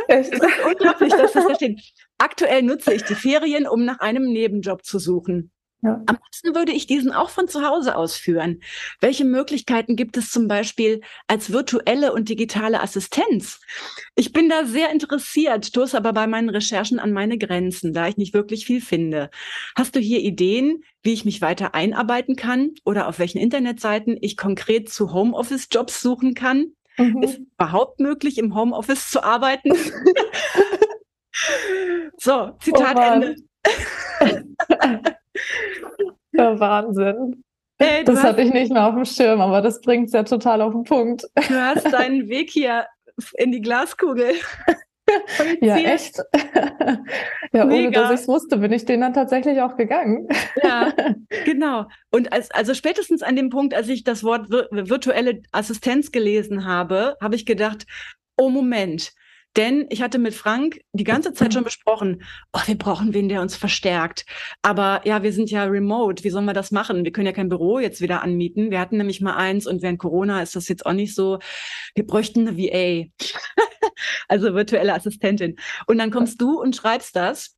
das 0.07 0.27
ist. 0.29 0.41
Unglaublich, 0.67 1.11
dass 1.11 1.31
das 1.33 1.45
da 1.45 1.55
steht. 1.55 1.81
Aktuell 2.17 2.63
nutze 2.63 2.93
ich 2.93 3.03
die 3.03 3.15
Ferien, 3.15 3.67
um 3.67 3.85
nach 3.85 3.99
einem 3.99 4.25
Nebenjob 4.25 4.83
zu 4.83 4.99
suchen. 4.99 5.51
Ja. 5.83 6.01
Am 6.07 6.17
besten 6.31 6.55
würde 6.55 6.71
ich 6.71 6.87
diesen 6.87 7.11
auch 7.11 7.29
von 7.29 7.47
zu 7.47 7.63
Hause 7.63 7.95
aus 7.95 8.17
führen. 8.17 8.61
Welche 8.99 9.25
Möglichkeiten 9.25 9.95
gibt 9.95 10.17
es 10.17 10.31
zum 10.31 10.47
Beispiel 10.47 11.01
als 11.27 11.51
virtuelle 11.51 12.13
und 12.13 12.29
digitale 12.29 12.81
Assistenz? 12.81 13.59
Ich 14.15 14.33
bin 14.33 14.49
da 14.49 14.65
sehr 14.65 14.91
interessiert, 14.91 15.67
stoße 15.67 15.95
aber 15.95 16.13
bei 16.13 16.25
meinen 16.25 16.49
Recherchen 16.49 16.97
an 16.97 17.13
meine 17.13 17.37
Grenzen, 17.37 17.93
da 17.93 18.07
ich 18.07 18.17
nicht 18.17 18.33
wirklich 18.33 18.65
viel 18.65 18.81
finde. 18.81 19.29
Hast 19.75 19.95
du 19.95 19.99
hier 19.99 20.19
Ideen, 20.21 20.83
wie 21.03 21.13
ich 21.13 21.25
mich 21.25 21.41
weiter 21.41 21.75
einarbeiten 21.75 22.35
kann 22.35 22.71
oder 22.83 23.07
auf 23.07 23.19
welchen 23.19 23.37
Internetseiten 23.37 24.17
ich 24.19 24.35
konkret 24.35 24.89
zu 24.89 25.13
Homeoffice-Jobs 25.13 26.01
suchen 26.01 26.33
kann? 26.33 26.73
Mhm. 26.97 27.23
Ist 27.23 27.39
überhaupt 27.39 27.99
möglich, 27.99 28.37
im 28.37 28.55
Homeoffice 28.55 29.09
zu 29.11 29.23
arbeiten? 29.23 29.71
so, 32.17 32.51
Zitat 32.59 32.97
Oh. 32.97 33.01
Ende. 33.01 33.35
Ja, 36.31 36.31
Wahnsinn. 36.59 37.43
Ey, 37.79 38.03
du, 38.03 38.11
Das 38.13 38.23
hast, 38.23 38.29
hatte 38.29 38.41
ich 38.41 38.51
nicht 38.53 38.71
mehr 38.71 38.87
auf 38.87 38.95
dem 38.95 39.05
Schirm, 39.05 39.39
aber 39.39 39.61
das 39.61 39.81
bringt 39.81 40.07
es 40.07 40.13
ja 40.13 40.23
total 40.23 40.61
auf 40.61 40.73
den 40.73 40.83
Punkt. 40.83 41.25
du 41.35 41.61
hast 41.61 41.91
deinen 41.93 42.27
Weg 42.29 42.49
hier 42.49 42.87
in 43.35 43.51
die 43.51 43.61
Glaskugel 43.61 44.31
ja, 45.61 45.77
echt. 45.77 46.17
ja, 47.53 47.65
Mega. 47.65 47.75
ohne 47.75 47.91
dass 47.91 48.11
ich 48.11 48.21
es 48.21 48.27
wusste, 48.27 48.57
bin 48.57 48.71
ich 48.71 48.85
den 48.85 49.01
dann 49.01 49.13
tatsächlich 49.13 49.61
auch 49.61 49.77
gegangen. 49.77 50.27
ja, 50.63 50.93
genau. 51.45 51.85
Und 52.11 52.33
als, 52.33 52.51
also 52.51 52.73
spätestens 52.73 53.21
an 53.23 53.35
dem 53.35 53.49
Punkt, 53.49 53.73
als 53.73 53.87
ich 53.89 54.03
das 54.03 54.23
Wort 54.23 54.49
virtuelle 54.49 55.41
Assistenz 55.51 56.11
gelesen 56.11 56.65
habe, 56.65 57.15
habe 57.21 57.35
ich 57.35 57.45
gedacht, 57.45 57.85
oh 58.37 58.49
Moment, 58.49 59.13
denn 59.57 59.87
ich 59.89 60.01
hatte 60.01 60.19
mit 60.19 60.35
Frank 60.35 60.81
die 60.93 61.03
ganze 61.03 61.33
Zeit 61.33 61.53
schon 61.53 61.63
besprochen, 61.63 62.21
oh, 62.53 62.59
wir 62.65 62.77
brauchen 62.77 63.13
wen, 63.13 63.27
der 63.27 63.41
uns 63.41 63.55
verstärkt. 63.55 64.25
Aber 64.61 65.01
ja, 65.03 65.23
wir 65.23 65.33
sind 65.33 65.49
ja 65.49 65.63
remote. 65.63 66.23
Wie 66.23 66.29
sollen 66.29 66.45
wir 66.45 66.53
das 66.53 66.71
machen? 66.71 67.03
Wir 67.03 67.11
können 67.11 67.25
ja 67.25 67.33
kein 67.33 67.49
Büro 67.49 67.79
jetzt 67.79 67.99
wieder 67.99 68.21
anmieten. 68.21 68.69
Wir 68.69 68.79
hatten 68.79 68.97
nämlich 68.97 69.19
mal 69.19 69.35
eins 69.35 69.65
und 69.65 69.81
während 69.81 69.99
Corona 69.99 70.41
ist 70.43 70.55
das 70.55 70.67
jetzt 70.67 70.85
auch 70.85 70.93
nicht 70.93 71.15
so. 71.15 71.39
Wir 71.95 72.05
bräuchten 72.05 72.47
eine 72.47 72.57
VA. 72.57 73.07
also 74.27 74.53
virtuelle 74.53 74.93
Assistentin. 74.93 75.57
Und 75.87 75.97
dann 75.97 76.11
kommst 76.11 76.39
du 76.39 76.61
und 76.61 76.75
schreibst 76.75 77.15
das. 77.15 77.55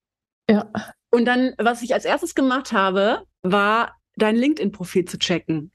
Ja. 0.50 0.72
Und 1.12 1.26
dann, 1.26 1.54
was 1.58 1.82
ich 1.82 1.94
als 1.94 2.06
erstes 2.06 2.34
gemacht 2.34 2.72
habe, 2.72 3.24
war 3.42 3.98
dein 4.16 4.36
LinkedIn-Profil 4.36 5.06
zu 5.06 5.20
checken. 5.20 5.72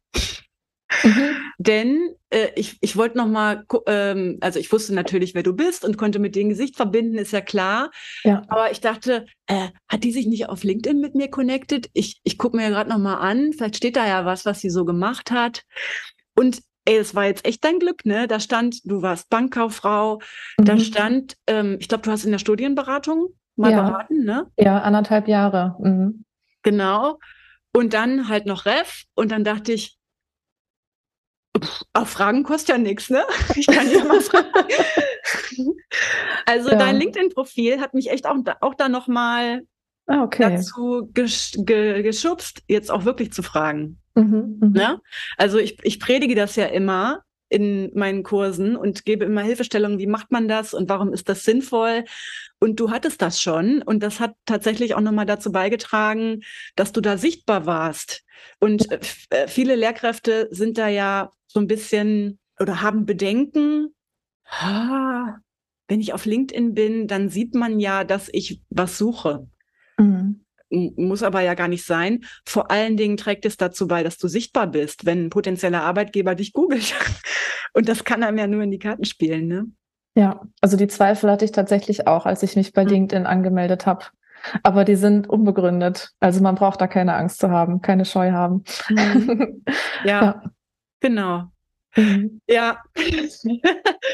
Mhm. 1.04 1.36
Denn 1.58 2.14
äh, 2.30 2.48
ich, 2.56 2.78
ich 2.80 2.96
wollte 2.96 3.18
noch 3.18 3.26
mal, 3.26 3.64
ähm, 3.86 4.38
also 4.40 4.58
ich 4.58 4.72
wusste 4.72 4.94
natürlich, 4.94 5.34
wer 5.34 5.42
du 5.42 5.54
bist 5.54 5.84
und 5.84 5.96
konnte 5.96 6.18
mit 6.18 6.36
ein 6.36 6.48
Gesicht 6.48 6.76
verbinden, 6.76 7.18
ist 7.18 7.32
ja 7.32 7.40
klar. 7.40 7.90
Ja. 8.24 8.42
Aber 8.48 8.70
ich 8.70 8.80
dachte, 8.80 9.26
äh, 9.46 9.68
hat 9.88 10.04
die 10.04 10.12
sich 10.12 10.26
nicht 10.26 10.48
auf 10.48 10.64
LinkedIn 10.64 11.00
mit 11.00 11.14
mir 11.14 11.28
connected? 11.28 11.90
Ich, 11.92 12.20
ich 12.24 12.38
gucke 12.38 12.56
mir 12.56 12.64
ja 12.64 12.70
gerade 12.70 12.90
noch 12.90 12.98
mal 12.98 13.16
an, 13.16 13.52
vielleicht 13.52 13.76
steht 13.76 13.96
da 13.96 14.06
ja 14.06 14.24
was, 14.24 14.44
was 14.46 14.60
sie 14.60 14.70
so 14.70 14.84
gemacht 14.84 15.30
hat. 15.30 15.62
Und 16.34 16.60
ey, 16.84 16.96
es 16.96 17.14
war 17.14 17.26
jetzt 17.26 17.46
echt 17.46 17.64
dein 17.64 17.78
Glück, 17.78 18.04
ne? 18.04 18.26
Da 18.26 18.40
stand, 18.40 18.80
du 18.84 19.02
warst 19.02 19.30
Bankkauffrau, 19.30 20.20
mhm. 20.58 20.64
da 20.64 20.78
stand, 20.78 21.36
ähm, 21.46 21.76
ich 21.80 21.88
glaube, 21.88 22.02
du 22.02 22.10
hast 22.10 22.24
in 22.24 22.32
der 22.32 22.38
Studienberatung 22.38 23.28
mal 23.56 23.70
ja. 23.70 23.82
beraten, 23.82 24.24
ne? 24.24 24.50
Ja, 24.58 24.80
anderthalb 24.80 25.28
Jahre. 25.28 25.76
Mhm. 25.80 26.24
Genau. 26.62 27.18
Und 27.72 27.94
dann 27.94 28.28
halt 28.28 28.46
noch 28.46 28.66
Ref. 28.66 29.04
Und 29.14 29.32
dann 29.32 29.44
dachte 29.44 29.72
ich, 29.72 29.98
auch 31.92 32.06
Fragen 32.06 32.42
kostet 32.42 32.70
ja 32.70 32.78
nichts, 32.78 33.10
ne? 33.10 33.24
Ich 33.54 33.66
kann 33.66 33.90
ja 33.90 34.04
mal 34.04 34.20
fragen. 34.20 34.48
also 36.46 36.70
ja. 36.70 36.76
dein 36.76 36.96
LinkedIn-Profil 36.96 37.80
hat 37.80 37.94
mich 37.94 38.10
echt 38.10 38.26
auch, 38.26 38.36
auch 38.60 38.74
da 38.74 38.88
nochmal 38.88 39.62
ah, 40.06 40.22
okay. 40.22 40.56
dazu 40.56 41.08
gesch 41.12 41.52
ge 41.58 42.02
geschubst, 42.02 42.62
jetzt 42.68 42.90
auch 42.90 43.04
wirklich 43.04 43.32
zu 43.32 43.42
fragen. 43.42 43.98
Mhm, 44.14 44.58
mh. 44.60 44.68
ne? 44.68 45.00
Also 45.36 45.58
ich, 45.58 45.78
ich 45.82 46.00
predige 46.00 46.34
das 46.34 46.56
ja 46.56 46.66
immer 46.66 47.22
in 47.48 47.92
meinen 47.94 48.24
Kursen 48.24 48.74
und 48.74 49.04
gebe 49.04 49.24
immer 49.24 49.42
Hilfestellungen, 49.42 50.00
wie 50.00 50.08
macht 50.08 50.32
man 50.32 50.48
das 50.48 50.74
und 50.74 50.88
warum 50.88 51.12
ist 51.12 51.28
das 51.28 51.44
sinnvoll? 51.44 52.04
Und 52.58 52.80
du 52.80 52.90
hattest 52.90 53.22
das 53.22 53.40
schon 53.40 53.80
und 53.82 54.02
das 54.02 54.18
hat 54.18 54.34
tatsächlich 54.44 54.94
auch 54.94 55.00
nochmal 55.00 55.26
dazu 55.26 55.52
beigetragen, 55.52 56.40
dass 56.74 56.90
du 56.90 57.00
da 57.00 57.16
sichtbar 57.16 57.64
warst. 57.64 58.23
Und 58.60 58.90
äh, 59.30 59.48
viele 59.48 59.74
Lehrkräfte 59.74 60.48
sind 60.50 60.78
da 60.78 60.88
ja 60.88 61.30
so 61.46 61.60
ein 61.60 61.66
bisschen 61.66 62.38
oder 62.58 62.82
haben 62.82 63.06
Bedenken, 63.06 63.94
ah, 64.48 65.36
wenn 65.88 66.00
ich 66.00 66.12
auf 66.12 66.24
LinkedIn 66.24 66.74
bin, 66.74 67.06
dann 67.06 67.28
sieht 67.28 67.54
man 67.54 67.80
ja, 67.80 68.04
dass 68.04 68.28
ich 68.32 68.62
was 68.70 68.96
suche. 68.98 69.46
Mhm. 69.98 70.40
Muss 70.70 71.22
aber 71.22 71.40
ja 71.42 71.54
gar 71.54 71.68
nicht 71.68 71.84
sein. 71.84 72.24
Vor 72.44 72.70
allen 72.70 72.96
Dingen 72.96 73.16
trägt 73.16 73.44
es 73.44 73.56
dazu 73.56 73.86
bei, 73.86 74.02
dass 74.02 74.18
du 74.18 74.28
sichtbar 74.28 74.66
bist, 74.66 75.04
wenn 75.04 75.26
ein 75.26 75.30
potenzieller 75.30 75.82
Arbeitgeber 75.82 76.34
dich 76.34 76.52
googelt. 76.52 76.94
Und 77.74 77.88
das 77.88 78.04
kann 78.04 78.22
einem 78.22 78.38
ja 78.38 78.46
nur 78.46 78.62
in 78.62 78.70
die 78.70 78.78
Karten 78.78 79.04
spielen, 79.04 79.46
ne? 79.46 79.66
Ja, 80.16 80.42
also 80.60 80.76
die 80.76 80.86
Zweifel 80.86 81.28
hatte 81.30 81.44
ich 81.44 81.50
tatsächlich 81.50 82.06
auch, 82.06 82.24
als 82.24 82.42
ich 82.44 82.54
mich 82.54 82.72
bei 82.72 82.84
mhm. 82.84 82.90
LinkedIn 82.90 83.26
angemeldet 83.26 83.84
habe. 83.84 84.06
Aber 84.62 84.84
die 84.84 84.96
sind 84.96 85.28
unbegründet. 85.28 86.10
Also 86.20 86.42
man 86.42 86.54
braucht 86.54 86.80
da 86.80 86.86
keine 86.86 87.14
Angst 87.14 87.38
zu 87.40 87.50
haben, 87.50 87.80
keine 87.82 88.04
Scheu 88.04 88.32
haben. 88.32 88.64
Mhm. 88.88 89.62
ja. 90.04 90.04
ja. 90.04 90.42
Genau. 91.00 91.44
Mhm. 91.96 92.40
Ja. 92.48 92.82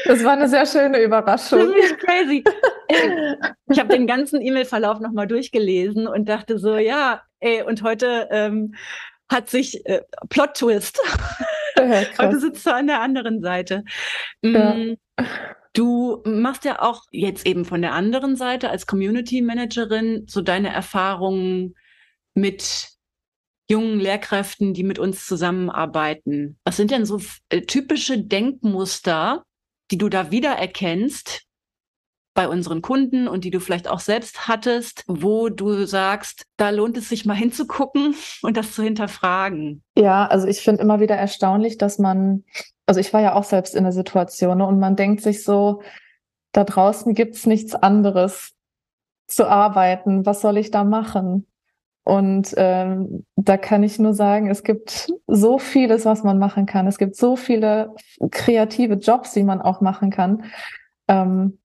Das 0.05 0.23
war 0.23 0.33
eine 0.33 0.47
sehr 0.47 0.65
schöne 0.65 1.01
Überraschung. 1.01 1.59
Das 1.59 1.85
ist 1.85 1.99
crazy. 1.99 2.43
Ich 3.69 3.79
habe 3.79 3.89
den 3.89 4.07
ganzen 4.07 4.41
E-Mail-Verlauf 4.41 4.99
nochmal 4.99 5.27
durchgelesen 5.27 6.07
und 6.07 6.29
dachte 6.29 6.59
so, 6.59 6.77
ja, 6.77 7.21
ey, 7.39 7.63
und 7.63 7.81
heute 7.83 8.27
ähm, 8.31 8.75
hat 9.29 9.49
sich 9.49 9.85
äh, 9.85 10.01
Plot-Twist. 10.29 10.99
Ja, 11.77 12.03
heute 12.19 12.39
sitzt 12.39 12.65
du 12.65 12.75
an 12.75 12.87
der 12.87 13.01
anderen 13.01 13.41
Seite. 13.41 13.83
Ja. 14.43 14.75
Du 15.73 16.21
machst 16.25 16.65
ja 16.65 16.81
auch 16.81 17.03
jetzt 17.11 17.45
eben 17.45 17.65
von 17.65 17.81
der 17.81 17.93
anderen 17.93 18.35
Seite 18.35 18.69
als 18.69 18.87
Community 18.87 19.41
Managerin 19.41 20.25
so 20.27 20.41
deine 20.41 20.69
Erfahrungen 20.69 21.75
mit 22.33 22.89
jungen 23.69 23.99
Lehrkräften, 23.99 24.73
die 24.73 24.83
mit 24.83 24.99
uns 24.99 25.25
zusammenarbeiten. 25.25 26.59
Was 26.65 26.75
sind 26.77 26.91
denn 26.91 27.05
so 27.05 27.21
äh, 27.49 27.61
typische 27.61 28.17
Denkmuster, 28.21 29.43
die 29.91 29.97
du 29.97 30.09
da 30.09 30.29
wiedererkennst 30.29 31.43
bei 32.33 32.47
unseren 32.47 32.81
Kunden 32.81 33.27
und 33.27 33.43
die 33.43 33.51
du 33.51 33.59
vielleicht 33.59 33.87
auch 33.87 33.99
selbst 33.99 34.47
hattest, 34.47 35.03
wo 35.07 35.49
du 35.49 35.85
sagst, 35.85 36.45
da 36.57 36.69
lohnt 36.69 36.97
es 36.97 37.09
sich 37.09 37.25
mal 37.25 37.33
hinzugucken 37.33 38.15
und 38.41 38.57
das 38.57 38.73
zu 38.73 38.83
hinterfragen? 38.83 39.83
Ja, 39.97 40.27
also 40.27 40.47
ich 40.47 40.61
finde 40.61 40.81
immer 40.81 40.99
wieder 40.99 41.15
erstaunlich, 41.15 41.77
dass 41.77 41.97
man, 41.97 42.43
also 42.91 42.99
ich 42.99 43.13
war 43.13 43.21
ja 43.21 43.35
auch 43.35 43.45
selbst 43.45 43.73
in 43.73 43.85
der 43.85 43.93
Situation 43.93 44.57
ne, 44.57 44.67
und 44.67 44.77
man 44.77 44.97
denkt 44.97 45.21
sich 45.21 45.45
so, 45.45 45.81
da 46.51 46.65
draußen 46.65 47.13
gibt 47.13 47.35
es 47.35 47.45
nichts 47.45 47.73
anderes 47.73 48.51
zu 49.27 49.47
arbeiten. 49.47 50.25
Was 50.25 50.41
soll 50.41 50.57
ich 50.57 50.71
da 50.71 50.83
machen? 50.83 51.47
Und 52.03 52.53
ähm, 52.57 53.25
da 53.37 53.55
kann 53.55 53.83
ich 53.83 53.97
nur 53.97 54.13
sagen, 54.13 54.49
es 54.49 54.63
gibt 54.63 55.09
so 55.25 55.57
vieles, 55.57 56.03
was 56.03 56.23
man 56.23 56.37
machen 56.37 56.65
kann. 56.65 56.85
Es 56.85 56.97
gibt 56.97 57.15
so 57.15 57.37
viele 57.37 57.95
kreative 58.29 58.95
Jobs, 58.95 59.31
die 59.31 59.43
man 59.43 59.61
auch 59.61 59.79
machen 59.79 60.09
kann. 60.09 60.43
Ähm, 61.07 61.59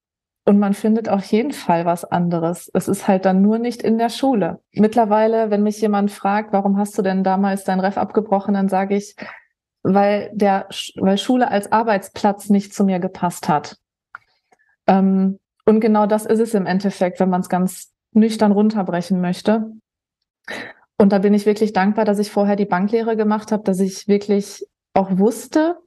und 0.45 0.59
man 0.59 0.73
findet 0.73 1.09
auf 1.09 1.25
jeden 1.25 1.51
Fall 1.51 1.83
was 1.83 2.05
anderes. 2.05 2.71
Es 2.73 2.87
ist 2.87 3.05
halt 3.09 3.25
dann 3.25 3.41
nur 3.41 3.59
nicht 3.59 3.81
in 3.81 3.97
der 3.97 4.07
Schule. 4.07 4.61
Mittlerweile, 4.71 5.51
wenn 5.51 5.63
mich 5.63 5.81
jemand 5.81 6.09
fragt, 6.09 6.53
warum 6.53 6.77
hast 6.77 6.97
du 6.97 7.01
denn 7.01 7.25
damals 7.25 7.65
dein 7.65 7.81
Ref 7.81 7.97
abgebrochen, 7.97 8.53
dann 8.53 8.69
sage 8.69 8.95
ich, 8.95 9.17
weil 9.93 10.29
der, 10.33 10.67
weil 10.95 11.17
Schule 11.17 11.49
als 11.49 11.71
Arbeitsplatz 11.71 12.49
nicht 12.49 12.73
zu 12.73 12.83
mir 12.83 12.99
gepasst 12.99 13.47
hat. 13.47 13.77
Ähm, 14.85 15.39
und 15.65 15.79
genau 15.79 16.05
das 16.05 16.25
ist 16.25 16.39
es 16.39 16.53
im 16.53 16.65
Endeffekt, 16.65 17.19
wenn 17.19 17.29
man 17.29 17.41
es 17.41 17.49
ganz 17.49 17.93
nüchtern 18.13 18.51
runterbrechen 18.51 19.21
möchte. 19.21 19.71
Und 20.97 21.11
da 21.11 21.19
bin 21.19 21.33
ich 21.33 21.45
wirklich 21.45 21.73
dankbar, 21.73 22.05
dass 22.05 22.19
ich 22.19 22.31
vorher 22.31 22.55
die 22.55 22.65
Banklehre 22.65 23.15
gemacht 23.15 23.51
habe, 23.51 23.63
dass 23.63 23.79
ich 23.79 24.07
wirklich 24.07 24.65
auch 24.93 25.17
wusste, 25.17 25.77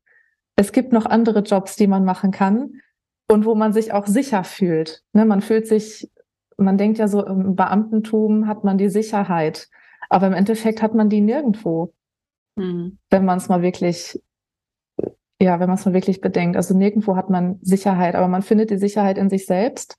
es 0.56 0.72
gibt 0.72 0.92
noch 0.92 1.06
andere 1.06 1.40
Jobs, 1.40 1.76
die 1.76 1.86
man 1.86 2.04
machen 2.04 2.30
kann 2.30 2.80
und 3.28 3.44
wo 3.44 3.54
man 3.54 3.72
sich 3.72 3.92
auch 3.92 4.06
sicher 4.06 4.44
fühlt. 4.44 5.02
Ne, 5.12 5.24
man 5.24 5.40
fühlt 5.40 5.66
sich, 5.66 6.10
man 6.56 6.78
denkt 6.78 6.98
ja 6.98 7.08
so, 7.08 7.24
im 7.24 7.56
Beamtentum 7.56 8.46
hat 8.46 8.64
man 8.64 8.78
die 8.78 8.90
Sicherheit, 8.90 9.68
aber 10.08 10.26
im 10.26 10.34
Endeffekt 10.34 10.82
hat 10.82 10.94
man 10.94 11.08
die 11.08 11.20
nirgendwo, 11.20 11.92
mhm. 12.56 12.98
wenn 13.10 13.24
man 13.24 13.38
es 13.38 13.48
mal 13.48 13.62
wirklich, 13.62 14.20
ja, 15.40 15.60
wenn 15.60 15.68
man 15.68 15.78
es 15.78 15.84
mal 15.84 15.94
wirklich 15.94 16.20
bedenkt. 16.20 16.56
Also 16.56 16.76
nirgendwo 16.76 17.16
hat 17.16 17.30
man 17.30 17.58
Sicherheit, 17.62 18.14
aber 18.14 18.28
man 18.28 18.42
findet 18.42 18.70
die 18.70 18.78
Sicherheit 18.78 19.18
in 19.18 19.30
sich 19.30 19.46
selbst 19.46 19.98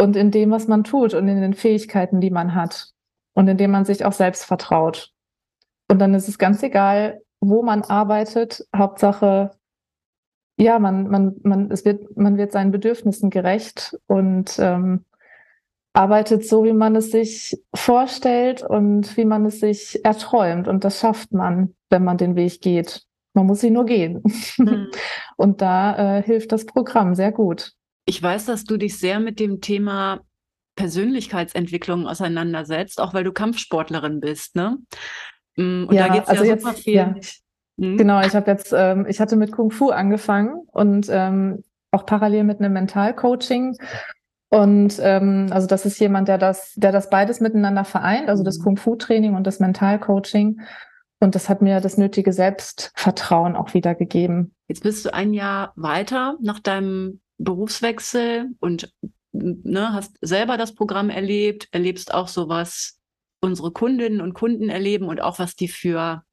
und 0.00 0.16
in 0.16 0.30
dem, 0.30 0.50
was 0.50 0.68
man 0.68 0.84
tut 0.84 1.14
und 1.14 1.28
in 1.28 1.40
den 1.40 1.54
Fähigkeiten, 1.54 2.20
die 2.20 2.30
man 2.30 2.54
hat 2.54 2.92
und 3.34 3.48
indem 3.48 3.70
man 3.70 3.84
sich 3.84 4.04
auch 4.04 4.12
selbst 4.12 4.44
vertraut. 4.44 5.10
Und 5.88 5.98
dann 5.98 6.14
ist 6.14 6.28
es 6.28 6.38
ganz 6.38 6.62
egal, 6.62 7.22
wo 7.40 7.62
man 7.62 7.82
arbeitet. 7.82 8.66
Hauptsache, 8.74 9.50
ja, 10.58 10.78
man, 10.78 11.08
man, 11.08 11.36
man, 11.42 11.70
es 11.70 11.84
wird, 11.84 12.16
man 12.16 12.36
wird 12.36 12.52
seinen 12.52 12.70
Bedürfnissen 12.70 13.30
gerecht 13.30 13.98
und 14.06 14.58
ähm, 14.58 15.04
arbeitet 15.92 16.46
so, 16.46 16.64
wie 16.64 16.72
man 16.72 16.96
es 16.96 17.10
sich 17.10 17.58
vorstellt 17.74 18.62
und 18.62 19.16
wie 19.16 19.24
man 19.24 19.44
es 19.46 19.60
sich 19.60 20.04
erträumt. 20.04 20.68
Und 20.68 20.84
das 20.84 21.00
schafft 21.00 21.32
man, 21.32 21.74
wenn 21.90 22.04
man 22.04 22.16
den 22.16 22.34
Weg 22.36 22.60
geht. 22.62 23.02
Man 23.34 23.46
muss 23.46 23.62
ihn 23.62 23.74
nur 23.74 23.86
gehen. 23.86 24.22
Mhm. 24.58 24.88
Und 25.36 25.62
da 25.62 26.18
äh, 26.18 26.22
hilft 26.22 26.52
das 26.52 26.66
Programm 26.66 27.14
sehr 27.14 27.32
gut. 27.32 27.72
Ich 28.04 28.22
weiß, 28.22 28.44
dass 28.46 28.64
du 28.64 28.76
dich 28.76 28.98
sehr 28.98 29.20
mit 29.20 29.40
dem 29.40 29.60
Thema 29.60 30.20
Persönlichkeitsentwicklung 30.76 32.06
auseinandersetzt, 32.06 33.00
auch 33.00 33.14
weil 33.14 33.24
du 33.24 33.32
Kampfsportlerin 33.32 34.20
bist, 34.20 34.56
ne? 34.56 34.78
Mm, 35.56 35.84
und 35.84 35.94
ja, 35.94 36.08
da 36.08 36.14
geht 36.14 36.22
es 36.24 36.28
also 36.28 36.44
ja 36.44 36.58
super 36.58 36.74
viel. 36.74 36.94
Ja. 36.94 37.14
Mhm. 37.76 37.96
Genau, 37.98 38.20
ich 38.20 38.34
habe 38.34 38.50
jetzt, 38.50 38.72
ähm, 38.76 39.06
ich 39.08 39.20
hatte 39.20 39.36
mit 39.36 39.52
Kung 39.52 39.70
Fu 39.70 39.90
angefangen 39.90 40.66
und 40.72 41.08
ähm, 41.10 41.62
auch 41.90 42.06
parallel 42.06 42.44
mit 42.44 42.60
einem 42.60 42.72
Mentalcoaching. 42.72 43.76
Und 44.52 44.98
ähm, 45.00 45.46
also 45.50 45.66
das 45.66 45.86
ist 45.86 45.98
jemand, 45.98 46.28
der 46.28 46.36
das, 46.36 46.74
der 46.74 46.92
das 46.92 47.08
beides 47.08 47.40
miteinander 47.40 47.86
vereint, 47.86 48.28
also 48.28 48.44
das 48.44 48.58
mhm. 48.58 48.64
Kung 48.64 48.76
Fu 48.76 48.96
Training 48.96 49.34
und 49.34 49.46
das 49.46 49.60
Mentalcoaching. 49.60 50.60
Und 51.20 51.34
das 51.34 51.48
hat 51.48 51.62
mir 51.62 51.80
das 51.80 51.96
nötige 51.96 52.34
Selbstvertrauen 52.34 53.56
auch 53.56 53.72
wieder 53.72 53.94
gegeben. 53.94 54.54
Jetzt 54.68 54.82
bist 54.82 55.06
du 55.06 55.14
ein 55.14 55.32
Jahr 55.32 55.72
weiter 55.76 56.36
nach 56.42 56.60
deinem 56.60 57.22
Berufswechsel 57.38 58.50
und 58.60 58.92
ne, 59.32 59.94
hast 59.94 60.18
selber 60.20 60.58
das 60.58 60.74
Programm 60.74 61.08
erlebt, 61.08 61.68
erlebst 61.70 62.12
auch 62.12 62.28
so, 62.28 62.50
was 62.50 63.00
unsere 63.40 63.72
Kundinnen 63.72 64.20
und 64.20 64.34
Kunden 64.34 64.68
erleben 64.68 65.06
und 65.06 65.22
auch 65.22 65.38
was 65.38 65.56
die 65.56 65.68
für 65.68 66.24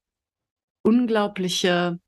unglaubliche 0.84 2.00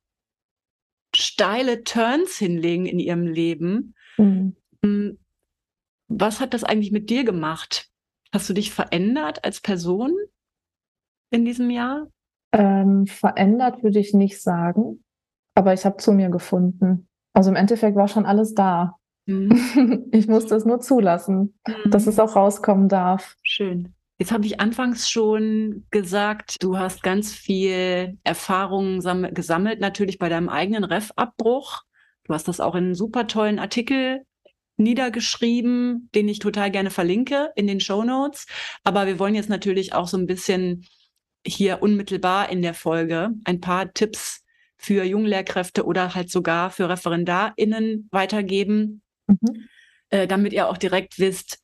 steile 1.15 1.85
Turns 1.85 2.35
hinlegen 2.35 2.85
in 2.85 2.99
ihrem 2.99 3.27
Leben. 3.27 3.95
Mhm. 4.17 4.57
Was 6.13 6.39
hat 6.39 6.53
das 6.53 6.63
eigentlich 6.63 6.91
mit 6.91 7.09
dir 7.09 7.23
gemacht? 7.23 7.89
Hast 8.33 8.49
du 8.49 8.53
dich 8.53 8.71
verändert 8.71 9.43
als 9.45 9.61
Person 9.61 10.13
in 11.31 11.45
diesem 11.45 11.69
Jahr? 11.69 12.07
Ähm, 12.53 13.07
verändert 13.07 13.81
würde 13.81 13.99
ich 13.99 14.13
nicht 14.13 14.41
sagen, 14.41 15.03
aber 15.55 15.73
ich 15.73 15.85
habe 15.85 15.97
zu 15.97 16.11
mir 16.11 16.29
gefunden. 16.29 17.07
Also 17.33 17.49
im 17.49 17.55
Endeffekt 17.55 17.95
war 17.95 18.09
schon 18.09 18.25
alles 18.25 18.53
da. 18.53 18.97
Mhm. 19.25 20.09
Ich 20.11 20.27
musste 20.27 20.55
es 20.55 20.65
nur 20.65 20.81
zulassen, 20.81 21.57
mhm. 21.65 21.91
dass 21.91 22.07
es 22.07 22.19
auch 22.19 22.35
rauskommen 22.35 22.89
darf. 22.89 23.37
Schön. 23.43 23.93
Jetzt 24.19 24.31
habe 24.31 24.45
ich 24.45 24.59
anfangs 24.59 25.09
schon 25.09 25.87
gesagt, 25.89 26.61
du 26.61 26.77
hast 26.77 27.01
ganz 27.01 27.33
viel 27.33 28.19
Erfahrung 28.23 28.99
gesammelt, 28.99 29.79
natürlich 29.79 30.19
bei 30.19 30.29
deinem 30.29 30.49
eigenen 30.49 30.83
Ref-Abbruch. 30.83 31.81
Du 32.25 32.33
hast 32.33 32.47
das 32.47 32.59
auch 32.59 32.75
in 32.75 32.83
einem 32.83 32.95
super 32.95 33.25
tollen 33.27 33.57
Artikel 33.57 34.25
niedergeschrieben, 34.81 36.09
den 36.13 36.27
ich 36.27 36.39
total 36.39 36.71
gerne 36.71 36.91
verlinke 36.91 37.51
in 37.55 37.67
den 37.67 37.79
Show 37.79 38.03
Notes. 38.03 38.45
Aber 38.83 39.07
wir 39.07 39.19
wollen 39.19 39.35
jetzt 39.35 39.49
natürlich 39.49 39.93
auch 39.93 40.07
so 40.07 40.17
ein 40.17 40.27
bisschen 40.27 40.85
hier 41.45 41.81
unmittelbar 41.81 42.49
in 42.49 42.61
der 42.61 42.73
Folge 42.73 43.31
ein 43.45 43.61
paar 43.61 43.93
Tipps 43.93 44.43
für 44.77 45.03
Junglehrkräfte 45.03 45.85
oder 45.85 46.15
halt 46.15 46.29
sogar 46.29 46.71
für 46.71 46.89
ReferendarInnen 46.89 48.09
weitergeben, 48.11 49.01
mhm. 49.27 49.67
äh, 50.09 50.27
damit 50.27 50.53
ihr 50.53 50.69
auch 50.69 50.77
direkt 50.77 51.19
wisst, 51.19 51.59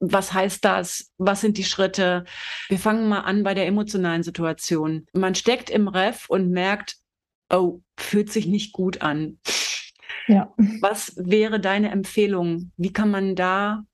was 0.00 0.32
heißt 0.32 0.64
das? 0.64 1.10
Was 1.18 1.40
sind 1.40 1.56
die 1.56 1.64
Schritte? 1.64 2.24
Wir 2.68 2.78
fangen 2.78 3.08
mal 3.08 3.20
an 3.20 3.42
bei 3.42 3.54
der 3.54 3.66
emotionalen 3.66 4.22
Situation. 4.22 5.06
Man 5.12 5.34
steckt 5.34 5.70
im 5.70 5.88
Ref 5.88 6.28
und 6.28 6.50
merkt, 6.50 6.96
oh, 7.50 7.80
fühlt 7.98 8.30
sich 8.30 8.46
nicht 8.46 8.72
gut 8.72 9.02
an. 9.02 9.38
Ja. 10.26 10.52
Was 10.80 11.14
wäre 11.16 11.60
deine 11.60 11.90
Empfehlung? 11.90 12.72
Wie 12.76 12.92
kann 12.92 13.10
man 13.10 13.34
da 13.34 13.84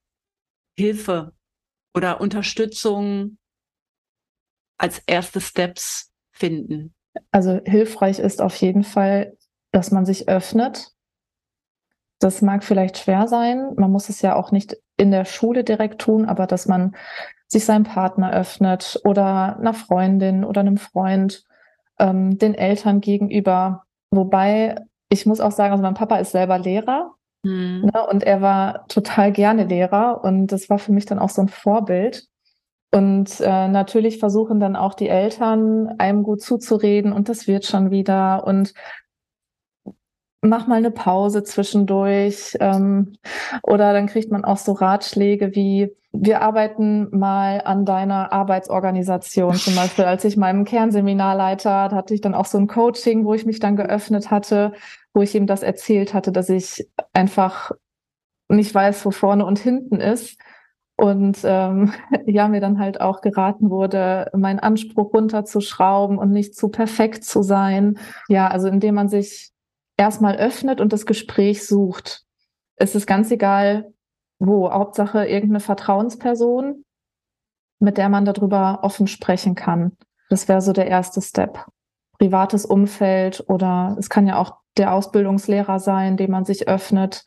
Hilfe 0.76 1.33
oder 1.95 2.20
Unterstützung 2.20 3.39
als 4.78 5.03
erste 5.07 5.41
Steps 5.41 6.12
finden? 6.33 6.95
Also 7.31 7.61
hilfreich 7.64 8.18
ist 8.18 8.41
auf 8.41 8.55
jeden 8.57 8.85
Fall, 8.85 9.37
dass 9.72 9.91
man 9.91 10.07
sich 10.07 10.28
öffnet. 10.28 10.93
Das 12.20 12.43
mag 12.43 12.64
vielleicht 12.64 12.99
schwer 12.99 13.26
sein. 13.26 13.74
Man 13.76 13.91
muss 13.91 14.09
es 14.09 14.22
ja 14.22 14.37
auch 14.37 14.53
nicht 14.53 14.76
in 14.97 15.11
der 15.11 15.24
Schule 15.24 15.64
direkt 15.64 16.01
tun, 16.01 16.26
aber 16.26 16.47
dass 16.47 16.66
man 16.66 16.95
sich 17.47 17.64
seinem 17.64 17.85
Partner 17.85 18.33
öffnet 18.33 19.01
oder 19.05 19.59
einer 19.59 19.74
Freundin 19.74 20.45
oder 20.45 20.61
einem 20.61 20.76
Freund, 20.76 21.45
ähm, 21.99 22.39
den 22.39 22.55
Eltern 22.55 23.01
gegenüber. 23.01 23.85
Wobei 24.11 24.76
ich 25.11 25.27
muss 25.27 25.41
auch 25.41 25.53
sagen, 25.53 25.73
also 25.73 25.83
mein 25.83 25.95
Papa 25.95 26.17
ist 26.17 26.33
selber 26.33 26.59
Lehrer 26.59 27.15
mhm. 27.43 27.91
ne, 27.93 28.07
und 28.09 28.23
er 28.23 28.41
war 28.41 28.87
total 28.89 29.33
gerne 29.33 29.65
Lehrer 29.65 30.25
und 30.25 30.47
das 30.49 30.71
war 30.71 30.79
für 30.79 30.93
mich 30.93 31.07
dann 31.07 31.19
auch 31.19 31.31
so 31.31 31.43
ein 31.43 31.49
Vorbild. 31.49 32.27
Und 32.93 33.41
äh, 33.41 33.69
natürlich 33.69 34.19
versuchen 34.19 34.59
dann 34.59 34.75
auch 34.75 34.95
die 34.95 35.09
Eltern, 35.09 35.95
einem 35.99 36.25
gut 36.25 36.43
zuzureden 36.43 37.13
und 37.13 37.29
das 37.29 37.47
wird 37.47 37.65
schon 37.65 37.93
wieder 37.93 38.45
und 38.45 38.75
mach 40.43 40.67
mal 40.67 40.77
eine 40.77 40.91
Pause 40.91 41.45
zwischendurch. 41.45 42.57
Ähm, 42.61 43.13
oder 43.63 43.93
dann 43.93 44.07
kriegt 44.07 44.33
man 44.33 44.45
auch 44.45 44.57
so 44.57 44.73
Ratschläge 44.73 45.55
wie, 45.55 45.95
wir 46.13 46.43
arbeiten 46.43 47.17
mal 47.17 47.63
an 47.65 47.85
deiner 47.85 48.33
Arbeitsorganisation. 48.33 49.55
Zum 49.55 49.77
Beispiel, 49.77 50.05
als 50.05 50.25
ich 50.25 50.37
meinem 50.37 50.65
Kernseminarleiter, 50.65 51.89
da 51.89 51.97
hatte 51.97 52.15
ich 52.15 52.21
dann 52.21 52.35
auch 52.35 52.47
so 52.47 52.59
ein 52.59 52.67
Coaching, 52.67 53.25
wo 53.25 53.35
ich 53.35 53.47
mich 53.47 53.61
dann 53.61 53.77
geöffnet 53.77 54.31
hatte, 54.31 54.73
wo 55.15 55.23
ich 55.23 55.35
ihm 55.35 55.47
das 55.47 55.63
erzählt 55.63 56.15
hatte, 56.15 56.33
dass 56.33 56.49
ich 56.49 56.89
einfach 57.13 57.73
nicht 58.49 58.75
weiß, 58.75 59.05
wo 59.05 59.11
vorne 59.11 59.45
und 59.47 59.59
hinten 59.59 60.01
ist. 60.01 60.39
Und 60.97 61.39
ähm, 61.45 61.93
ja, 62.27 62.49
mir 62.49 62.61
dann 62.61 62.79
halt 62.79 63.01
auch 63.01 63.21
geraten 63.21 63.71
wurde, 63.71 64.31
meinen 64.35 64.59
Anspruch 64.59 65.15
runterzuschrauben 65.15 66.19
und 66.19 66.31
nicht 66.31 66.55
zu 66.55 66.69
perfekt 66.69 67.25
zu 67.25 67.43
sein. 67.43 67.99
Ja, 68.29 68.49
also 68.49 68.69
indem 68.69 68.97
man 68.97 69.09
sich 69.09 69.51
erstmal 69.97 70.37
öffnet 70.37 70.81
und 70.81 70.93
das 70.93 71.07
Gespräch 71.07 71.67
sucht. 71.67 72.25
Es 72.77 72.95
ist 72.95 73.07
ganz 73.07 73.31
egal, 73.31 73.93
wo. 74.39 74.71
Hauptsache 74.71 75.27
irgendeine 75.27 75.61
Vertrauensperson, 75.61 76.85
mit 77.79 77.99
der 77.99 78.09
man 78.09 78.25
darüber 78.25 78.81
offen 78.83 79.07
sprechen 79.07 79.55
kann. 79.55 79.97
Das 80.31 80.49
wäre 80.49 80.61
so 80.61 80.73
der 80.73 80.87
erste 80.87 81.21
Step. 81.21 81.67
Privates 82.19 82.65
Umfeld 82.65 83.45
oder 83.49 83.97
es 83.99 84.09
kann 84.11 84.27
ja 84.27 84.39
auch 84.39 84.60
der 84.81 84.95
Ausbildungslehrer 84.95 85.78
sein, 85.78 86.16
dem 86.16 86.31
man 86.31 86.45
sich 86.45 86.66
öffnet, 86.66 87.24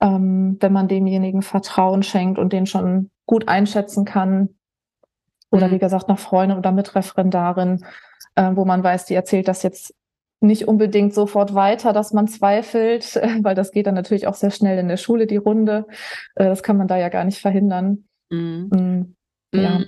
ähm, 0.00 0.56
wenn 0.60 0.72
man 0.72 0.88
demjenigen 0.88 1.42
Vertrauen 1.42 2.02
schenkt 2.02 2.38
und 2.38 2.52
den 2.52 2.66
schon 2.66 3.10
gut 3.26 3.46
einschätzen 3.46 4.04
kann. 4.04 4.48
Oder 5.50 5.68
mhm. 5.68 5.72
wie 5.72 5.78
gesagt, 5.78 6.08
nach 6.08 6.18
Freundin 6.18 6.58
oder 6.58 6.72
Mitreferendarin, 6.72 7.84
äh, 8.34 8.50
wo 8.54 8.64
man 8.64 8.82
weiß, 8.82 9.04
die 9.04 9.14
erzählt 9.14 9.48
das 9.48 9.62
jetzt 9.62 9.94
nicht 10.40 10.68
unbedingt 10.68 11.14
sofort 11.14 11.54
weiter, 11.54 11.92
dass 11.92 12.12
man 12.12 12.28
zweifelt, 12.28 13.16
weil 13.42 13.54
das 13.54 13.70
geht 13.70 13.86
dann 13.86 13.94
natürlich 13.94 14.26
auch 14.26 14.34
sehr 14.34 14.50
schnell 14.50 14.78
in 14.78 14.88
der 14.88 14.96
Schule, 14.96 15.26
die 15.26 15.36
Runde. 15.36 15.86
Äh, 16.34 16.44
das 16.46 16.62
kann 16.62 16.76
man 16.76 16.88
da 16.88 16.96
ja 16.96 17.08
gar 17.08 17.24
nicht 17.24 17.38
verhindern. 17.38 18.08
Mhm. 18.30 19.14
Mm, 19.52 19.58
ja. 19.58 19.80
Mm, 19.80 19.84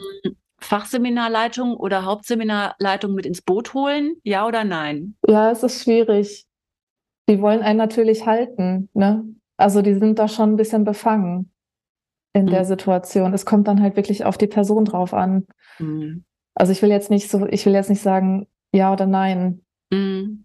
Fachseminarleitung 0.58 1.74
oder 1.76 2.04
Hauptseminarleitung 2.04 3.14
mit 3.14 3.24
ins 3.24 3.40
Boot 3.40 3.72
holen, 3.72 4.16
ja 4.24 4.46
oder 4.46 4.64
nein? 4.64 5.16
Ja, 5.26 5.50
es 5.50 5.62
ist 5.62 5.82
schwierig. 5.82 6.46
Die 7.30 7.40
wollen 7.40 7.62
einen 7.62 7.78
natürlich 7.78 8.26
halten. 8.26 8.88
Ne? 8.92 9.24
Also 9.56 9.82
die 9.82 9.94
sind 9.94 10.18
da 10.18 10.26
schon 10.26 10.52
ein 10.52 10.56
bisschen 10.56 10.84
befangen 10.84 11.52
in 12.32 12.46
mhm. 12.46 12.50
der 12.50 12.64
Situation. 12.64 13.32
Es 13.32 13.46
kommt 13.46 13.68
dann 13.68 13.80
halt 13.80 13.94
wirklich 13.94 14.24
auf 14.24 14.36
die 14.36 14.48
Person 14.48 14.84
drauf 14.84 15.14
an. 15.14 15.46
Mhm. 15.78 16.24
Also 16.56 16.72
ich 16.72 16.82
will 16.82 16.90
jetzt 16.90 17.08
nicht 17.08 17.30
so, 17.30 17.46
ich 17.46 17.64
will 17.64 17.72
jetzt 17.72 17.88
nicht 17.88 18.02
sagen, 18.02 18.48
ja 18.74 18.92
oder 18.92 19.06
nein. 19.06 19.62
Mhm. 19.92 20.44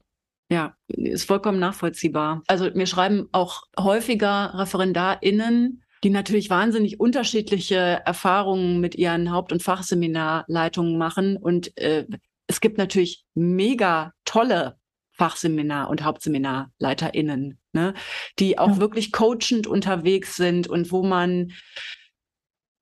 Ja, 0.51 0.75
ist 0.87 1.25
vollkommen 1.25 1.57
nachvollziehbar. 1.57 2.43
Also 2.45 2.69
mir 2.75 2.85
schreiben 2.85 3.29
auch 3.31 3.63
häufiger 3.79 4.53
ReferendarInnen, 4.53 5.81
die 6.03 6.11
natürlich 6.11 6.51
wahnsinnig 6.51 6.99
unterschiedliche 6.99 8.03
Erfahrungen 8.05 8.79
mit 8.79 8.93
ihren 8.93 9.31
Haupt- 9.31 9.51
und 9.51 9.63
Fachseminarleitungen 9.63 10.99
machen. 10.99 11.37
Und 11.37 11.75
äh, 11.79 12.05
es 12.45 12.61
gibt 12.61 12.77
natürlich 12.77 13.25
mega 13.33 14.13
tolle 14.23 14.77
Fachseminar- 15.17 15.89
und 15.89 16.03
HauptseminarleiterInnen, 16.03 17.59
ne, 17.73 17.93
die 18.39 18.57
auch 18.57 18.69
ja. 18.69 18.77
wirklich 18.77 19.11
coachend 19.11 19.67
unterwegs 19.67 20.35
sind 20.35 20.67
und 20.67 20.91
wo 20.91 21.03
man 21.03 21.51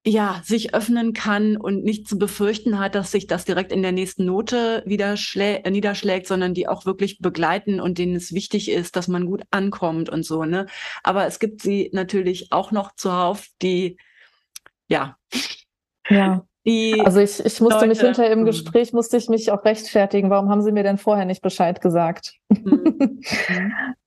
ja, 0.05 0.41
sich 0.43 0.73
öffnen 0.73 1.13
kann 1.13 1.55
und 1.55 1.85
nicht 1.85 2.09
zu 2.09 2.17
befürchten 2.17 2.77
hat, 2.77 2.93
dass 2.93 3.11
sich 3.11 3.25
das 3.25 3.45
direkt 3.45 3.71
in 3.71 3.81
der 3.81 3.93
nächsten 3.93 4.25
Note 4.25 4.83
wieder 4.85 5.15
äh, 5.35 5.71
niederschlägt, 5.71 6.27
sondern 6.27 6.53
die 6.53 6.67
auch 6.67 6.85
wirklich 6.85 7.19
begleiten 7.19 7.79
und 7.79 7.97
denen 7.97 8.15
es 8.15 8.33
wichtig 8.33 8.69
ist, 8.69 8.97
dass 8.97 9.07
man 9.07 9.25
gut 9.25 9.43
ankommt 9.49 10.09
und 10.09 10.25
so, 10.25 10.43
ne? 10.43 10.65
Aber 11.03 11.25
es 11.25 11.39
gibt 11.39 11.61
sie 11.61 11.89
natürlich 11.93 12.51
auch 12.51 12.71
noch 12.71 12.95
zuhauf, 12.95 13.47
die, 13.61 13.97
ja. 14.89 15.17
Ja. 16.09 16.45
Die 16.65 17.01
also 17.03 17.19
ich, 17.19 17.45
ich 17.45 17.59
musste 17.59 17.85
Leute, 17.85 17.87
mich 17.87 17.99
hinter 17.99 18.29
im 18.29 18.39
hm. 18.39 18.45
Gespräch, 18.45 18.93
musste 18.93 19.17
ich 19.17 19.27
mich 19.27 19.51
auch 19.51 19.65
rechtfertigen. 19.65 20.29
Warum 20.29 20.49
haben 20.49 20.61
Sie 20.61 20.71
mir 20.71 20.83
denn 20.83 20.97
vorher 20.97 21.25
nicht 21.25 21.41
Bescheid 21.41 21.81
gesagt? 21.81 22.35
Mhm. 22.49 23.21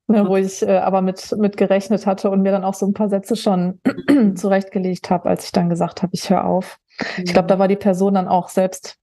ne, 0.08 0.28
wo 0.28 0.36
ich 0.36 0.62
äh, 0.62 0.78
aber 0.78 1.02
mit, 1.02 1.34
mit 1.38 1.56
gerechnet 1.56 2.06
hatte 2.06 2.30
und 2.30 2.42
mir 2.42 2.52
dann 2.52 2.64
auch 2.64 2.74
so 2.74 2.86
ein 2.86 2.94
paar 2.94 3.08
Sätze 3.08 3.36
schon 3.36 3.80
zurechtgelegt 4.34 5.10
habe, 5.10 5.28
als 5.28 5.44
ich 5.44 5.52
dann 5.52 5.68
gesagt 5.68 6.02
habe, 6.02 6.14
ich 6.14 6.30
höre 6.30 6.44
auf. 6.44 6.78
Mhm. 7.16 7.24
Ich 7.24 7.32
glaube, 7.32 7.48
da 7.48 7.58
war 7.58 7.68
die 7.68 7.76
Person 7.76 8.14
dann 8.14 8.28
auch 8.28 8.48
selbst 8.48 8.96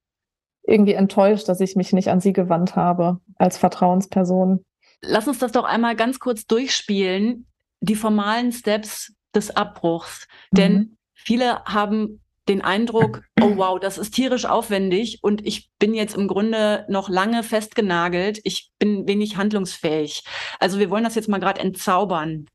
irgendwie 0.66 0.94
enttäuscht, 0.94 1.50
dass 1.50 1.60
ich 1.60 1.76
mich 1.76 1.94
nicht 1.94 2.10
an 2.10 2.22
sie 2.22 2.34
gewandt 2.34 2.76
habe 2.76 3.20
als 3.36 3.58
Vertrauensperson. 3.58 4.64
Lass 5.02 5.28
uns 5.28 5.40
das 5.40 5.52
doch 5.52 5.66
einmal 5.66 5.96
ganz 5.96 6.20
kurz 6.20 6.46
durchspielen, 6.46 7.46
die 7.82 7.96
formalen 7.96 8.52
Steps 8.54 9.14
des 9.36 9.56
Abbruchs. 9.56 10.28
Mhm. 10.52 10.58
Denn 10.58 10.98
viele 11.14 11.64
haben 11.66 12.23
den 12.50 12.62
Eindruck, 12.62 13.24
oh 13.42 13.56
wow, 13.56 13.80
das 13.80 13.98
ist 13.98 14.12
tierisch 14.12 14.46
aufwendig 14.46 15.20
und 15.22 15.46
ich 15.46 15.70
bin 15.80 15.94
jetzt 15.94 16.16
im 16.16 16.28
Grunde 16.28 16.86
noch 16.90 17.10
lange 17.10 17.44
festgenagelt. 17.44 18.40
Ich 18.44 18.72
bin 18.80 19.08
wenig 19.08 19.38
handlungsfähig. 19.38 20.24
Also 20.60 20.80
wir 20.80 20.90
wollen 20.90 21.06
das 21.06 21.16
jetzt 21.16 21.30
mal 21.30 21.40
gerade 21.40 21.62
entzaubern. 21.62 22.48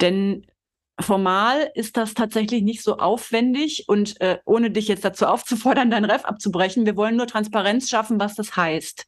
Denn 0.00 0.46
formal 1.00 1.70
ist 1.74 1.96
das 1.96 2.14
tatsächlich 2.14 2.62
nicht 2.62 2.82
so 2.82 2.98
aufwendig 2.98 3.84
und 3.88 4.20
äh, 4.20 4.38
ohne 4.44 4.70
dich 4.70 4.88
jetzt 4.88 5.04
dazu 5.04 5.26
aufzufordern, 5.26 5.90
dein 5.90 6.04
Ref 6.04 6.24
abzubrechen, 6.24 6.86
wir 6.86 6.96
wollen 6.96 7.16
nur 7.16 7.26
Transparenz 7.26 7.88
schaffen, 7.88 8.20
was 8.20 8.34
das 8.36 8.56
heißt. 8.56 9.06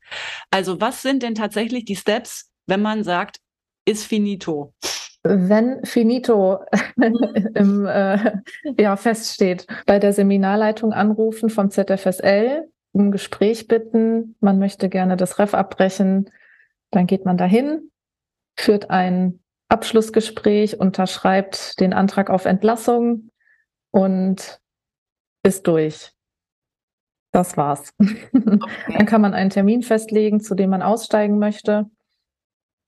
Also 0.51 0.80
was 0.80 1.03
sind 1.03 1.22
denn 1.22 1.34
tatsächlich 1.34 1.84
die 1.84 1.97
Steps, 1.97 2.51
wenn 2.66 2.82
man 2.82 3.05
sagt, 3.05 3.39
ist 3.84 4.05
finito? 4.05 4.74
Wenn 5.29 5.85
Finito 5.85 6.61
im, 7.55 7.87
äh, 7.87 8.39
ja, 8.79 8.97
feststeht, 8.97 9.66
bei 9.87 9.99
der 9.99 10.12
Seminarleitung 10.12 10.93
anrufen 10.93 11.51
vom 11.51 11.70
ZFSL, 11.70 12.68
um 12.93 13.11
Gespräch 13.11 13.68
bitten, 13.68 14.37
man 14.41 14.59
möchte 14.59 14.89
gerne 14.89 15.16
das 15.16 15.39
Ref 15.39 15.55
abbrechen, 15.55 16.31
dann 16.91 17.07
geht 17.07 17.24
man 17.24 17.37
dahin, 17.37 17.91
führt 18.57 18.91
ein 18.91 19.41
Abschlussgespräch, 19.68 20.79
unterschreibt 20.81 21.81
den 21.81 21.93
Antrag 21.93 22.31
auf 22.31 22.45
Entlassung 22.45 23.31
und 23.91 24.61
ist 25.43 25.66
durch. 25.66 26.12
Das 27.33 27.57
war's. 27.57 27.93
Okay. 28.33 28.99
Dann 28.99 29.07
kann 29.07 29.20
man 29.20 29.35
einen 29.35 29.51
Termin 29.51 29.83
festlegen, 29.83 30.41
zu 30.41 30.55
dem 30.55 30.70
man 30.70 30.83
aussteigen 30.83 31.39
möchte. 31.39 31.91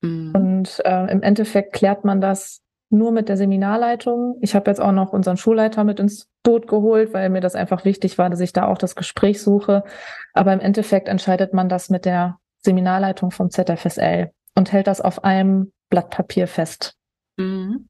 Mhm. 0.01 0.35
Und 0.35 0.83
äh, 0.85 1.11
im 1.11 1.23
Endeffekt 1.23 1.73
klärt 1.73 2.05
man 2.05 2.21
das 2.21 2.63
nur 2.91 3.13
mit 3.13 3.29
der 3.29 3.37
Seminarleitung. 3.37 4.39
Ich 4.41 4.55
habe 4.55 4.71
jetzt 4.71 4.81
auch 4.81 4.93
noch 4.93 5.13
unseren 5.13 5.37
Schulleiter 5.37 5.85
mit 5.85 6.01
ins 6.01 6.29
Boot 6.43 6.67
geholt, 6.67 7.13
weil 7.13 7.29
mir 7.29 7.41
das 7.41 7.55
einfach 7.55 7.85
wichtig 7.85 8.17
war, 8.17 8.31
dass 8.31 8.41
ich 8.41 8.53
da 8.53 8.67
auch 8.67 8.79
das 8.79 8.97
Gespräch 8.97 9.43
suche. 9.43 9.85
Aber 10.33 10.53
im 10.53 10.61
Endeffekt 10.61 11.09
entscheidet 11.09 11.53
man 11.53 11.69
das 11.69 11.91
mit 11.91 12.05
der 12.05 12.39
Seminarleitung 12.63 13.31
vom 13.31 13.51
ZFSL 13.51 14.33
und 14.55 14.73
hält 14.73 14.87
das 14.87 15.01
auf 15.01 15.25
einem 15.25 15.73
Blatt 15.91 16.11
Papier 16.11 16.47
fest. 16.47 16.97
Mhm. 17.37 17.89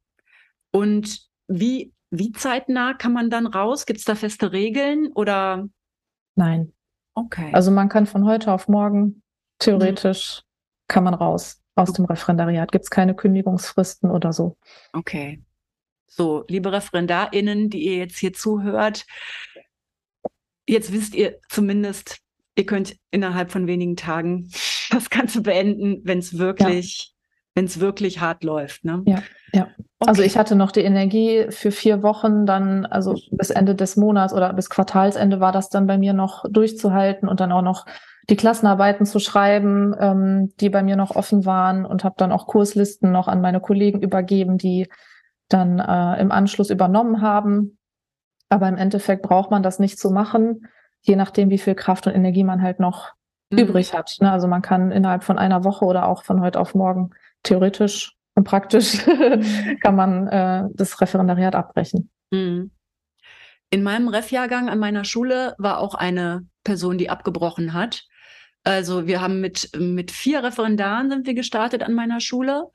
Und 0.71 1.19
wie, 1.47 1.93
wie 2.11 2.31
zeitnah 2.33 2.93
kann 2.93 3.13
man 3.13 3.29
dann 3.29 3.47
raus? 3.47 3.85
Gibt 3.85 3.99
es 3.99 4.05
da 4.05 4.15
feste 4.15 4.51
Regeln 4.51 5.11
oder? 5.13 5.67
Nein. 6.35 6.73
Okay. 7.13 7.51
Also 7.53 7.71
man 7.71 7.89
kann 7.89 8.05
von 8.05 8.25
heute 8.25 8.51
auf 8.51 8.67
morgen 8.67 9.23
theoretisch 9.59 10.41
mhm. 10.41 10.85
kann 10.87 11.03
man 11.05 11.13
raus 11.13 11.61
aus 11.79 11.93
dem 11.93 12.05
Referendariat. 12.05 12.71
Gibt 12.71 12.83
es 12.83 12.89
keine 12.89 13.15
Kündigungsfristen 13.15 14.11
oder 14.11 14.33
so. 14.33 14.57
Okay. 14.93 15.41
So, 16.07 16.43
liebe 16.47 16.71
ReferendarInnen, 16.71 17.69
die 17.69 17.85
ihr 17.85 17.97
jetzt 17.97 18.17
hier 18.17 18.33
zuhört, 18.33 19.05
jetzt 20.67 20.91
wisst 20.91 21.15
ihr 21.15 21.39
zumindest, 21.49 22.19
ihr 22.55 22.65
könnt 22.65 22.95
innerhalb 23.11 23.51
von 23.51 23.67
wenigen 23.67 23.95
Tagen 23.95 24.49
das 24.91 25.09
Ganze 25.09 25.41
beenden, 25.41 26.01
wenn 26.03 26.19
es 26.19 26.37
wirklich, 26.37 26.97
ja. 26.99 27.15
wenn 27.55 27.65
es 27.65 27.79
wirklich 27.79 28.19
hart 28.19 28.43
läuft. 28.43 28.85
Ne? 28.85 29.03
Ja, 29.05 29.23
ja. 29.53 29.63
Also 29.63 29.75
okay. 29.99 30.09
Also 30.09 30.21
ich 30.23 30.37
hatte 30.37 30.55
noch 30.55 30.71
die 30.71 30.81
Energie 30.81 31.47
für 31.49 31.71
vier 31.71 32.01
Wochen, 32.03 32.45
dann, 32.45 32.85
also 32.85 33.19
bis 33.31 33.49
Ende 33.49 33.75
des 33.75 33.97
Monats 33.97 34.33
oder 34.33 34.53
bis 34.53 34.69
Quartalsende 34.69 35.39
war 35.39 35.51
das 35.51 35.69
dann 35.69 35.87
bei 35.87 35.97
mir 35.97 36.13
noch 36.13 36.45
durchzuhalten 36.49 37.27
und 37.27 37.39
dann 37.39 37.51
auch 37.51 37.61
noch 37.61 37.85
die 38.29 38.35
Klassenarbeiten 38.35 39.05
zu 39.05 39.19
schreiben, 39.19 39.95
ähm, 39.99 40.53
die 40.59 40.69
bei 40.69 40.83
mir 40.83 40.95
noch 40.95 41.15
offen 41.15 41.45
waren 41.45 41.85
und 41.85 42.03
habe 42.03 42.15
dann 42.17 42.31
auch 42.31 42.47
Kurslisten 42.47 43.11
noch 43.11 43.27
an 43.27 43.41
meine 43.41 43.59
Kollegen 43.59 44.01
übergeben, 44.01 44.57
die 44.57 44.87
dann 45.47 45.79
äh, 45.79 46.21
im 46.21 46.31
Anschluss 46.31 46.69
übernommen 46.69 47.21
haben. 47.21 47.77
Aber 48.49 48.67
im 48.67 48.77
Endeffekt 48.77 49.23
braucht 49.23 49.51
man 49.51 49.63
das 49.63 49.79
nicht 49.79 49.99
zu 49.99 50.11
machen, 50.11 50.67
je 51.01 51.15
nachdem, 51.15 51.49
wie 51.49 51.57
viel 51.57 51.75
Kraft 51.75 52.07
und 52.07 52.13
Energie 52.13 52.43
man 52.43 52.61
halt 52.61 52.79
noch 52.79 53.13
mhm. 53.49 53.59
übrig 53.59 53.93
hat. 53.93 54.15
Ne? 54.21 54.31
Also 54.31 54.47
man 54.47 54.61
kann 54.61 54.91
innerhalb 54.91 55.23
von 55.23 55.39
einer 55.39 55.63
Woche 55.63 55.85
oder 55.85 56.07
auch 56.07 56.23
von 56.23 56.41
heute 56.41 56.59
auf 56.59 56.75
morgen 56.75 57.11
theoretisch 57.43 58.15
und 58.35 58.43
praktisch 58.43 59.05
kann 59.81 59.95
man 59.95 60.27
äh, 60.27 60.65
das 60.73 61.01
Referendariat 61.01 61.55
abbrechen. 61.55 62.11
Mhm. 62.31 62.71
In 63.71 63.83
meinem 63.83 64.07
Ref-Jahrgang 64.07 64.69
an 64.69 64.79
meiner 64.79 65.03
Schule 65.03 65.55
war 65.57 65.79
auch 65.79 65.93
eine 65.93 66.47
Person, 66.63 66.97
die 66.97 67.09
abgebrochen 67.09 67.73
hat. 67.73 68.07
Also 68.63 69.07
wir 69.07 69.21
haben 69.21 69.41
mit, 69.41 69.71
mit 69.77 70.11
vier 70.11 70.43
Referendaren 70.43 71.09
sind 71.09 71.25
wir 71.25 71.33
gestartet 71.33 71.83
an 71.83 71.93
meiner 71.93 72.19
Schule. 72.19 72.67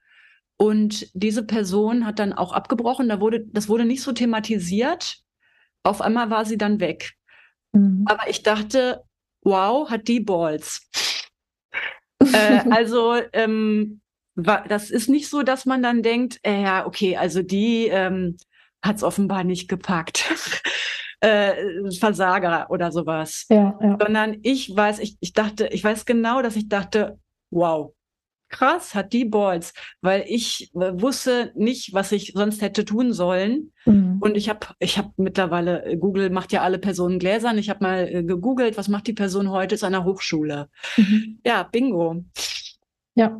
Und 0.57 1.09
diese 1.14 1.45
Person 1.45 2.07
hat 2.07 2.18
dann 2.18 2.32
auch 2.32 2.53
abgebrochen. 2.53 3.09
Da 3.09 3.20
wurde, 3.20 3.45
das 3.53 3.68
wurde 3.68 3.85
nicht 3.85 4.03
so 4.03 4.12
thematisiert. 4.12 5.18
Auf 5.82 6.01
einmal 6.01 6.30
war 6.30 6.45
sie 6.45 6.57
dann 6.57 6.80
weg. 6.80 7.14
Mhm. 7.72 8.05
Aber 8.09 8.28
ich 8.28 8.43
dachte, 8.43 9.03
wow, 9.43 9.91
hat 9.91 10.09
die 10.09 10.20
Balls. 10.20 10.89
äh, 12.20 12.61
also 12.70 13.16
ähm, 13.32 14.01
war, 14.37 14.66
das 14.68 14.91
ist 14.91 15.09
nicht 15.09 15.28
so, 15.28 15.43
dass 15.43 15.66
man 15.66 15.82
dann 15.82 16.03
denkt, 16.03 16.39
äh, 16.43 16.62
ja, 16.62 16.87
okay, 16.87 17.16
also 17.16 17.43
die 17.43 17.89
ähm, 17.89 18.37
hat 18.82 18.97
es 18.97 19.03
offenbar 19.03 19.45
nicht 19.45 19.68
gepackt 19.68 20.24
äh, 21.20 21.90
Versager 21.98 22.66
oder 22.70 22.92
sowas. 22.92 23.46
Ja, 23.48 23.78
ja. 23.80 23.96
Sondern 24.00 24.38
ich 24.42 24.74
weiß, 24.74 24.98
ich, 24.98 25.16
ich 25.20 25.32
dachte, 25.32 25.68
ich 25.68 25.82
weiß 25.82 26.06
genau, 26.06 26.42
dass 26.42 26.56
ich 26.56 26.68
dachte, 26.68 27.18
wow, 27.50 27.92
krass, 28.48 28.94
hat 28.94 29.12
die 29.12 29.24
Balls, 29.24 29.74
weil 30.00 30.24
ich 30.28 30.70
äh, 30.74 30.92
wusste 31.00 31.52
nicht, 31.56 31.92
was 31.92 32.12
ich 32.12 32.32
sonst 32.34 32.62
hätte 32.62 32.84
tun 32.84 33.12
sollen. 33.12 33.72
Mhm. 33.84 34.18
Und 34.20 34.36
ich 34.36 34.48
habe 34.48 34.66
ich 34.78 34.96
hab 34.96 35.12
mittlerweile, 35.16 35.84
äh, 35.84 35.96
Google 35.96 36.30
macht 36.30 36.52
ja 36.52 36.62
alle 36.62 36.78
Personen 36.78 37.18
gläsern. 37.18 37.58
Ich 37.58 37.68
habe 37.68 37.82
mal 37.82 38.08
äh, 38.08 38.22
gegoogelt, 38.22 38.76
was 38.78 38.88
macht 38.88 39.06
die 39.06 39.12
Person 39.12 39.50
heute? 39.50 39.74
Ist 39.74 39.84
an 39.84 39.92
der 39.92 40.04
Hochschule. 40.04 40.68
Mhm. 40.96 41.40
Ja, 41.44 41.64
bingo. 41.64 42.24
Ja. 43.16 43.38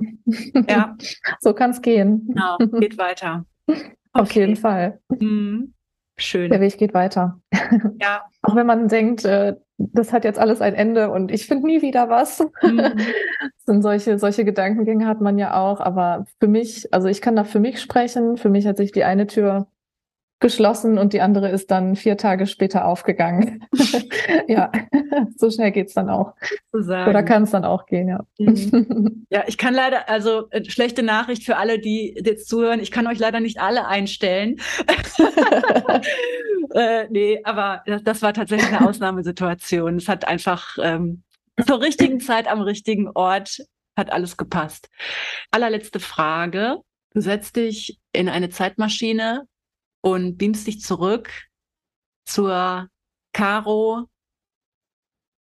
Ja. 0.69 0.97
so 1.41 1.53
kann 1.53 1.71
es 1.71 1.83
gehen. 1.83 2.27
Genau, 2.27 2.59
geht 2.81 2.99
weiter. 2.99 3.47
Auf 4.13 4.33
jeden 4.33 4.57
Fall. 4.57 5.01
Mhm. 5.21 5.74
Schön. 6.17 6.51
Der 6.51 6.61
Weg 6.61 6.79
geht 6.79 6.95
weiter. 6.95 7.41
Ja. 8.01 8.23
Auch 8.43 8.55
wenn 8.55 8.67
man 8.67 8.89
denkt, 8.89 9.25
äh, 9.25 9.57
das 9.79 10.13
hat 10.13 10.25
jetzt 10.25 10.39
alles 10.39 10.61
ein 10.61 10.75
Ende 10.75 11.11
und 11.11 11.33
ich 11.33 11.47
finde 11.47 11.67
nie 11.67 11.83
wieder 11.83 12.09
was. 12.09 12.41
Mhm. 12.63 12.93
sind 13.67 13.83
solche, 13.83 14.19
solche 14.19 14.45
Gedankengänge 14.45 15.07
hat 15.07 15.21
man 15.21 15.39
ja 15.39 15.55
auch. 15.55 15.81
Aber 15.81 16.27
für 16.39 16.47
mich, 16.47 16.93
also 16.93 17.09
ich 17.09 17.21
kann 17.21 17.35
da 17.35 17.45
für 17.45 17.61
mich 17.61 17.81
sprechen. 17.81 18.37
Für 18.37 18.51
mich 18.51 18.67
hat 18.67 18.77
sich 18.77 18.93
die 18.93 19.05
eine 19.05 19.27
Tür 19.27 19.67
geschlossen 20.45 20.99
und 20.99 21.15
die 21.15 21.23
andere 21.23 21.49
ist 21.49 21.71
dann 21.71 21.97
vier 21.97 22.19
Tage 22.19 22.47
später 22.47 22.85
aufgegangen. 22.85 23.65
ja, 24.47 24.71
so 25.37 25.51
schnell 25.51 25.73
geht's 25.73 25.95
dann 25.95 26.11
auch. 26.11 26.35
Oder 26.71 27.23
kann 27.23 27.45
es 27.45 27.51
dann 27.51 27.65
auch 27.65 27.87
gehen, 27.87 28.09
ja. 28.09 28.21
Mhm. 28.39 29.25
Ja, 29.31 29.43
ich 29.47 29.57
kann 29.57 29.75
leider, 29.75 30.09
also 30.09 30.49
äh, 30.51 30.63
schlechte 30.69 31.03
Nachricht 31.03 31.45
für 31.45 31.57
alle, 31.57 31.81
die 31.81 32.15
jetzt 32.23 32.47
zuhören, 32.47 32.79
ich 32.79 32.91
kann 32.91 33.07
euch 33.07 33.19
leider 33.19 33.41
nicht 33.41 33.59
alle 33.59 33.89
einstellen. 33.89 34.61
äh, 36.75 37.09
nee, 37.09 37.41
aber 37.43 37.83
das, 37.87 38.05
das, 38.05 38.23
war 38.23 38.35
tatsächlich 38.35 38.69
eine 38.69 38.87
Ausnahmesituation. 38.87 39.97
Es 39.97 40.09
hat 40.09 40.29
einfach 40.29 40.77
ähm, 40.81 41.23
zur 41.67 41.81
richtigen 41.81 42.21
Zeit 42.21 42.47
am 42.49 42.61
richtigen 42.61 43.09
Ort 43.09 43.65
hat 43.97 44.13
alles 44.13 44.37
gepasst. 44.37 44.91
Allerletzte 45.51 46.01
Frage. 46.01 46.77
Du 47.15 47.21
setzt 47.21 47.57
dich 47.57 47.99
in 48.13 48.29
eine 48.29 48.51
Zeitmaschine 48.51 49.49
und 50.05 50.37
beamst 50.37 50.67
dich 50.67 50.83
zurück 50.83 51.31
zur 52.27 52.91
Caro 53.33 54.07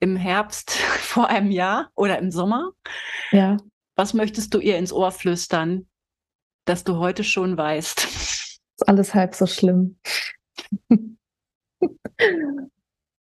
im 0.00 0.16
Herbst 0.16 0.70
vor 0.72 1.28
einem 1.28 1.50
Jahr 1.50 1.90
oder 1.94 2.18
im 2.18 2.30
Sommer. 2.30 2.72
Ja. 3.30 3.58
Was 3.94 4.14
möchtest 4.14 4.54
du 4.54 4.60
ihr 4.60 4.78
ins 4.78 4.92
Ohr 4.92 5.12
flüstern, 5.12 5.86
dass 6.64 6.82
du 6.82 6.96
heute 6.96 7.24
schon 7.24 7.58
weißt? 7.58 8.04
Ist 8.04 8.88
alles 8.88 9.14
halb 9.14 9.34
so 9.34 9.46
schlimm. 9.46 9.98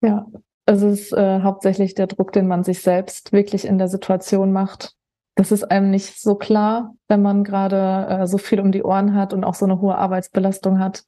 ja, 0.02 0.26
es 0.66 0.82
ist 0.82 1.12
äh, 1.14 1.40
hauptsächlich 1.40 1.94
der 1.94 2.06
Druck, 2.06 2.32
den 2.32 2.48
man 2.48 2.64
sich 2.64 2.82
selbst 2.82 3.32
wirklich 3.32 3.64
in 3.64 3.78
der 3.78 3.88
Situation 3.88 4.52
macht. 4.52 4.94
Das 5.36 5.52
ist 5.52 5.64
einem 5.64 5.90
nicht 5.90 6.20
so 6.20 6.34
klar, 6.34 6.94
wenn 7.08 7.22
man 7.22 7.44
gerade 7.44 8.08
äh, 8.10 8.26
so 8.26 8.36
viel 8.36 8.60
um 8.60 8.72
die 8.72 8.82
Ohren 8.82 9.14
hat 9.14 9.32
und 9.32 9.42
auch 9.42 9.54
so 9.54 9.64
eine 9.64 9.80
hohe 9.80 9.96
Arbeitsbelastung 9.96 10.78
hat. 10.78 11.04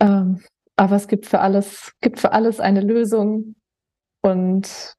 Ähm, 0.00 0.42
aber 0.76 0.96
es 0.96 1.08
gibt 1.08 1.26
für 1.26 1.40
alles, 1.40 1.92
gibt 2.00 2.20
für 2.20 2.32
alles 2.32 2.60
eine 2.60 2.80
Lösung 2.80 3.56
und 4.22 4.94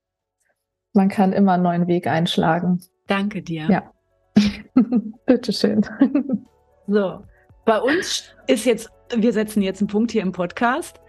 man 0.94 1.10
kann 1.10 1.34
immer 1.34 1.54
einen 1.54 1.64
neuen 1.64 1.88
Weg 1.88 2.08
einschlagen. 2.08 2.82
Danke 3.08 3.42
dir. 3.42 3.68
Ja. 3.70 3.94
Bitteschön. 5.26 5.86
So, 6.88 7.24
bei 7.66 7.80
uns 7.80 8.36
ist 8.48 8.66
jetzt, 8.66 8.90
wir 9.16 9.32
setzen 9.32 9.62
jetzt 9.62 9.80
einen 9.82 9.88
Punkt 9.88 10.12
hier 10.12 10.24
im 10.24 10.32
Podcast. 10.32 11.00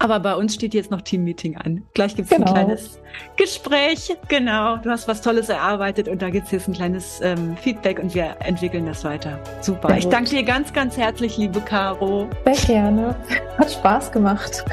Aber 0.00 0.20
bei 0.20 0.34
uns 0.36 0.54
steht 0.54 0.74
jetzt 0.74 0.90
noch 0.90 1.02
Teammeeting 1.02 1.56
an. 1.56 1.82
Gleich 1.94 2.14
gibt 2.14 2.30
es 2.30 2.36
genau. 2.36 2.52
ein 2.52 2.66
kleines 2.66 3.00
Gespräch. 3.36 4.16
Genau, 4.28 4.76
du 4.76 4.90
hast 4.90 5.08
was 5.08 5.22
Tolles 5.22 5.48
erarbeitet 5.48 6.08
und 6.08 6.22
da 6.22 6.30
gibt 6.30 6.46
es 6.46 6.52
jetzt 6.52 6.68
ein 6.68 6.74
kleines 6.74 7.20
ähm, 7.20 7.56
Feedback 7.56 7.98
und 7.98 8.14
wir 8.14 8.36
entwickeln 8.40 8.86
das 8.86 9.02
weiter. 9.02 9.40
Super. 9.60 9.88
Sehr 9.88 9.98
ich 9.98 10.08
danke 10.08 10.30
dir 10.30 10.44
ganz, 10.44 10.72
ganz 10.72 10.96
herzlich, 10.96 11.36
liebe 11.36 11.60
Caro. 11.60 12.28
Sehr 12.44 12.76
gerne. 12.76 13.16
Hat 13.58 13.72
Spaß 13.72 14.12
gemacht. 14.12 14.64